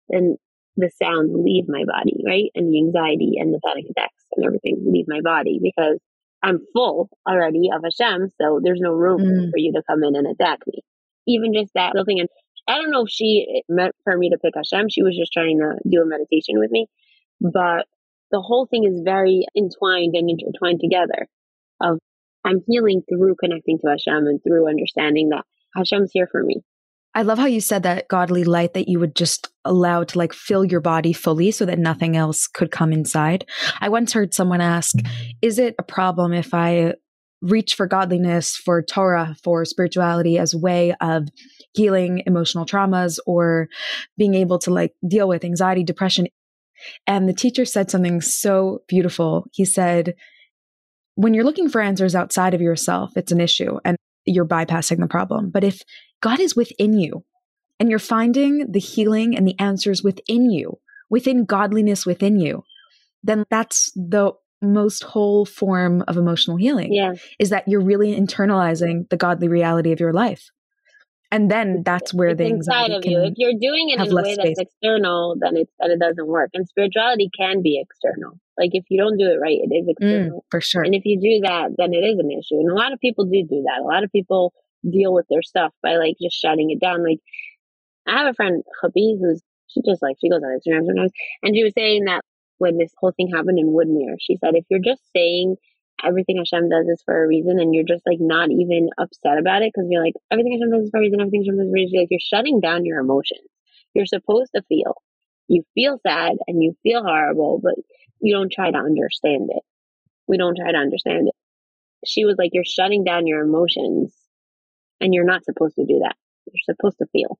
then 0.10 0.38
the 0.78 0.91
sounds 1.02 1.32
leave 1.34 1.65
my 1.67 1.84
body, 1.86 2.22
right? 2.26 2.52
And 2.56 2.72
the 2.72 2.80
anxiety 2.80 3.34
and 3.38 3.54
the 3.54 3.60
panic 3.65 3.86
attacks 3.89 4.26
and 4.36 4.46
everything 4.46 4.84
leave 4.86 5.06
my 5.08 5.22
body 5.22 5.60
because 5.62 6.00
I'm 6.43 6.60
full 6.74 7.10
already 7.28 7.70
of 7.74 7.84
Hashem. 7.84 8.30
So 8.39 8.60
there's 8.63 8.80
no 8.80 8.91
room 8.91 9.22
mm. 9.22 9.52
for 9.52 9.58
you 9.58 9.74
to 9.74 9.84
come 9.89 10.04
in 10.04 10.15
and 10.15 10.28
attack 10.28 10.60
me. 10.67 10.84
Even 11.28 11.54
just 11.54 11.74
that 11.74 11.93
little 11.93 12.06
thing. 12.06 12.20
And 12.20 12.30
I 12.67 12.76
don't 12.76 12.91
know 12.91 13.06
if 13.06 13.10
she 13.10 13.63
meant 13.67 13.96
for 14.04 14.17
me 14.17 14.30
to 14.30 14.38
pick 14.38 14.54
Hashem. 14.56 14.89
She 14.89 15.04
was 15.04 15.17
just 15.17 15.34
trying 15.34 15.60
to 15.60 15.78
do 15.89 16.02
a 16.02 16.06
meditation 16.06 16.60
with 16.60 16.72
me. 16.72 16.88
But 17.41 17.86
the 18.32 18.42
whole 18.42 18.68
thing 18.70 18.84
is 18.84 19.02
very 19.04 19.46
entwined 19.56 20.16
and 20.16 20.30
intertwined 20.30 20.80
together 20.82 21.28
of 21.82 22.00
I'm 22.46 22.62
healing 22.68 23.02
through 23.10 23.36
connecting 23.40 23.78
to 23.80 23.90
Hashem 23.90 24.28
and 24.28 24.40
through 24.42 24.70
understanding 24.70 25.30
that 25.30 25.44
Hashem's 25.76 26.12
here 26.13 26.28
for 26.32 26.44
me. 26.44 26.63
I 27.13 27.24
love 27.24 27.40
how 27.40 27.48
you 27.48 27.62
said 27.62 27.84
that 27.84 28.08
godly 28.08 28.44
light 28.44 28.74
that 28.76 28.88
you 28.88 29.00
would 29.00 29.16
just 29.16 29.50
allow 29.66 30.04
to 30.04 30.18
like 30.18 30.34
fill 30.34 30.63
your 30.63 30.82
body 30.82 31.13
fully 31.13 31.52
so 31.52 31.66
that 31.66 31.80
nothing 31.80 32.16
else 32.16 32.48
could 32.48 32.70
come 32.70 32.94
inside. 32.94 33.46
I 33.82 33.90
once 33.90 34.13
heard 34.13 34.34
someone 34.34 34.62
ask, 34.62 34.96
is 35.42 35.58
it 35.58 35.74
a 35.80 35.84
problem 35.84 36.32
if 36.32 36.54
I 36.54 36.94
reach 37.42 37.76
for 37.76 37.88
godliness, 37.88 38.56
for 38.56 38.82
Torah, 38.82 39.36
for 39.44 39.66
spirituality 39.66 40.38
as 40.38 40.54
a 40.54 40.60
way 40.60 40.94
of 41.02 41.28
healing 41.74 42.24
emotional 42.26 42.66
traumas 42.66 43.18
or 43.26 43.68
being 44.18 44.34
able 44.34 44.60
to 44.60 44.72
like 44.72 44.94
deal 45.08 45.28
with 45.28 45.44
anxiety, 45.44 45.84
depression? 45.84 46.28
And 47.06 47.28
the 47.28 47.34
teacher 47.34 47.65
said 47.65 47.89
something 47.91 48.21
so 48.21 48.84
beautiful. 48.88 49.47
He 49.52 49.65
said, 49.65 50.15
when 51.15 51.34
you're 51.34 51.43
looking 51.43 51.69
for 51.69 51.82
answers 51.82 52.15
outside 52.15 52.54
of 52.54 52.62
yourself, 52.62 53.12
it's 53.15 53.32
an 53.32 53.41
issue 53.41 53.80
and 53.84 53.97
you're 54.26 54.45
bypassing 54.45 55.00
the 55.00 55.08
problem. 55.08 55.50
But 55.50 55.63
if 55.63 55.82
God 56.21 56.39
is 56.39 56.56
within 56.56 56.93
you 56.93 57.23
and 57.80 57.89
you're 57.89 58.00
finding 58.00 58.71
the 58.71 58.80
healing 58.80 59.36
and 59.36 59.47
the 59.47 59.60
answers 59.60 60.04
within 60.04 60.52
you, 60.52 60.80
within 61.10 61.45
godliness 61.45 62.06
within 62.06 62.39
you, 62.39 62.63
then 63.23 63.45
that's 63.50 63.91
the 63.95 64.32
most 64.62 65.04
whole 65.04 65.45
form 65.45 66.04
of 66.08 66.17
emotional 66.17 66.58
healing. 66.58 66.93
Yeah. 66.93 67.13
Is 67.39 67.50
that 67.50 67.67
you're 67.67 67.82
really 67.84 68.19
internalizing 68.19 69.10
the 69.10 69.17
godly 69.17 69.47
reality 69.47 69.91
of 69.91 70.00
your 70.00 70.13
life 70.13 70.50
and 71.32 71.52
then 71.52 71.84
that's 71.84 72.13
where 72.13 72.30
it's 72.30 72.38
the 72.38 72.48
inside 72.48 72.92
of 72.92 73.06
you. 73.06 73.22
If 73.24 73.34
you're 73.36 73.60
doing 73.60 73.90
it 73.90 74.00
in 74.00 74.12
a 74.12 74.16
way 74.16 74.34
space. 74.34 74.56
that's 74.58 74.70
external, 74.70 75.36
then 75.40 75.58
it's 75.58 75.72
then 75.80 75.92
it 75.92 76.00
doesn't 76.00 76.28
work. 76.28 76.52
And 76.54 76.68
spirituality 76.68 77.30
can 77.38 77.62
be 77.62 77.84
external. 77.84 78.40
Like 78.58 78.72
if 78.74 78.86
you 78.90 78.98
don't 78.98 79.18
do 79.18 79.26
it 79.26 79.40
right, 79.42 79.58
it 79.62 79.74
is 79.74 79.88
mm, 79.88 79.92
external 79.92 80.38
mm, 80.40 80.50
for 80.50 80.62
sure. 80.62 80.84
And 80.84 80.96
if 80.96 81.04
you 81.06 81.20
do 81.20 81.46
that, 81.48 81.72
then 81.78 81.94
it 81.94 82.06
is 82.06 82.18
an 82.20 82.32
issue. 82.32 82.60
And 82.60 82.72
a 82.72 82.76
lot 82.76 82.94
of 82.94 83.00
people 83.00 83.26
do 83.26 83.44
do 83.44 83.63
that. 83.63 83.82
A 83.82 83.86
lot 83.86 84.04
of 84.04 84.12
people 84.12 84.54
deal 84.90 85.13
with 85.13 85.26
their 85.30 85.42
stuff 85.42 85.74
by 85.84 85.98
like 85.98 86.16
just 86.22 86.40
shutting 86.40 86.72
it 86.72 86.80
down. 86.80 87.04
Like 87.04 87.20
I 88.08 88.20
have 88.20 88.28
a 88.28 88.34
friend, 88.34 88.63
Habi, 88.84 89.20
who's 89.20 89.42
she 89.68 89.82
just 89.86 90.02
like 90.02 90.16
she 90.22 90.30
goes 90.30 90.42
on 90.42 90.58
Instagram 90.58 90.86
sometimes, 90.86 91.12
and 91.44 91.56
she 91.56 91.63
was 91.63 91.74
saying 91.78 92.06
that 92.06 92.22
when 92.58 92.78
this 92.78 92.94
whole 92.98 93.12
thing 93.12 93.30
happened 93.34 93.60
in 93.60 93.68
Woodmere, 93.68 94.16
she 94.20 94.38
said 94.38 94.56
if 94.56 94.66
you're 94.70 94.80
just 94.80 95.02
saying 95.16 95.58
everything 96.04 96.38
Hashem 96.38 96.70
does 96.70 96.88
is 96.88 97.02
for 97.06 97.24
a 97.24 97.28
reason, 97.28 97.60
and 97.60 97.74
you're 97.74 97.84
just 97.88 98.06
like 98.06 98.20
not 98.20 98.50
even 98.52 98.90
upset 98.98 99.38
about 99.38 99.62
it 99.62 99.72
because 99.74 99.88
you're 99.90 100.04
like 100.04 100.16
everything 100.32 100.54
Hashem 100.54 100.72
does 100.72 100.86
is 100.86 100.92
for 100.92 100.98
a 100.98 101.02
reason, 101.02 101.22
everything 101.22 101.42
Hashem 101.42 101.58
does 101.58 101.68
is 101.68 101.72
for 101.72 101.78
a 101.78 101.82
reason. 101.82 102.00
Like 102.00 102.12
you're 102.12 102.20
shutting 102.20 102.60
down 102.60 102.86
your 102.86 103.00
emotions. 103.00 103.48
You're 103.94 104.06
supposed 104.06 104.52
to 104.56 104.62
feel. 104.64 104.96
You 105.48 105.64
feel 105.74 106.00
sad 106.06 106.34
and 106.48 106.62
you 106.62 106.76
feel 106.84 107.04
horrible, 107.04 107.60
but 107.64 107.76
you 108.20 108.36
don't 108.36 108.52
try 108.52 108.70
to 108.72 108.78
understand 108.78 109.50
it. 109.50 109.64
We 110.28 110.38
don't 110.38 110.58
try 110.58 110.72
to 110.72 110.78
understand 110.78 111.30
it. 111.30 111.36
She 112.06 112.26
was 112.26 112.36
like, 112.38 112.52
you're 112.54 112.66
shutting 112.66 113.04
down 113.04 113.28
your 113.28 113.42
emotions, 113.42 114.14
and 115.02 115.14
you're 115.14 115.26
not 115.26 115.46
supposed 115.46 115.76
to 115.76 115.86
do 115.86 116.00
that. 116.04 116.16
You're 116.46 116.76
supposed 116.76 116.98
to 117.00 117.08
feel. 117.12 117.40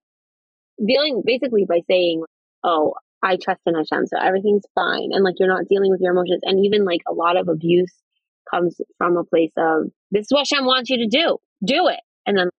Dealing 0.84 1.22
basically 1.26 1.66
by 1.68 1.82
saying, 1.90 2.24
"Oh, 2.64 2.94
I 3.22 3.38
trust 3.38 3.62
in 3.66 3.76
Hashem, 3.76 4.08
so 4.08 4.18
everything's 4.20 4.66
fine," 4.76 5.10
and 5.12 5.24
like 5.24 5.36
you're 5.40 5.48
not 5.48 5.68
dealing 5.68 5.92
with 5.92 6.02
your 6.02 6.12
emotions, 6.12 6.42
and 6.44 6.64
even 6.66 6.86
like 6.86 7.02
a 7.08 7.14
lot 7.14 7.38
of 7.38 7.48
abuse 7.48 7.94
comes 8.50 8.80
from 8.98 9.18
a 9.18 9.24
place 9.24 9.52
of 9.58 9.88
this 10.12 10.24
is 10.24 10.32
what 10.32 10.48
Shem 10.48 10.66
wants 10.66 10.90
you 10.90 10.98
to 10.98 11.08
do. 11.08 11.38
Do 11.66 11.88
it. 11.88 12.00
And 12.26 12.38
then 12.38 12.50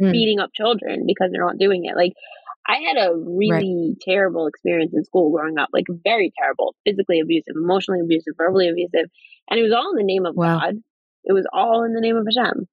mm. 0.00 0.12
beating 0.12 0.40
up 0.40 0.50
children 0.54 1.04
because 1.06 1.30
they're 1.32 1.44
not 1.44 1.58
doing 1.58 1.84
it. 1.84 1.96
Like 1.96 2.12
I 2.68 2.78
had 2.80 2.96
a 2.96 3.14
really 3.14 3.94
right. 3.94 3.96
terrible 4.00 4.46
experience 4.46 4.92
in 4.94 5.04
school 5.04 5.30
growing 5.30 5.58
up, 5.58 5.68
like 5.72 5.84
very 6.04 6.32
terrible, 6.38 6.74
physically 6.84 7.20
abusive, 7.20 7.54
emotionally 7.54 8.00
abusive, 8.00 8.34
verbally 8.36 8.68
abusive. 8.68 9.08
And 9.48 9.60
it 9.60 9.62
was 9.62 9.72
all 9.72 9.90
in 9.90 9.96
the 9.96 10.04
name 10.04 10.26
of 10.26 10.34
wow. 10.34 10.58
God. 10.58 10.74
It 11.24 11.32
was 11.32 11.46
all 11.52 11.84
in 11.84 11.92
the 11.92 12.00
name 12.00 12.16
of 12.16 12.26
Hashem. 12.26 12.66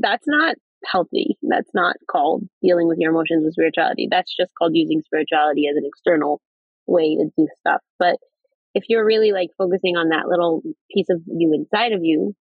That's 0.00 0.24
not 0.26 0.56
healthy. 0.84 1.36
That's 1.42 1.70
not 1.74 1.96
called 2.10 2.44
dealing 2.62 2.88
with 2.88 2.98
your 2.98 3.10
emotions 3.10 3.44
with 3.44 3.54
spirituality. 3.54 4.08
That's 4.10 4.34
just 4.34 4.52
called 4.58 4.72
using 4.74 5.02
spirituality 5.04 5.66
as 5.70 5.76
an 5.76 5.84
external 5.84 6.40
way 6.86 7.16
to 7.16 7.30
do 7.36 7.48
stuff. 7.60 7.80
But 7.98 8.16
if 8.76 8.84
you're 8.90 9.06
really 9.06 9.32
like 9.32 9.48
focusing 9.56 9.96
on 9.96 10.10
that 10.10 10.28
little 10.28 10.60
piece 10.94 11.06
of 11.10 11.22
you 11.26 11.54
inside 11.54 11.92
of 11.92 12.00
you, 12.02 12.36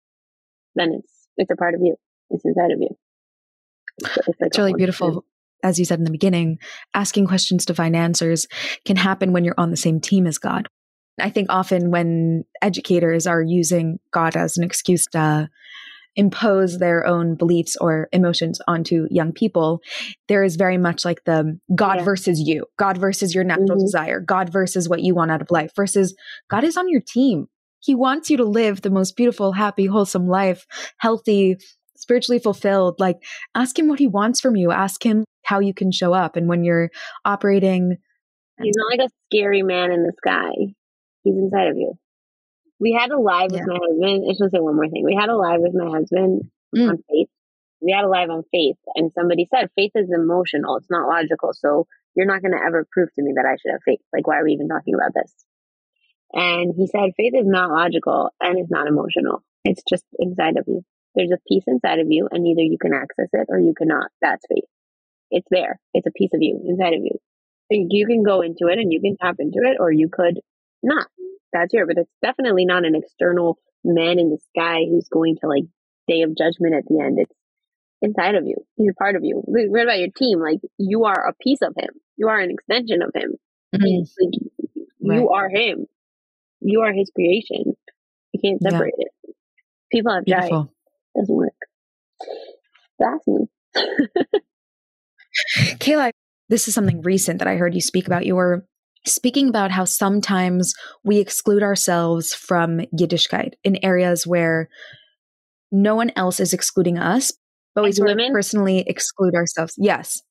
then 0.75 0.93
it's 0.97 1.27
it's 1.35 1.51
a 1.51 1.57
part 1.57 1.75
of 1.75 1.81
you. 1.83 1.95
It's 2.29 2.45
inside 2.45 2.71
of 2.71 2.79
you. 2.79 2.97
It's, 3.97 4.17
it's, 4.17 4.27
like 4.39 4.47
it's 4.47 4.57
really 4.57 4.73
beautiful. 4.73 5.25
As 5.61 5.77
you 5.77 5.85
said 5.85 5.99
in 5.99 6.05
the 6.05 6.11
beginning, 6.11 6.57
asking 6.95 7.27
questions 7.27 7.65
to 7.65 7.75
find 7.75 7.95
answers 7.95 8.47
can 8.85 8.95
happen 8.95 9.33
when 9.33 9.43
you're 9.43 9.59
on 9.59 9.71
the 9.71 9.77
same 9.77 9.99
team 9.99 10.25
as 10.25 10.39
God. 10.39 10.69
I 11.19 11.29
think 11.29 11.47
often 11.49 11.91
when 11.91 12.45
educators 12.61 13.27
are 13.27 13.43
using 13.43 13.99
God 14.11 14.37
as 14.37 14.57
an 14.57 14.63
excuse 14.63 15.05
to 15.07 15.49
impose 16.15 16.79
their 16.79 17.05
own 17.05 17.35
beliefs 17.35 17.75
or 17.79 18.09
emotions 18.11 18.59
onto 18.67 19.07
young 19.09 19.31
people, 19.31 19.81
there 20.27 20.43
is 20.43 20.55
very 20.55 20.77
much 20.77 21.05
like 21.05 21.23
the 21.25 21.57
God 21.73 21.99
yeah. 21.99 22.03
versus 22.03 22.39
you, 22.39 22.65
God 22.77 22.97
versus 22.97 23.33
your 23.33 23.43
natural 23.43 23.77
mm-hmm. 23.77 23.85
desire, 23.85 24.19
God 24.19 24.51
versus 24.51 24.89
what 24.89 25.01
you 25.01 25.15
want 25.15 25.31
out 25.31 25.41
of 25.41 25.51
life, 25.51 25.71
versus 25.75 26.15
God 26.49 26.63
is 26.63 26.77
on 26.77 26.89
your 26.89 27.01
team. 27.01 27.47
He 27.79 27.95
wants 27.95 28.29
you 28.29 28.37
to 28.37 28.45
live 28.45 28.81
the 28.81 28.89
most 28.89 29.15
beautiful, 29.15 29.53
happy, 29.53 29.85
wholesome 29.85 30.27
life, 30.27 30.65
healthy, 30.97 31.57
spiritually 31.97 32.39
fulfilled. 32.39 32.99
Like, 32.99 33.17
ask 33.55 33.77
him 33.77 33.87
what 33.87 33.99
he 33.99 34.07
wants 34.07 34.39
from 34.39 34.55
you. 34.55 34.71
Ask 34.71 35.03
him 35.03 35.23
how 35.43 35.59
you 35.59 35.73
can 35.73 35.91
show 35.91 36.13
up. 36.13 36.35
And 36.35 36.47
when 36.47 36.63
you're 36.63 36.89
operating, 37.25 37.97
he's 38.61 38.75
not 38.75 38.97
like 38.97 39.09
a 39.09 39.13
scary 39.27 39.63
man 39.63 39.91
in 39.91 40.03
the 40.03 40.13
sky. 40.17 40.51
He's 41.23 41.35
inside 41.35 41.69
of 41.69 41.77
you. 41.77 41.93
We 42.81 42.97
had 42.99 43.11
a 43.11 43.19
live 43.19 43.51
yeah. 43.51 43.59
with 43.59 43.67
my 43.67 43.79
husband. 43.79 44.25
I 44.27 44.33
should 44.33 44.51
say 44.51 44.59
one 44.59 44.75
more 44.75 44.89
thing. 44.89 45.05
We 45.05 45.15
had 45.15 45.29
a 45.29 45.37
live 45.37 45.61
with 45.61 45.75
my 45.75 45.91
husband 45.91 46.49
mm. 46.75 46.89
on 46.89 46.97
faith. 47.07 47.29
We 47.79 47.91
had 47.91 48.05
a 48.05 48.09
live 48.09 48.31
on 48.31 48.43
faith, 48.51 48.77
and 48.95 49.11
somebody 49.13 49.47
said 49.53 49.69
faith 49.75 49.91
is 49.95 50.09
emotional. 50.11 50.77
It's 50.77 50.89
not 50.89 51.07
logical. 51.07 51.53
So 51.53 51.85
you're 52.15 52.25
not 52.25 52.41
going 52.41 52.53
to 52.53 52.65
ever 52.65 52.87
prove 52.91 53.13
to 53.13 53.21
me 53.21 53.33
that 53.35 53.45
I 53.45 53.55
should 53.55 53.71
have 53.71 53.81
faith. 53.85 54.01
Like, 54.11 54.25
why 54.25 54.37
are 54.39 54.43
we 54.43 54.53
even 54.53 54.67
talking 54.67 54.95
about 54.95 55.13
this? 55.13 55.31
And 56.33 56.73
he 56.75 56.87
said, 56.87 57.11
faith 57.17 57.33
is 57.35 57.45
not 57.45 57.71
logical 57.71 58.31
and 58.39 58.57
it's 58.57 58.71
not 58.71 58.87
emotional. 58.87 59.43
It's 59.63 59.83
just 59.87 60.05
inside 60.17 60.57
of 60.57 60.65
you. 60.67 60.83
There's 61.13 61.31
a 61.31 61.41
piece 61.47 61.65
inside 61.67 61.99
of 61.99 62.07
you, 62.09 62.27
and 62.31 62.47
either 62.47 62.61
you 62.61 62.77
can 62.81 62.93
access 62.93 63.29
it 63.33 63.47
or 63.49 63.59
you 63.59 63.73
cannot. 63.77 64.09
That's 64.21 64.45
faith. 64.49 64.69
It's 65.29 65.47
there. 65.51 65.79
It's 65.93 66.07
a 66.07 66.11
piece 66.11 66.33
of 66.33 66.41
you 66.41 66.59
inside 66.65 66.93
of 66.93 67.01
you. 67.03 67.19
You 67.69 68.07
can 68.07 68.23
go 68.23 68.41
into 68.41 68.67
it 68.67 68.79
and 68.79 68.91
you 68.91 69.01
can 69.01 69.17
tap 69.17 69.35
into 69.39 69.59
it, 69.63 69.77
or 69.79 69.91
you 69.91 70.09
could 70.11 70.39
not. 70.81 71.07
That's 71.53 71.71
here, 71.71 71.85
but 71.85 71.97
it's 71.97 72.11
definitely 72.21 72.65
not 72.65 72.85
an 72.85 72.95
external 72.95 73.57
man 73.83 74.19
in 74.19 74.29
the 74.29 74.37
sky 74.49 74.85
who's 74.89 75.09
going 75.09 75.37
to 75.41 75.47
like 75.47 75.63
day 76.07 76.21
of 76.21 76.37
judgment 76.37 76.75
at 76.75 76.85
the 76.87 77.01
end. 77.03 77.19
It's 77.19 77.33
inside 78.01 78.35
of 78.35 78.45
you. 78.45 78.55
He's 78.75 78.91
a 78.91 78.93
part 78.93 79.15
of 79.15 79.23
you. 79.23 79.41
What 79.45 79.83
about 79.83 79.99
your 79.99 80.09
team? 80.15 80.39
Like 80.39 80.59
you 80.77 81.05
are 81.05 81.27
a 81.27 81.33
piece 81.41 81.61
of 81.61 81.73
him. 81.77 81.89
You 82.17 82.29
are 82.29 82.39
an 82.39 82.51
extension 82.51 83.01
of 83.01 83.11
him. 83.13 83.35
Mm-hmm. 83.75 84.03
Like, 84.19 84.33
right. 85.01 85.19
You 85.19 85.29
are 85.29 85.49
him. 85.49 85.87
You 86.61 86.81
are 86.81 86.93
his 86.93 87.11
creation. 87.13 87.75
You 88.33 88.41
can't 88.41 88.61
separate 88.61 88.95
yeah. 88.97 89.05
it. 89.23 89.35
People 89.91 90.13
have 90.13 90.25
Beautiful. 90.25 90.63
died. 90.63 91.19
Doesn't 91.19 91.35
work. 91.35 91.53
That's 92.99 93.27
me. 93.27 93.47
Kayla, 95.79 96.11
this 96.49 96.67
is 96.67 96.73
something 96.73 97.01
recent 97.01 97.39
that 97.39 97.47
I 97.47 97.55
heard 97.55 97.73
you 97.73 97.81
speak 97.81 98.07
about. 98.07 98.25
You 98.25 98.35
were 98.35 98.65
speaking 99.05 99.49
about 99.49 99.71
how 99.71 99.85
sometimes 99.85 100.73
we 101.03 101.19
exclude 101.19 101.63
ourselves 101.63 102.33
from 102.33 102.81
Yiddishkeit 102.97 103.53
in 103.63 103.83
areas 103.83 104.27
where 104.27 104.69
no 105.71 105.95
one 105.95 106.11
else 106.15 106.39
is 106.39 106.53
excluding 106.53 106.97
us, 106.97 107.33
but 107.73 107.83
we 107.83 107.91
sort 107.91 108.17
personally 108.31 108.83
exclude 108.87 109.35
ourselves. 109.35 109.75
Yes. 109.77 110.21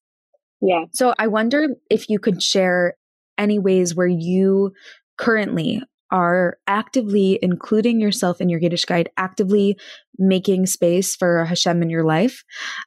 Yeah. 0.61 0.85
So 0.93 1.14
I 1.18 1.27
wonder 1.27 1.68
if 1.89 2.09
you 2.09 2.18
could 2.18 2.43
share 2.43 2.95
any 3.39 3.59
ways 3.59 3.95
where 3.95 4.07
you 4.07 4.73
currently 5.16 5.83
are 6.11 6.59
actively 6.66 7.39
including 7.41 8.01
yourself 8.01 8.41
in 8.41 8.49
your 8.49 8.61
Yiddishkeit, 8.61 9.07
actively 9.16 9.79
making 10.21 10.66
space 10.66 11.16
for 11.16 11.45
Hashem 11.45 11.83
in 11.83 11.91
your 11.91 12.05
life, 12.05 12.45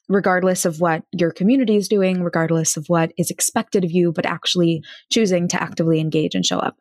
regardless 0.07 0.65
of 0.65 0.79
what 0.79 1.03
your 1.11 1.31
community 1.31 1.75
is 1.75 1.87
doing, 1.87 2.23
regardless 2.23 2.77
of 2.77 2.85
what 2.87 3.11
is 3.17 3.29
expected 3.29 3.83
of 3.83 3.91
you, 3.91 4.13
but 4.13 4.25
actually 4.25 4.83
choosing 5.11 5.47
to 5.49 5.61
actively 5.61 5.99
engage 5.99 6.35
and 6.35 6.45
show 6.45 6.59
up. 6.59 6.77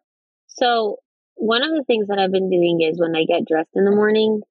So, 0.48 0.96
one 1.36 1.62
of 1.62 1.70
the 1.70 1.84
things 1.84 2.06
that 2.08 2.18
I've 2.18 2.30
been 2.30 2.50
doing 2.50 2.86
is 2.88 3.00
when 3.00 3.16
I 3.16 3.24
get 3.24 3.48
dressed 3.48 3.70
in 3.74 3.84
the 3.84 3.90
morning, 3.90 4.42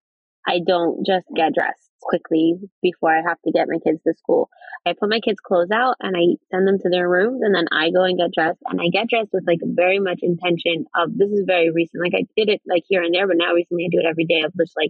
I 0.46 0.60
don't 0.66 1.06
just 1.06 1.28
get 1.36 1.54
dressed 1.54 1.92
quickly 2.02 2.56
before 2.82 3.16
I 3.16 3.22
have 3.22 3.38
to 3.46 3.52
get 3.52 3.68
my 3.70 3.78
kids 3.78 4.02
to 4.06 4.14
school. 4.18 4.50
I 4.86 4.94
put 4.94 5.10
my 5.10 5.20
kids' 5.20 5.40
clothes 5.40 5.70
out 5.72 5.96
and 6.02 6.18
I 6.18 6.42
send 6.52 6.68
them 6.68 6.80
to 6.80 6.90
their 6.90 7.08
rooms 7.08 7.42
and 7.44 7.54
then 7.54 7.68
I 7.72 7.92
go 7.92 8.04
and 8.04 8.18
get 8.18 8.34
dressed 8.34 8.60
and 8.66 8.82
I 8.82 8.90
get 8.92 9.08
dressed 9.08 9.30
with 9.32 9.46
like 9.46 9.60
very 9.64 10.00
much 10.00 10.20
intention 10.22 10.86
of 10.96 11.16
this 11.16 11.30
is 11.30 11.44
very 11.46 11.72
recent. 11.72 12.04
Like 12.04 12.16
I 12.16 12.26
did 12.36 12.50
it 12.50 12.62
like 12.68 12.84
here 12.90 13.04
and 13.04 13.14
there, 13.14 13.28
but 13.28 13.38
now 13.38 13.54
recently 13.54 13.86
I 13.86 13.94
do 13.94 14.02
it 14.02 14.10
every 14.10 14.26
day 14.26 14.42
of 14.42 14.54
just 14.58 14.74
like 14.76 14.90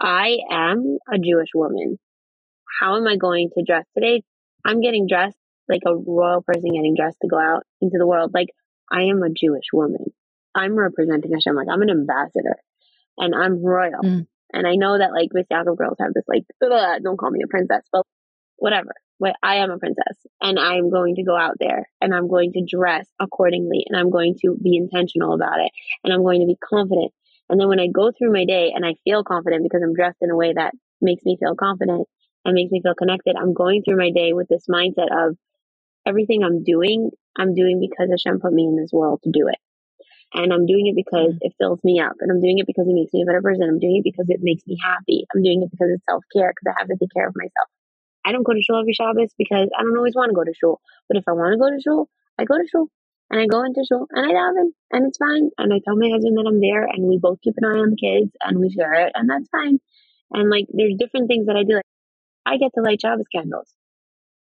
I 0.00 0.38
am 0.50 0.98
a 1.12 1.18
Jewish 1.18 1.48
woman. 1.54 1.98
How 2.80 2.96
am 2.96 3.06
I 3.06 3.16
going 3.16 3.50
to 3.56 3.64
dress 3.64 3.86
today? 3.94 4.22
I'm 4.64 4.80
getting 4.80 5.06
dressed 5.06 5.38
like 5.68 5.82
a 5.86 5.94
royal 5.94 6.42
person 6.42 6.74
getting 6.74 6.94
dressed 6.96 7.18
to 7.22 7.28
go 7.28 7.38
out 7.38 7.64
into 7.80 7.96
the 7.98 8.06
world. 8.06 8.32
Like 8.34 8.48
I 8.90 9.02
am 9.02 9.22
a 9.22 9.30
Jewish 9.30 9.66
woman. 9.72 10.12
I'm 10.54 10.78
representing 10.78 11.32
Hashem. 11.32 11.54
Like 11.54 11.68
I'm 11.70 11.82
an 11.82 11.90
ambassador 11.90 12.56
and 13.18 13.34
I'm 13.34 13.64
royal. 13.64 14.02
Mm. 14.02 14.26
And 14.52 14.66
I 14.66 14.76
know 14.76 14.98
that 14.98 15.12
like 15.12 15.30
Bais 15.34 15.46
Yaakov 15.50 15.76
girls 15.76 15.96
have 16.00 16.14
this 16.14 16.24
like, 16.28 16.44
don't 16.60 17.16
call 17.16 17.30
me 17.30 17.40
a 17.44 17.48
princess, 17.48 17.82
but 17.92 18.02
whatever. 18.56 18.92
But 19.18 19.36
I 19.42 19.56
am 19.56 19.70
a 19.70 19.78
princess 19.78 20.26
and 20.40 20.58
I'm 20.58 20.90
going 20.90 21.14
to 21.16 21.24
go 21.24 21.36
out 21.36 21.56
there 21.58 21.88
and 22.00 22.14
I'm 22.14 22.28
going 22.28 22.52
to 22.52 22.64
dress 22.64 23.08
accordingly 23.18 23.84
and 23.88 23.98
I'm 23.98 24.10
going 24.10 24.36
to 24.42 24.56
be 24.62 24.76
intentional 24.76 25.32
about 25.32 25.60
it 25.60 25.72
and 26.04 26.12
I'm 26.12 26.22
going 26.22 26.40
to 26.40 26.46
be 26.46 26.56
confident. 26.62 27.12
And 27.48 27.60
then 27.60 27.68
when 27.68 27.80
I 27.80 27.86
go 27.86 28.10
through 28.10 28.32
my 28.32 28.44
day 28.44 28.72
and 28.74 28.84
I 28.84 28.94
feel 29.04 29.22
confident 29.22 29.62
because 29.62 29.82
I'm 29.82 29.94
dressed 29.94 30.18
in 30.20 30.30
a 30.30 30.36
way 30.36 30.52
that 30.54 30.74
makes 31.00 31.24
me 31.24 31.36
feel 31.38 31.54
confident 31.54 32.08
and 32.44 32.54
makes 32.54 32.72
me 32.72 32.82
feel 32.82 32.94
connected, 32.94 33.36
I'm 33.36 33.54
going 33.54 33.82
through 33.82 33.98
my 33.98 34.10
day 34.10 34.32
with 34.32 34.48
this 34.48 34.66
mindset 34.68 35.10
of 35.10 35.36
everything 36.06 36.42
I'm 36.42 36.62
doing, 36.64 37.10
I'm 37.36 37.54
doing 37.54 37.80
because 37.80 38.10
Hashem 38.10 38.40
put 38.40 38.52
me 38.52 38.64
in 38.64 38.76
this 38.76 38.90
world 38.92 39.20
to 39.24 39.30
do 39.30 39.48
it. 39.48 39.58
And 40.34 40.52
I'm 40.52 40.66
doing 40.66 40.86
it 40.86 40.96
because 40.96 41.34
mm-hmm. 41.34 41.46
it 41.46 41.54
fills 41.58 41.78
me 41.84 42.00
up. 42.00 42.14
And 42.20 42.30
I'm 42.30 42.40
doing 42.40 42.58
it 42.58 42.66
because 42.66 42.86
it 42.88 42.94
makes 42.94 43.12
me 43.12 43.22
a 43.22 43.26
better 43.26 43.42
person. 43.42 43.62
I'm 43.62 43.78
doing 43.78 44.02
it 44.02 44.04
because 44.04 44.26
it 44.28 44.40
makes 44.42 44.66
me 44.66 44.76
happy. 44.82 45.24
I'm 45.34 45.42
doing 45.42 45.62
it 45.62 45.70
because 45.70 45.88
it's 45.94 46.04
self 46.04 46.24
care, 46.34 46.52
because 46.52 46.74
I 46.74 46.80
have 46.80 46.88
to 46.88 46.96
take 46.98 47.14
care 47.14 47.28
of 47.28 47.34
myself. 47.36 47.70
I 48.24 48.32
don't 48.32 48.42
go 48.42 48.52
to 48.52 48.60
shul 48.60 48.80
every 48.80 48.92
Shabbos 48.92 49.30
because 49.38 49.68
I 49.78 49.82
don't 49.82 49.96
always 49.96 50.16
want 50.16 50.30
to 50.30 50.34
go 50.34 50.42
to 50.42 50.52
shul. 50.52 50.80
But 51.08 51.16
if 51.16 51.24
I 51.28 51.32
want 51.32 51.52
to 51.54 51.58
go 51.58 51.70
to 51.70 51.80
shul, 51.80 52.10
I 52.38 52.44
go 52.44 52.58
to 52.58 52.66
shul. 52.66 52.90
And 53.30 53.40
I 53.40 53.46
go 53.46 53.64
into 53.64 53.84
shul 53.86 54.06
and 54.10 54.26
I 54.26 54.32
daven 54.32 54.70
and 54.92 55.06
it's 55.06 55.18
fine. 55.18 55.50
And 55.58 55.72
I 55.72 55.80
tell 55.84 55.96
my 55.96 56.10
husband 56.10 56.36
that 56.38 56.46
I'm 56.46 56.60
there 56.60 56.84
and 56.84 57.08
we 57.08 57.18
both 57.18 57.40
keep 57.42 57.54
an 57.56 57.64
eye 57.64 57.82
on 57.82 57.90
the 57.90 57.96
kids 57.96 58.30
and 58.42 58.60
we 58.60 58.70
share 58.70 58.94
it 58.94 59.12
and 59.14 59.28
that's 59.28 59.48
fine. 59.48 59.80
And 60.30 60.50
like 60.50 60.66
there's 60.70 60.94
different 60.96 61.28
things 61.28 61.46
that 61.46 61.56
I 61.56 61.64
do. 61.64 61.74
Like 61.74 61.90
I 62.46 62.56
get 62.58 62.72
to 62.74 62.82
light 62.82 63.00
Shabbos 63.00 63.26
candles. 63.34 63.72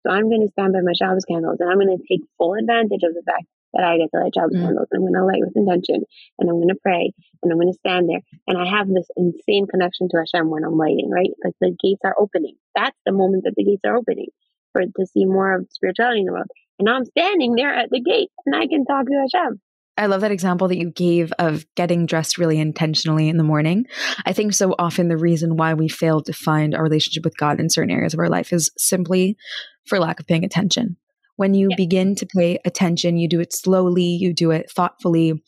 So 0.06 0.12
I'm 0.12 0.30
going 0.30 0.46
to 0.46 0.52
stand 0.52 0.74
by 0.74 0.82
my 0.82 0.94
Shabbos 0.94 1.26
candles 1.26 1.58
and 1.60 1.70
I'm 1.70 1.80
going 1.80 1.98
to 1.98 2.04
take 2.04 2.22
full 2.38 2.54
advantage 2.54 3.04
of 3.04 3.16
the 3.16 3.24
fact 3.26 3.48
that 3.74 3.84
I 3.84 3.98
get 3.98 4.12
to 4.12 4.20
light 4.20 4.36
Shabbos 4.36 4.54
mm-hmm. 4.54 4.66
candles. 4.66 4.88
I'm 4.94 5.02
going 5.02 5.14
to 5.14 5.26
light 5.26 5.42
with 5.42 5.56
intention 5.56 6.04
and 6.38 6.50
I'm 6.50 6.60
going 6.60 6.70
to 6.70 6.84
pray 6.84 7.12
and 7.42 7.52
I'm 7.52 7.58
going 7.58 7.72
to 7.72 7.80
stand 7.80 8.10
there. 8.10 8.22
And 8.48 8.58
I 8.58 8.68
have 8.70 8.88
this 8.88 9.08
insane 9.16 9.68
connection 9.68 10.10
to 10.10 10.18
Hashem 10.20 10.50
when 10.50 10.64
I'm 10.64 10.78
lighting, 10.78 11.10
right? 11.10 11.32
Like 11.44 11.56
the 11.62 11.76
gates 11.82 12.04
are 12.04 12.16
opening. 12.20 12.56
That's 12.76 13.00
the 13.06 13.14
moment 13.14 13.46
that 13.46 13.56
the 13.56 13.64
gates 13.64 13.82
are 13.86 13.96
opening 13.96 14.30
for 14.74 14.84
to 14.84 15.06
see 15.08 15.26
more 15.26 15.56
of 15.56 15.68
spirituality 15.72 16.20
in 16.20 16.26
the 16.28 16.34
world. 16.34 16.52
And 16.80 16.90
I'm 16.90 17.06
standing 17.06 17.56
there 17.56 17.74
at 17.74 17.90
the 17.90 18.02
gate 18.02 18.30
and 18.46 18.56
I 18.56 18.68
can 18.68 18.86
talk 18.86 19.06
to 19.06 19.28
Hashem. 19.34 19.62
I 19.98 20.08
love 20.08 20.22
that 20.22 20.32
example 20.32 20.68
that 20.68 20.78
you 20.78 20.92
gave 20.92 21.32
of 21.40 21.66
getting 21.76 22.06
dressed 22.06 22.38
really 22.38 22.60
intentionally 22.60 23.30
in 23.30 23.38
the 23.38 23.44
morning. 23.44 23.86
I 24.26 24.34
think 24.34 24.54
so 24.54 24.76
often 24.78 25.08
the 25.08 25.18
reason 25.18 25.56
why 25.56 25.74
we 25.74 25.88
fail 25.88 26.22
to 26.22 26.34
find 26.34 26.76
our 26.76 26.84
relationship 26.84 27.24
with 27.24 27.38
God 27.38 27.62
in 27.62 27.70
certain 27.70 27.92
areas 27.92 28.14
of 28.14 28.20
our 28.20 28.28
life 28.28 28.52
is 28.52 28.70
simply 28.78 29.38
for 29.86 30.00
lack 30.00 30.20
of 30.20 30.28
paying 30.28 30.44
attention. 30.44 30.98
When 31.38 31.54
you 31.54 31.68
yeah. 31.70 31.76
begin 31.76 32.16
to 32.16 32.26
pay 32.26 32.60
attention, 32.66 33.18
you 33.18 33.28
do 33.28 33.42
it 33.42 33.54
slowly, 33.54 34.04
you 34.06 34.34
do 34.34 34.52
it 34.52 34.72
thoughtfully. 34.72 35.42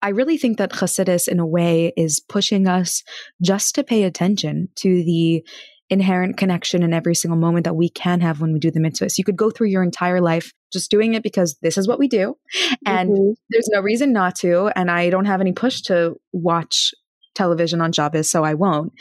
I 0.00 0.10
really 0.10 0.38
think 0.38 0.58
that 0.58 0.72
Chassidus, 0.72 1.28
in 1.28 1.40
a 1.40 1.46
way, 1.46 1.92
is 1.96 2.20
pushing 2.20 2.66
us 2.66 3.02
just 3.42 3.74
to 3.74 3.84
pay 3.84 4.04
attention 4.04 4.68
to 4.76 5.04
the 5.04 5.44
inherent 5.88 6.36
connection 6.36 6.82
in 6.82 6.92
every 6.92 7.14
single 7.14 7.38
moment 7.38 7.64
that 7.64 7.76
we 7.76 7.88
can 7.88 8.20
have 8.20 8.40
when 8.40 8.52
we 8.52 8.58
do 8.58 8.70
the 8.70 8.80
mitzvahs. 8.80 9.18
You 9.18 9.24
could 9.24 9.36
go 9.36 9.50
through 9.50 9.68
your 9.68 9.82
entire 9.82 10.20
life 10.20 10.52
just 10.72 10.90
doing 10.90 11.14
it 11.14 11.22
because 11.22 11.56
this 11.62 11.78
is 11.78 11.86
what 11.86 11.98
we 11.98 12.08
do, 12.08 12.36
and 12.84 13.10
mm-hmm. 13.10 13.32
there's 13.50 13.68
no 13.68 13.80
reason 13.80 14.12
not 14.12 14.34
to. 14.36 14.70
And 14.76 14.90
I 14.90 15.10
don't 15.10 15.26
have 15.26 15.40
any 15.40 15.52
push 15.52 15.82
to 15.82 16.16
watch 16.32 16.92
television 17.34 17.80
on 17.80 17.92
Shabbos, 17.92 18.30
so 18.30 18.44
I 18.44 18.54
won't. 18.54 18.92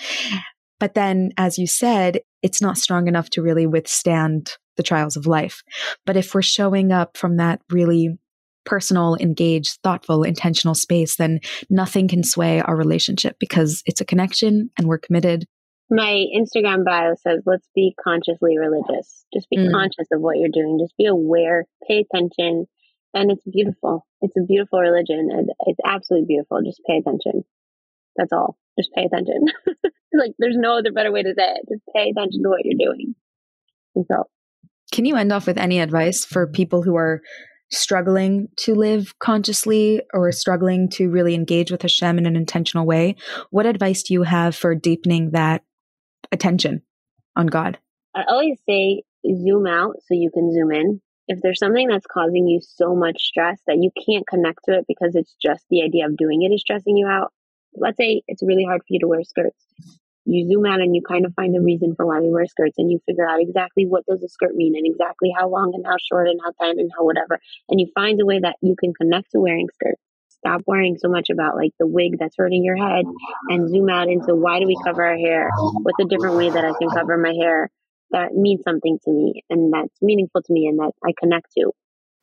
But 0.80 0.94
then, 0.94 1.32
as 1.38 1.58
you 1.58 1.68
said, 1.68 2.20
it's 2.44 2.62
not 2.62 2.78
strong 2.78 3.08
enough 3.08 3.30
to 3.32 3.42
really 3.42 3.66
withstand 3.66 4.52
the 4.78 4.84
trials 4.84 5.16
of 5.16 5.26
life. 5.26 5.64
But 6.06 6.18
if 6.18 6.36
we're 6.36 6.42
showing 6.42 6.92
up 6.92 7.18
from 7.18 7.38
that 7.38 7.62
really 7.72 8.18
personal, 8.66 9.16
engaged, 9.20 9.80
thoughtful, 9.84 10.24
intentional 10.24 10.76
space, 10.76 11.16
then 11.16 11.40
nothing 11.70 12.08
can 12.08 12.24
sway 12.24 12.62
our 12.62 12.76
relationship 12.76 13.38
because 13.40 13.84
it's 13.86 14.02
a 14.02 14.06
connection 14.06 14.70
and 14.78 14.88
we're 14.88 14.98
committed. 14.98 15.46
My 15.90 16.26
Instagram 16.36 16.84
bio 16.84 17.16
says, 17.16 17.44
let's 17.46 17.68
be 17.76 17.96
consciously 18.04 18.58
religious. 18.58 19.26
Just 19.34 19.50
be 19.50 19.58
mm. 19.58 19.72
conscious 19.72 20.08
of 20.12 20.22
what 20.22 20.38
you're 20.38 20.50
doing. 20.52 20.80
Just 20.82 20.98
be 20.98 21.06
aware, 21.06 21.66
pay 21.88 22.06
attention. 22.10 22.66
And 23.14 23.32
it's 23.32 23.44
beautiful. 23.46 24.06
It's 24.22 24.36
a 24.38 24.44
beautiful 24.46 24.80
religion. 24.80 25.30
And 25.32 25.50
it's 25.68 25.80
absolutely 25.86 26.28
beautiful. 26.28 26.60
Just 26.66 26.82
pay 26.88 26.98
attention. 26.98 27.44
That's 28.16 28.34
all. 28.34 28.58
Just 28.80 28.90
pay 28.94 29.06
attention. 29.06 29.46
like 30.14 30.32
there's 30.40 30.58
no 30.58 30.80
other 30.80 30.92
better 30.92 31.12
way 31.12 31.24
to 31.24 31.34
say 31.38 31.44
it. 31.44 31.70
Just 31.70 31.84
pay 31.96 32.10
attention 32.10 32.42
to 32.44 32.50
what 32.50 32.66
you're 32.66 32.80
doing. 32.80 33.16
And 33.96 34.06
so 34.12 34.26
can 34.96 35.04
you 35.04 35.18
end 35.18 35.34
off 35.34 35.46
with 35.46 35.58
any 35.58 35.80
advice 35.80 36.24
for 36.24 36.48
people 36.48 36.84
who 36.84 36.96
are 36.96 37.22
struggling 37.70 38.48
to 38.56 38.74
live 38.74 39.14
consciously 39.20 40.02
or 40.14 40.32
struggling 40.32 40.90
to 40.90 41.10
really 41.10 41.36
engage 41.36 41.70
with 41.70 41.82
Hashem 41.82 42.18
in 42.18 42.26
an 42.26 42.38
intentional 42.38 42.86
way? 42.86 43.18
What 43.50 43.66
advice 43.66 44.04
do 44.04 44.14
you 44.14 44.24
have 44.24 44.56
for 44.56 44.74
deepening 44.74 45.32
that 45.32 45.64
attention 46.36 46.84
on 47.36 47.48
God? 47.48 47.80
I 48.16 48.24
always 48.30 48.60
say 48.70 49.04
zoom 49.26 49.66
out 49.68 49.96
so 50.06 50.14
you 50.14 50.30
can 50.32 50.54
zoom 50.54 50.72
in. 50.72 51.02
If 51.28 51.40
there's 51.42 51.60
something 51.60 51.88
that's 51.88 52.06
causing 52.06 52.48
you 52.48 52.60
so 52.62 52.96
much 52.96 53.24
stress 53.24 53.60
that 53.66 53.78
you 53.82 53.90
can't 54.06 54.28
connect 54.28 54.60
to 54.66 54.78
it 54.78 54.86
because 54.88 55.16
it's 55.16 55.36
just 55.42 55.66
the 55.70 55.82
idea 55.82 56.06
of 56.06 56.18
doing 56.18 56.44
it 56.44 56.54
is 56.54 56.62
stressing 56.62 56.96
you 56.96 57.08
out, 57.08 57.34
let's 57.74 57.98
say 57.98 58.22
it's 58.28 58.44
really 58.44 58.64
hard 58.64 58.82
for 58.82 58.88
you 58.90 59.00
to 59.00 59.08
wear 59.08 59.24
skirts. 59.24 59.66
You 60.26 60.48
zoom 60.48 60.66
out 60.66 60.82
and 60.82 60.96
you 60.96 61.02
kind 61.08 61.26
of 61.26 61.34
find 61.34 61.54
the 61.54 61.62
reason 61.62 61.94
for 61.96 62.06
why 62.06 62.20
we 62.20 62.32
wear 62.32 62.46
skirts 62.46 62.78
and 62.78 62.92
you 62.92 63.00
figure 63.06 63.28
out 63.28 63.42
exactly 63.42 63.86
what 63.86 64.06
does 64.06 64.24
a 64.24 64.30
skirt 64.30 64.56
mean 64.56 64.76
and 64.76 64.86
exactly 64.86 65.32
how 65.38 65.50
long 65.50 65.74
and 65.74 65.86
how 65.86 65.98
short 66.00 66.28
and 66.28 66.40
how 66.44 66.52
thin 66.60 66.80
and 66.80 66.92
how 66.98 67.06
whatever. 67.06 67.40
And 67.70 67.80
you 67.80 67.88
find 67.94 68.22
a 68.22 68.26
way 68.26 68.40
that 68.40 68.56
you 68.62 68.76
can 68.80 68.94
connect 68.94 69.32
to 69.32 69.40
wearing 69.40 69.68
skirts. 69.74 70.02
Stop 70.38 70.62
worrying 70.68 70.98
so 70.98 71.10
much 71.10 71.30
about 71.30 71.56
like 71.56 71.72
the 71.80 71.88
wig 71.88 72.18
that's 72.20 72.36
hurting 72.38 72.64
your 72.64 72.76
head 72.76 73.06
and 73.50 73.70
zoom 73.70 73.90
out 73.90 74.10
into 74.10 74.36
why 74.36 74.60
do 74.60 74.68
we 74.68 74.78
cover 74.84 75.04
our 75.04 75.18
hair? 75.18 75.50
What's 75.82 76.00
a 76.00 76.06
different 76.06 76.36
way 76.38 76.50
that 76.50 76.64
I 76.64 76.74
can 76.78 76.90
cover 76.90 77.18
my 77.18 77.34
hair 77.34 77.72
that 78.12 78.34
means 78.34 78.62
something 78.64 79.00
to 79.06 79.12
me 79.12 79.44
and 79.50 79.74
that's 79.74 80.02
meaningful 80.02 80.42
to 80.42 80.54
me 80.54 80.68
and 80.68 80.80
that 80.80 80.92
I 81.04 81.14
connect 81.20 81.52
to? 81.58 81.72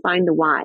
Find 0.03 0.27
the 0.27 0.35
why 0.35 0.63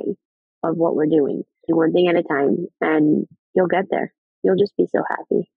of 0.64 0.78
what 0.78 0.96
we're 0.96 1.08
doing. 1.08 1.44
Do 1.68 1.76
one 1.76 1.94
thing 1.94 2.08
at 2.08 2.16
a 2.16 2.24
time 2.24 2.68
and 2.82 3.28
you'll 3.56 3.68
get 3.68 3.86
there. 3.90 4.14
You'll 4.44 4.58
just 4.58 4.76
be 4.78 4.88
so 4.88 5.04
happy. 5.10 5.50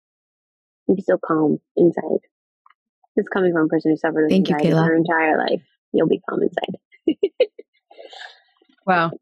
You'll 0.86 0.96
be 0.96 1.02
so 1.02 1.18
calm 1.18 1.58
inside. 1.76 2.20
It's 3.16 3.28
coming 3.28 3.52
from 3.52 3.66
a 3.66 3.68
person 3.68 3.90
who 3.90 3.96
suffered 3.96 4.22
with 4.24 4.30
Thank 4.30 4.48
anxiety 4.48 4.68
you, 4.68 4.74
Kayla. 4.74 4.86
her 4.86 4.96
entire 4.96 5.38
life. 5.38 5.62
You'll 5.92 6.08
be 6.08 6.20
calm 6.28 6.40
inside. 6.42 6.76
Wow. 8.86 9.12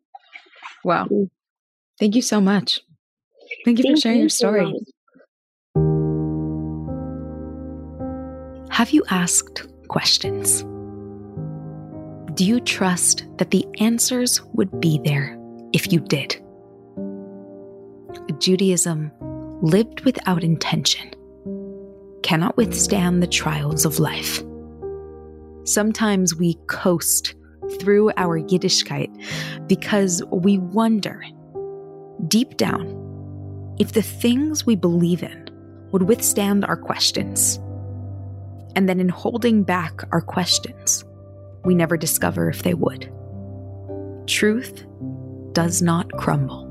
Wow. 0.85 1.07
Mm. 1.07 1.31
Thank 1.99 2.15
you 2.15 2.23
so 2.23 2.41
much. 2.41 2.81
Thank 3.65 3.79
you 3.79 3.95
for 3.95 4.01
sharing 4.01 4.19
you 4.19 4.23
your 4.23 4.29
story. 4.29 4.65
much. 4.65 4.83
Have 8.71 8.91
you 8.91 9.03
asked 9.11 9.67
questions? 9.89 10.63
Do 12.35 12.45
you 12.45 12.61
trust 12.61 13.27
that 13.39 13.51
the 13.51 13.67
answers 13.81 14.41
would 14.53 14.81
be 14.81 15.01
there 15.05 15.37
if 15.73 15.93
you 15.93 15.99
did? 15.99 16.41
Judaism, 18.39 19.11
lived 19.63 20.03
without 20.03 20.45
intention, 20.45 21.11
cannot 22.23 22.57
withstand 22.57 23.21
the 23.21 23.27
trials 23.27 23.85
of 23.85 23.99
life. 23.99 24.45
Sometimes 25.65 26.37
we 26.37 26.55
coast 26.69 27.35
through 27.81 28.13
our 28.17 28.41
Yiddishkeit 28.41 29.11
because 29.67 30.23
we 30.31 30.59
wonder, 30.59 31.25
deep 32.27 32.57
down, 32.57 33.77
if 33.79 33.93
the 33.93 34.03
things 34.03 34.67
we 34.67 34.75
believe 34.75 35.23
in 35.23 35.51
would 35.93 36.03
withstand 36.03 36.65
our 36.65 36.77
questions. 36.77 37.59
And 38.75 38.89
then 38.89 39.01
in 39.01 39.09
holding 39.09 39.63
back 39.63 40.03
our 40.13 40.21
questions, 40.21 41.05
we 41.65 41.75
never 41.75 41.97
discover 41.97 42.49
if 42.49 42.63
they 42.63 42.75
would. 42.75 43.13
Truth 44.27 44.85
does 45.53 45.81
not 45.81 46.11
crumble. 46.13 46.67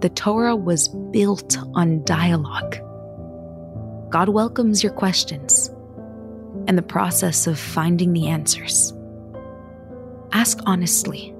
The 0.00 0.10
Torah 0.10 0.56
was 0.56 0.88
built 1.10 1.56
on 1.74 2.04
dialogue. 2.04 2.76
God 4.10 4.28
welcomes 4.28 4.82
your 4.82 4.92
questions 4.92 5.70
and 6.66 6.78
the 6.78 6.82
process 6.82 7.46
of 7.46 7.58
finding 7.58 8.12
the 8.12 8.28
answers. 8.28 8.92
Ask 10.32 10.60
honestly. 10.66 11.34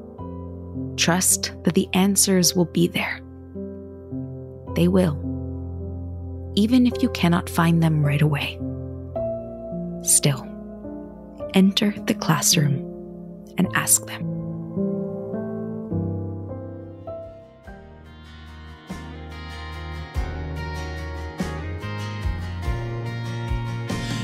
Trust 0.98 1.52
that 1.62 1.74
the 1.74 1.88
answers 1.92 2.54
will 2.56 2.64
be 2.64 2.88
there. 2.88 3.20
They 4.74 4.88
will, 4.88 5.16
even 6.56 6.86
if 6.86 7.00
you 7.02 7.08
cannot 7.10 7.48
find 7.48 7.80
them 7.82 8.04
right 8.04 8.20
away. 8.20 8.58
Still, 10.02 10.44
enter 11.54 11.94
the 12.06 12.14
classroom 12.14 12.84
and 13.56 13.68
ask 13.74 14.04
them. 14.06 14.24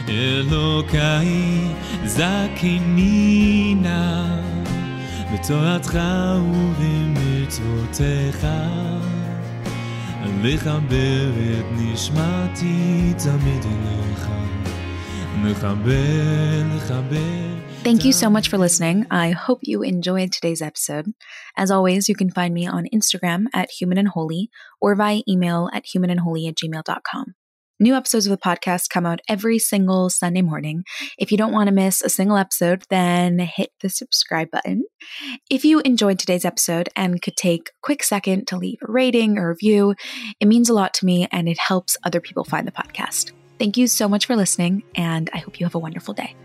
Elokai 0.06 1.72
Zakinina 2.04 3.14
בתורתך 5.33 5.99
ובמצוותיך 6.41 8.47
לחבר 10.43 11.31
את 11.59 11.65
נשמתי 11.71 13.13
תמיד 13.23 13.65
אליך 13.65 14.29
מחבר, 15.43 16.63
לחבר 16.75 17.55
Thank 17.83 18.03
you 18.03 18.11
so 18.11 18.29
much 18.29 18.49
for 18.49 18.57
listening. 18.57 19.05
I 19.09 19.31
hope 19.31 19.59
you 19.63 19.83
enjoyed 19.83 20.33
today's 20.33 20.61
episode. 20.61 21.13
As 21.55 21.71
always, 21.71 22.09
you 22.09 22.15
can 22.15 22.29
find 22.29 22.53
me 22.53 22.67
on 22.67 22.87
Instagram 22.93 23.45
at 23.53 23.71
human 23.71 23.97
and 23.97 24.09
holy 24.09 24.49
or 24.81 24.95
via 24.95 25.21
email 25.29 25.69
at 25.73 25.85
humanandholy 25.85 26.49
at 26.49 26.55
gmail.com. 26.55 27.35
New 27.80 27.94
episodes 27.94 28.26
of 28.26 28.30
the 28.30 28.38
podcast 28.38 28.88
come 28.88 29.04
out 29.04 29.20
every 29.28 29.58
single 29.58 30.08
Sunday 30.08 30.42
morning. 30.42 30.84
If 31.18 31.32
you 31.32 31.38
don't 31.38 31.52
want 31.52 31.66
to 31.66 31.74
miss 31.74 32.02
a 32.02 32.08
single 32.08 32.36
episode, 32.36 32.84
then 32.88 33.40
hit 33.40 33.70
the 33.80 33.88
subscribe 33.88 34.48
button. 34.52 34.84
If 35.50 35.64
you 35.64 35.80
enjoyed 35.80 36.20
today's 36.20 36.44
episode 36.44 36.88
and 36.94 37.20
could 37.20 37.36
take 37.36 37.70
a 37.70 37.72
quick 37.82 38.04
second 38.04 38.46
to 38.48 38.56
leave 38.56 38.78
a 38.86 38.92
rating 38.92 39.38
or 39.38 39.48
review, 39.48 39.96
it 40.38 40.46
means 40.46 40.68
a 40.68 40.74
lot 40.74 40.94
to 40.94 41.06
me 41.06 41.26
and 41.32 41.48
it 41.48 41.58
helps 41.58 41.96
other 42.04 42.20
people 42.20 42.44
find 42.44 42.64
the 42.64 42.72
podcast. 42.72 43.32
Thank 43.58 43.76
you 43.76 43.88
so 43.88 44.08
much 44.08 44.26
for 44.26 44.36
listening, 44.36 44.82
and 44.94 45.28
I 45.32 45.38
hope 45.38 45.58
you 45.58 45.66
have 45.66 45.74
a 45.74 45.80
wonderful 45.80 46.14
day. 46.14 46.36